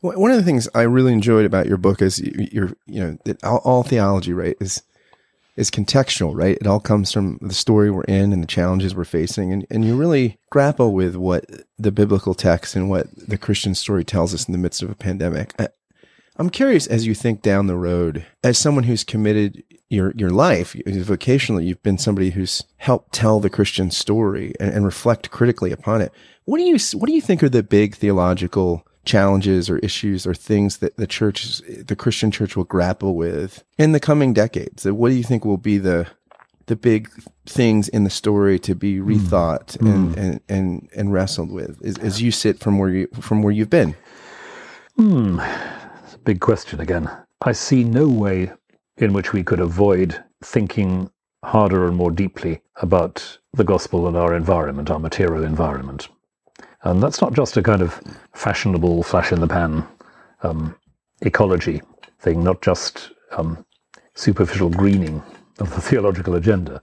One 0.02 0.32
of 0.32 0.38
the 0.38 0.44
things 0.44 0.68
I 0.74 0.82
really 0.82 1.14
enjoyed 1.14 1.46
about 1.46 1.68
your 1.68 1.78
book 1.78 2.02
is 2.02 2.20
you're 2.20 2.72
you 2.88 3.02
know 3.02 3.18
that 3.26 3.44
all, 3.44 3.58
all 3.58 3.84
theology 3.84 4.34
right 4.34 4.58
is 4.60 4.82
is 5.58 5.70
contextual, 5.70 6.34
right? 6.34 6.58
It 6.60 6.66
all 6.66 6.80
comes 6.80 7.12
from 7.12 7.38
the 7.42 7.54
story 7.54 7.92
we're 7.92 8.04
in 8.04 8.32
and 8.32 8.42
the 8.42 8.48
challenges 8.48 8.96
we're 8.96 9.04
facing. 9.04 9.52
And, 9.52 9.68
and 9.70 9.84
you 9.84 9.98
really 9.98 10.40
grapple 10.50 10.94
with 10.94 11.16
what 11.16 11.46
the 11.78 11.92
biblical 11.92 12.34
text 12.34 12.76
and 12.76 12.90
what 12.90 13.08
the 13.16 13.38
Christian 13.38 13.76
story 13.76 14.04
tells 14.04 14.34
us 14.34 14.48
in 14.48 14.54
the 14.54 14.58
midst 14.58 14.82
of 14.82 14.90
a 14.90 14.96
pandemic. 14.96 15.54
I'm 16.42 16.50
curious 16.50 16.88
as 16.88 17.06
you 17.06 17.14
think 17.14 17.44
down 17.44 17.68
the 17.68 17.76
road, 17.76 18.26
as 18.44 18.58
someone 18.58 18.86
who's 18.86 19.04
committed 19.04 19.64
your 19.90 20.12
your 20.16 20.32
life 20.32 20.74
vocationally, 20.74 21.68
you've 21.68 21.84
been 21.84 22.00
somebody 22.00 22.32
who's 22.32 22.64
helped 22.78 23.14
tell 23.14 23.40
the 23.40 23.50
Christian 23.50 23.92
story 23.92 24.56
and, 24.60 24.74
and 24.74 24.84
reflect 24.84 25.30
critically 25.30 25.72
upon 25.72 26.02
it. 26.02 26.12
What 26.46 26.58
do 26.58 26.64
you 26.64 26.80
what 26.98 27.06
do 27.06 27.14
you 27.14 27.22
think 27.22 27.44
are 27.44 27.50
the 27.50 27.62
big 27.62 27.94
theological 27.94 28.84
challenges 29.06 29.70
or 29.70 29.78
issues 29.80 30.26
or 30.26 30.34
things 30.34 30.78
that 30.78 30.98
the 30.98 31.06
church, 31.06 31.62
the 31.86 31.96
Christian 31.96 32.32
church, 32.32 32.56
will 32.56 32.64
grapple 32.64 33.16
with 33.16 33.64
in 33.78 33.92
the 33.92 34.00
coming 34.00 34.34
decades? 34.34 34.84
What 34.84 35.10
do 35.10 35.16
you 35.16 35.24
think 35.24 35.46
will 35.46 35.58
be 35.58 35.78
the 35.78 36.08
the 36.66 36.76
big 36.76 37.08
things 37.46 37.88
in 37.88 38.04
the 38.04 38.10
story 38.10 38.58
to 38.58 38.74
be 38.74 38.98
hmm. 38.98 39.12
rethought 39.12 39.78
mm. 39.78 39.94
and, 39.94 40.16
mm. 40.16 40.18
and, 40.18 40.42
and 40.50 40.90
and 40.96 41.14
wrestled 41.14 41.52
with 41.52 41.86
as, 41.86 42.00
as, 42.00 42.20
you 42.20 42.32
sit 42.32 42.60
from 42.60 42.80
where 42.80 42.90
you 42.90 43.08
from 43.20 43.44
where 43.44 43.54
you've 43.54 43.70
been? 43.70 43.94
Hmm 44.96 45.40
big 46.24 46.40
question 46.40 46.80
again. 46.80 47.10
I 47.42 47.52
see 47.52 47.84
no 47.84 48.08
way 48.08 48.52
in 48.98 49.14
which 49.14 49.34
we 49.34 49.44
could 49.44 49.60
avoid 49.60 50.24
thinking 50.44 51.10
harder 51.44 51.88
and 51.88 51.96
more 51.96 52.12
deeply 52.12 52.62
about 52.78 53.38
the 53.54 53.64
gospel 53.64 54.08
and 54.08 54.16
our 54.16 54.36
environment, 54.36 54.92
our 54.92 55.00
material 55.00 55.44
environment. 55.44 56.10
And 56.84 57.02
that's 57.02 57.22
not 57.22 57.34
just 57.34 57.58
a 57.58 57.64
kind 57.64 57.82
of 57.82 58.00
fashionable, 58.34 59.04
flash 59.04 59.32
in 59.32 59.40
the 59.40 59.48
pan 59.48 59.88
um, 60.44 60.76
ecology 61.22 61.82
thing, 62.20 62.44
not 62.44 62.62
just 62.62 63.12
um, 63.32 63.66
superficial 64.14 64.70
greening 64.70 65.22
of 65.60 65.74
the 65.74 65.82
theological 65.90 66.36
agenda. 66.36 66.82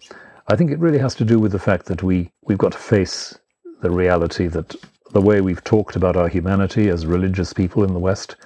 I 0.48 0.56
think 0.56 0.70
it 0.70 0.78
really 0.78 0.98
has 0.98 1.14
to 1.16 1.24
do 1.24 1.38
with 1.38 1.52
the 1.52 1.58
fact 1.58 1.86
that 1.86 2.02
we, 2.02 2.30
we've 2.42 2.58
got 2.58 2.72
to 2.72 2.78
face 2.78 3.38
the 3.82 3.90
reality 3.90 4.48
that 4.48 4.74
the 5.12 5.20
way 5.20 5.40
we've 5.40 5.62
talked 5.62 5.96
about 5.96 6.16
our 6.16 6.28
humanity 6.28 6.88
as 6.88 7.06
religious 7.06 7.52
people 7.52 7.84
in 7.84 7.92
the 7.92 7.98
West 7.98 8.36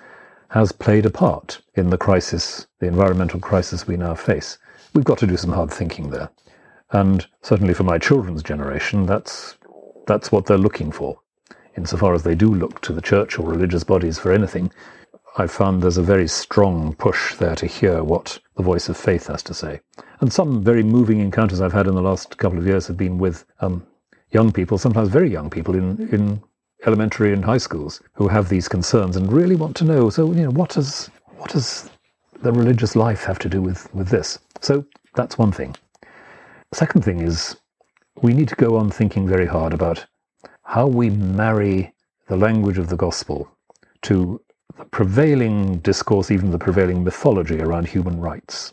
has 0.52 0.70
played 0.70 1.06
a 1.06 1.10
part 1.10 1.62
in 1.76 1.88
the 1.88 1.96
crisis, 1.96 2.66
the 2.78 2.86
environmental 2.86 3.40
crisis 3.40 3.86
we 3.86 3.96
now 3.96 4.14
face. 4.14 4.58
We've 4.92 5.04
got 5.04 5.16
to 5.18 5.26
do 5.26 5.38
some 5.38 5.52
hard 5.52 5.70
thinking 5.70 6.10
there. 6.10 6.30
And 6.90 7.26
certainly 7.40 7.72
for 7.72 7.84
my 7.84 7.96
children's 7.96 8.42
generation, 8.42 9.06
that's, 9.06 9.56
that's 10.06 10.30
what 10.30 10.44
they're 10.44 10.58
looking 10.58 10.92
for. 10.92 11.18
Insofar 11.78 12.12
as 12.12 12.22
they 12.22 12.34
do 12.34 12.54
look 12.54 12.82
to 12.82 12.92
the 12.92 13.00
church 13.00 13.38
or 13.38 13.48
religious 13.48 13.82
bodies 13.82 14.18
for 14.18 14.30
anything, 14.30 14.70
I've 15.38 15.50
found 15.50 15.82
there's 15.82 15.96
a 15.96 16.02
very 16.02 16.28
strong 16.28 16.94
push 16.96 17.34
there 17.36 17.56
to 17.56 17.66
hear 17.66 18.04
what 18.04 18.38
the 18.54 18.62
voice 18.62 18.90
of 18.90 18.98
faith 18.98 19.28
has 19.28 19.42
to 19.44 19.54
say. 19.54 19.80
And 20.20 20.30
some 20.30 20.62
very 20.62 20.82
moving 20.82 21.20
encounters 21.20 21.62
I've 21.62 21.72
had 21.72 21.86
in 21.86 21.94
the 21.94 22.02
last 22.02 22.36
couple 22.36 22.58
of 22.58 22.66
years 22.66 22.86
have 22.88 22.98
been 22.98 23.16
with 23.16 23.46
um, 23.60 23.86
young 24.32 24.52
people, 24.52 24.76
sometimes 24.76 25.08
very 25.08 25.30
young 25.30 25.48
people 25.48 25.74
in, 25.74 26.08
in 26.10 26.42
elementary 26.86 27.32
and 27.32 27.44
high 27.44 27.58
schools 27.58 28.00
who 28.14 28.28
have 28.28 28.48
these 28.48 28.68
concerns 28.68 29.16
and 29.16 29.32
really 29.32 29.56
want 29.56 29.76
to 29.76 29.84
know. 29.84 30.10
So, 30.10 30.32
you 30.32 30.42
know, 30.42 30.50
what 30.50 30.70
does 30.70 31.10
what 31.36 31.50
does 31.50 31.90
the 32.40 32.52
religious 32.52 32.96
life 32.96 33.24
have 33.24 33.38
to 33.40 33.48
do 33.48 33.62
with 33.62 33.92
with 33.94 34.08
this? 34.08 34.38
So 34.60 34.84
that's 35.14 35.38
one 35.38 35.52
thing. 35.52 35.76
Second 36.72 37.04
thing 37.04 37.20
is 37.20 37.56
we 38.22 38.32
need 38.32 38.48
to 38.48 38.56
go 38.56 38.76
on 38.76 38.90
thinking 38.90 39.28
very 39.28 39.46
hard 39.46 39.72
about 39.72 40.06
how 40.64 40.86
we 40.86 41.10
marry 41.10 41.92
the 42.28 42.36
language 42.36 42.78
of 42.78 42.88
the 42.88 42.96
gospel 42.96 43.50
to 44.02 44.40
the 44.78 44.84
prevailing 44.86 45.78
discourse, 45.78 46.30
even 46.30 46.50
the 46.50 46.58
prevailing 46.58 47.04
mythology 47.04 47.60
around 47.60 47.86
human 47.86 48.20
rights. 48.20 48.72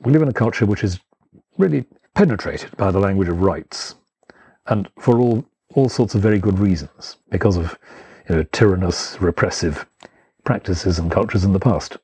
We 0.00 0.12
live 0.12 0.22
in 0.22 0.28
a 0.28 0.32
culture 0.32 0.66
which 0.66 0.82
is 0.82 0.98
really 1.58 1.84
penetrated 2.14 2.76
by 2.76 2.90
the 2.90 2.98
language 2.98 3.28
of 3.28 3.40
rights. 3.40 3.94
And 4.66 4.88
for 4.98 5.18
all 5.18 5.44
all 5.74 5.88
sorts 5.88 6.14
of 6.14 6.20
very 6.20 6.38
good 6.38 6.58
reasons 6.58 7.16
because 7.30 7.56
of 7.56 7.78
you 8.28 8.36
know, 8.36 8.42
tyrannous, 8.44 9.20
repressive 9.20 9.86
practices 10.44 10.98
and 10.98 11.10
cultures 11.10 11.44
in 11.44 11.52
the 11.52 11.60
past. 11.60 11.96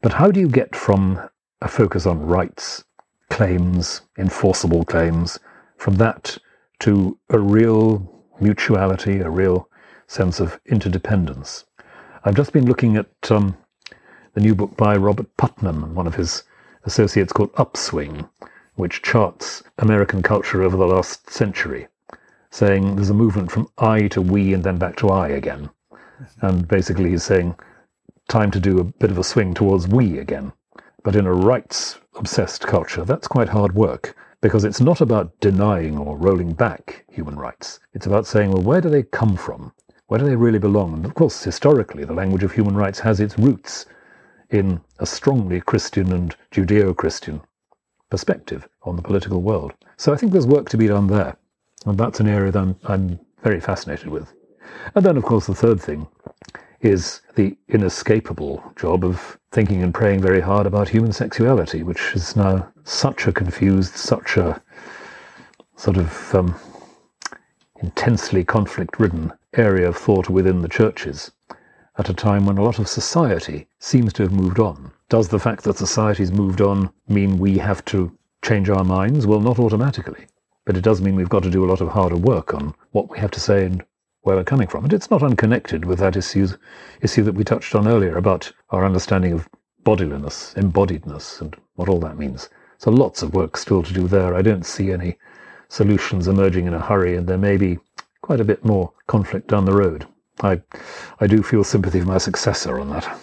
But 0.00 0.14
how 0.14 0.30
do 0.30 0.40
you 0.40 0.48
get 0.48 0.74
from 0.74 1.20
a 1.60 1.68
focus 1.68 2.06
on 2.06 2.26
rights, 2.26 2.84
claims, 3.30 4.02
enforceable 4.18 4.84
claims, 4.84 5.38
from 5.76 5.96
that 5.96 6.38
to 6.80 7.18
a 7.30 7.38
real 7.38 8.24
mutuality, 8.40 9.20
a 9.20 9.30
real 9.30 9.68
sense 10.06 10.40
of 10.40 10.60
interdependence? 10.66 11.64
I've 12.24 12.36
just 12.36 12.52
been 12.52 12.66
looking 12.66 12.96
at 12.96 13.30
um, 13.30 13.56
the 14.34 14.40
new 14.40 14.54
book 14.54 14.76
by 14.76 14.96
Robert 14.96 15.36
Putnam 15.36 15.84
and 15.84 15.94
one 15.94 16.06
of 16.06 16.16
his 16.16 16.42
associates 16.84 17.32
called 17.32 17.52
Upswing, 17.54 18.28
which 18.74 19.02
charts 19.02 19.62
American 19.78 20.22
culture 20.22 20.62
over 20.62 20.76
the 20.76 20.86
last 20.86 21.30
century 21.30 21.86
saying 22.52 22.94
there's 22.96 23.10
a 23.10 23.14
movement 23.14 23.50
from 23.50 23.66
I 23.78 24.08
to 24.08 24.20
we 24.20 24.52
and 24.52 24.62
then 24.62 24.76
back 24.76 24.96
to 24.96 25.08
I 25.08 25.28
again. 25.28 25.70
And 26.42 26.68
basically, 26.68 27.10
he's 27.10 27.24
saying 27.24 27.56
time 28.28 28.50
to 28.50 28.60
do 28.60 28.78
a 28.78 28.84
bit 28.84 29.10
of 29.10 29.18
a 29.18 29.24
swing 29.24 29.54
towards 29.54 29.88
we 29.88 30.18
again. 30.18 30.52
But 31.02 31.16
in 31.16 31.26
a 31.26 31.32
rights 31.32 31.98
obsessed 32.14 32.66
culture, 32.66 33.04
that's 33.04 33.26
quite 33.26 33.48
hard 33.48 33.74
work 33.74 34.14
because 34.42 34.64
it's 34.64 34.80
not 34.80 35.00
about 35.00 35.32
denying 35.40 35.96
or 35.96 36.16
rolling 36.18 36.52
back 36.52 37.04
human 37.10 37.36
rights. 37.36 37.80
It's 37.94 38.06
about 38.06 38.26
saying, 38.26 38.50
well, 38.50 38.62
where 38.62 38.82
do 38.82 38.90
they 38.90 39.04
come 39.04 39.34
from? 39.34 39.72
Where 40.08 40.18
do 40.18 40.26
they 40.26 40.36
really 40.36 40.58
belong? 40.58 40.92
And 40.92 41.06
of 41.06 41.14
course, 41.14 41.42
historically, 41.42 42.04
the 42.04 42.12
language 42.12 42.42
of 42.42 42.52
human 42.52 42.76
rights 42.76 43.00
has 43.00 43.18
its 43.18 43.38
roots 43.38 43.86
in 44.50 44.78
a 44.98 45.06
strongly 45.06 45.62
Christian 45.62 46.12
and 46.12 46.36
Judeo 46.50 46.94
Christian 46.94 47.40
perspective 48.10 48.68
on 48.82 48.96
the 48.96 49.02
political 49.02 49.40
world. 49.40 49.72
So 49.96 50.12
I 50.12 50.16
think 50.16 50.32
there's 50.32 50.46
work 50.46 50.68
to 50.68 50.76
be 50.76 50.88
done 50.88 51.06
there. 51.06 51.38
And 51.86 51.98
that's 51.98 52.20
an 52.20 52.28
area 52.28 52.52
that 52.52 52.58
I'm, 52.58 52.76
I'm 52.84 53.20
very 53.42 53.60
fascinated 53.60 54.08
with. 54.08 54.32
And 54.94 55.04
then, 55.04 55.16
of 55.16 55.24
course, 55.24 55.46
the 55.46 55.54
third 55.54 55.80
thing 55.80 56.06
is 56.80 57.20
the 57.36 57.56
inescapable 57.68 58.62
job 58.76 59.04
of 59.04 59.38
thinking 59.52 59.82
and 59.82 59.94
praying 59.94 60.20
very 60.20 60.40
hard 60.40 60.66
about 60.66 60.88
human 60.88 61.12
sexuality, 61.12 61.82
which 61.82 62.12
is 62.14 62.34
now 62.34 62.66
such 62.84 63.26
a 63.26 63.32
confused, 63.32 63.94
such 63.94 64.36
a 64.36 64.60
sort 65.76 65.96
of 65.96 66.34
um, 66.34 66.54
intensely 67.80 68.44
conflict 68.44 68.98
ridden 68.98 69.32
area 69.54 69.88
of 69.88 69.96
thought 69.96 70.28
within 70.28 70.62
the 70.62 70.68
churches 70.68 71.30
at 71.98 72.08
a 72.08 72.14
time 72.14 72.46
when 72.46 72.58
a 72.58 72.62
lot 72.62 72.78
of 72.78 72.88
society 72.88 73.68
seems 73.78 74.12
to 74.14 74.22
have 74.22 74.32
moved 74.32 74.58
on. 74.58 74.90
Does 75.08 75.28
the 75.28 75.38
fact 75.38 75.64
that 75.64 75.76
society's 75.76 76.32
moved 76.32 76.60
on 76.60 76.90
mean 77.08 77.38
we 77.38 77.58
have 77.58 77.84
to 77.86 78.10
change 78.42 78.70
our 78.70 78.84
minds? 78.84 79.26
Well, 79.26 79.40
not 79.40 79.58
automatically. 79.58 80.26
But 80.64 80.76
it 80.76 80.84
does 80.84 81.00
mean 81.00 81.16
we've 81.16 81.28
got 81.28 81.42
to 81.42 81.50
do 81.50 81.64
a 81.64 81.70
lot 81.70 81.80
of 81.80 81.88
harder 81.88 82.16
work 82.16 82.54
on 82.54 82.74
what 82.92 83.10
we 83.10 83.18
have 83.18 83.30
to 83.32 83.40
say 83.40 83.66
and 83.66 83.84
where 84.22 84.36
we're 84.36 84.44
coming 84.44 84.68
from. 84.68 84.84
And 84.84 84.92
it's 84.92 85.10
not 85.10 85.22
unconnected 85.22 85.84
with 85.84 85.98
that 85.98 86.16
issues, 86.16 86.56
issue 87.00 87.24
that 87.24 87.34
we 87.34 87.44
touched 87.44 87.74
on 87.74 87.88
earlier 87.88 88.16
about 88.16 88.52
our 88.70 88.84
understanding 88.84 89.32
of 89.32 89.48
bodiliness, 89.84 90.54
embodiedness, 90.54 91.40
and 91.40 91.56
what 91.74 91.88
all 91.88 91.98
that 92.00 92.18
means. 92.18 92.48
So 92.78 92.90
lots 92.90 93.22
of 93.22 93.34
work 93.34 93.56
still 93.56 93.82
to 93.82 93.92
do 93.92 94.06
there. 94.06 94.34
I 94.34 94.42
don't 94.42 94.64
see 94.66 94.92
any 94.92 95.18
solutions 95.68 96.28
emerging 96.28 96.66
in 96.66 96.74
a 96.74 96.80
hurry, 96.80 97.16
and 97.16 97.26
there 97.26 97.38
may 97.38 97.56
be 97.56 97.78
quite 98.22 98.40
a 98.40 98.44
bit 98.44 98.64
more 98.64 98.92
conflict 99.08 99.48
down 99.48 99.64
the 99.64 99.74
road. 99.74 100.06
I, 100.42 100.62
I 101.20 101.26
do 101.26 101.42
feel 101.42 101.64
sympathy 101.64 102.00
for 102.00 102.06
my 102.06 102.18
successor 102.18 102.78
on 102.78 102.90
that. 102.90 103.18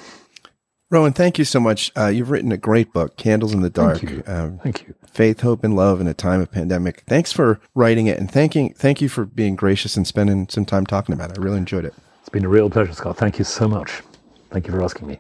Rowan, 0.92 1.14
thank 1.14 1.38
you 1.38 1.46
so 1.46 1.60
much. 1.60 1.92
Uh, 1.96 2.08
you've 2.08 2.32
written 2.32 2.52
a 2.52 2.58
great 2.58 2.92
book, 2.94 3.16
Candles 3.16 3.54
in 3.54 3.62
the 3.62 3.70
Dark. 3.70 4.00
Thank 4.00 4.12
you. 4.12 4.24
Um, 4.26 4.58
Thank 4.60 4.88
you. 4.88 4.96
faith, 5.06 5.42
hope, 5.42 5.64
and 5.64 5.76
love 5.76 6.02
in 6.02 6.08
a 6.08 6.16
time 6.16 6.42
of 6.42 6.52
pandemic. 6.52 7.04
Thanks 7.06 7.32
for 7.32 7.60
writing 7.76 8.08
it, 8.08 8.18
and 8.18 8.30
thanking 8.32 8.74
thank 8.74 9.00
you 9.00 9.08
for 9.08 9.26
being 9.26 9.56
gracious 9.56 9.96
and 9.96 10.08
spending 10.08 10.50
some 10.50 10.66
time 10.66 10.88
talking 10.88 11.14
about 11.14 11.30
it. 11.32 11.38
I 11.38 11.42
really 11.44 11.58
enjoyed 11.58 11.86
it. 11.86 11.94
It's 12.22 12.30
been 12.30 12.44
a 12.44 12.50
real 12.50 12.72
pleasure, 12.72 12.94
Scott. 12.94 13.18
Thank 13.18 13.38
you 13.38 13.46
so 13.46 13.68
much. 13.68 14.02
Thank 14.50 14.66
you 14.66 14.74
for 14.74 14.84
asking 14.84 15.08
me. 15.08 15.20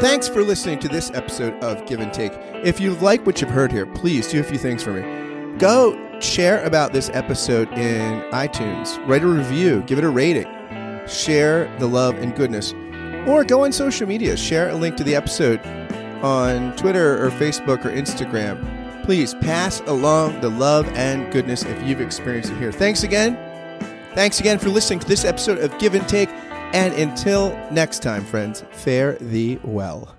Thanks 0.00 0.28
for 0.28 0.42
listening 0.42 0.78
to 0.80 0.88
this 0.88 1.10
episode 1.14 1.54
of 1.64 1.86
Give 1.86 2.00
and 2.00 2.12
Take. 2.12 2.32
If 2.62 2.78
you 2.78 2.92
like 2.96 3.24
what 3.24 3.40
you've 3.40 3.48
heard 3.48 3.72
here, 3.72 3.86
please 3.86 4.28
do 4.30 4.38
a 4.38 4.42
few 4.42 4.58
things 4.58 4.82
for 4.82 4.92
me. 4.92 5.56
Go 5.58 5.98
share 6.20 6.62
about 6.64 6.92
this 6.92 7.08
episode 7.14 7.72
in 7.72 8.20
iTunes, 8.32 8.98
write 9.08 9.22
a 9.22 9.26
review, 9.26 9.82
give 9.86 9.96
it 9.96 10.04
a 10.04 10.10
rating, 10.10 10.46
share 11.06 11.74
the 11.78 11.86
love 11.86 12.14
and 12.16 12.34
goodness, 12.36 12.74
or 13.26 13.44
go 13.44 13.64
on 13.64 13.72
social 13.72 14.06
media, 14.06 14.36
share 14.36 14.70
a 14.70 14.74
link 14.74 14.96
to 14.96 15.04
the 15.04 15.14
episode 15.14 15.60
on 16.22 16.74
Twitter 16.76 17.24
or 17.24 17.30
Facebook 17.30 17.84
or 17.84 17.90
Instagram. 17.90 19.04
Please 19.04 19.34
pass 19.34 19.80
along 19.82 20.40
the 20.40 20.48
love 20.48 20.88
and 20.94 21.32
goodness 21.32 21.62
if 21.62 21.82
you've 21.82 22.00
experienced 22.00 22.50
it 22.50 22.58
here. 22.58 22.72
Thanks 22.72 23.02
again. 23.02 23.36
Thanks 24.14 24.40
again 24.40 24.58
for 24.58 24.68
listening 24.68 24.98
to 25.00 25.06
this 25.06 25.24
episode 25.24 25.58
of 25.58 25.76
Give 25.78 25.94
and 25.94 26.08
Take. 26.08 26.30
And 26.72 26.94
until 26.94 27.50
next 27.70 28.02
time, 28.02 28.24
friends, 28.24 28.64
fare 28.72 29.12
thee 29.14 29.60
well. 29.62 30.15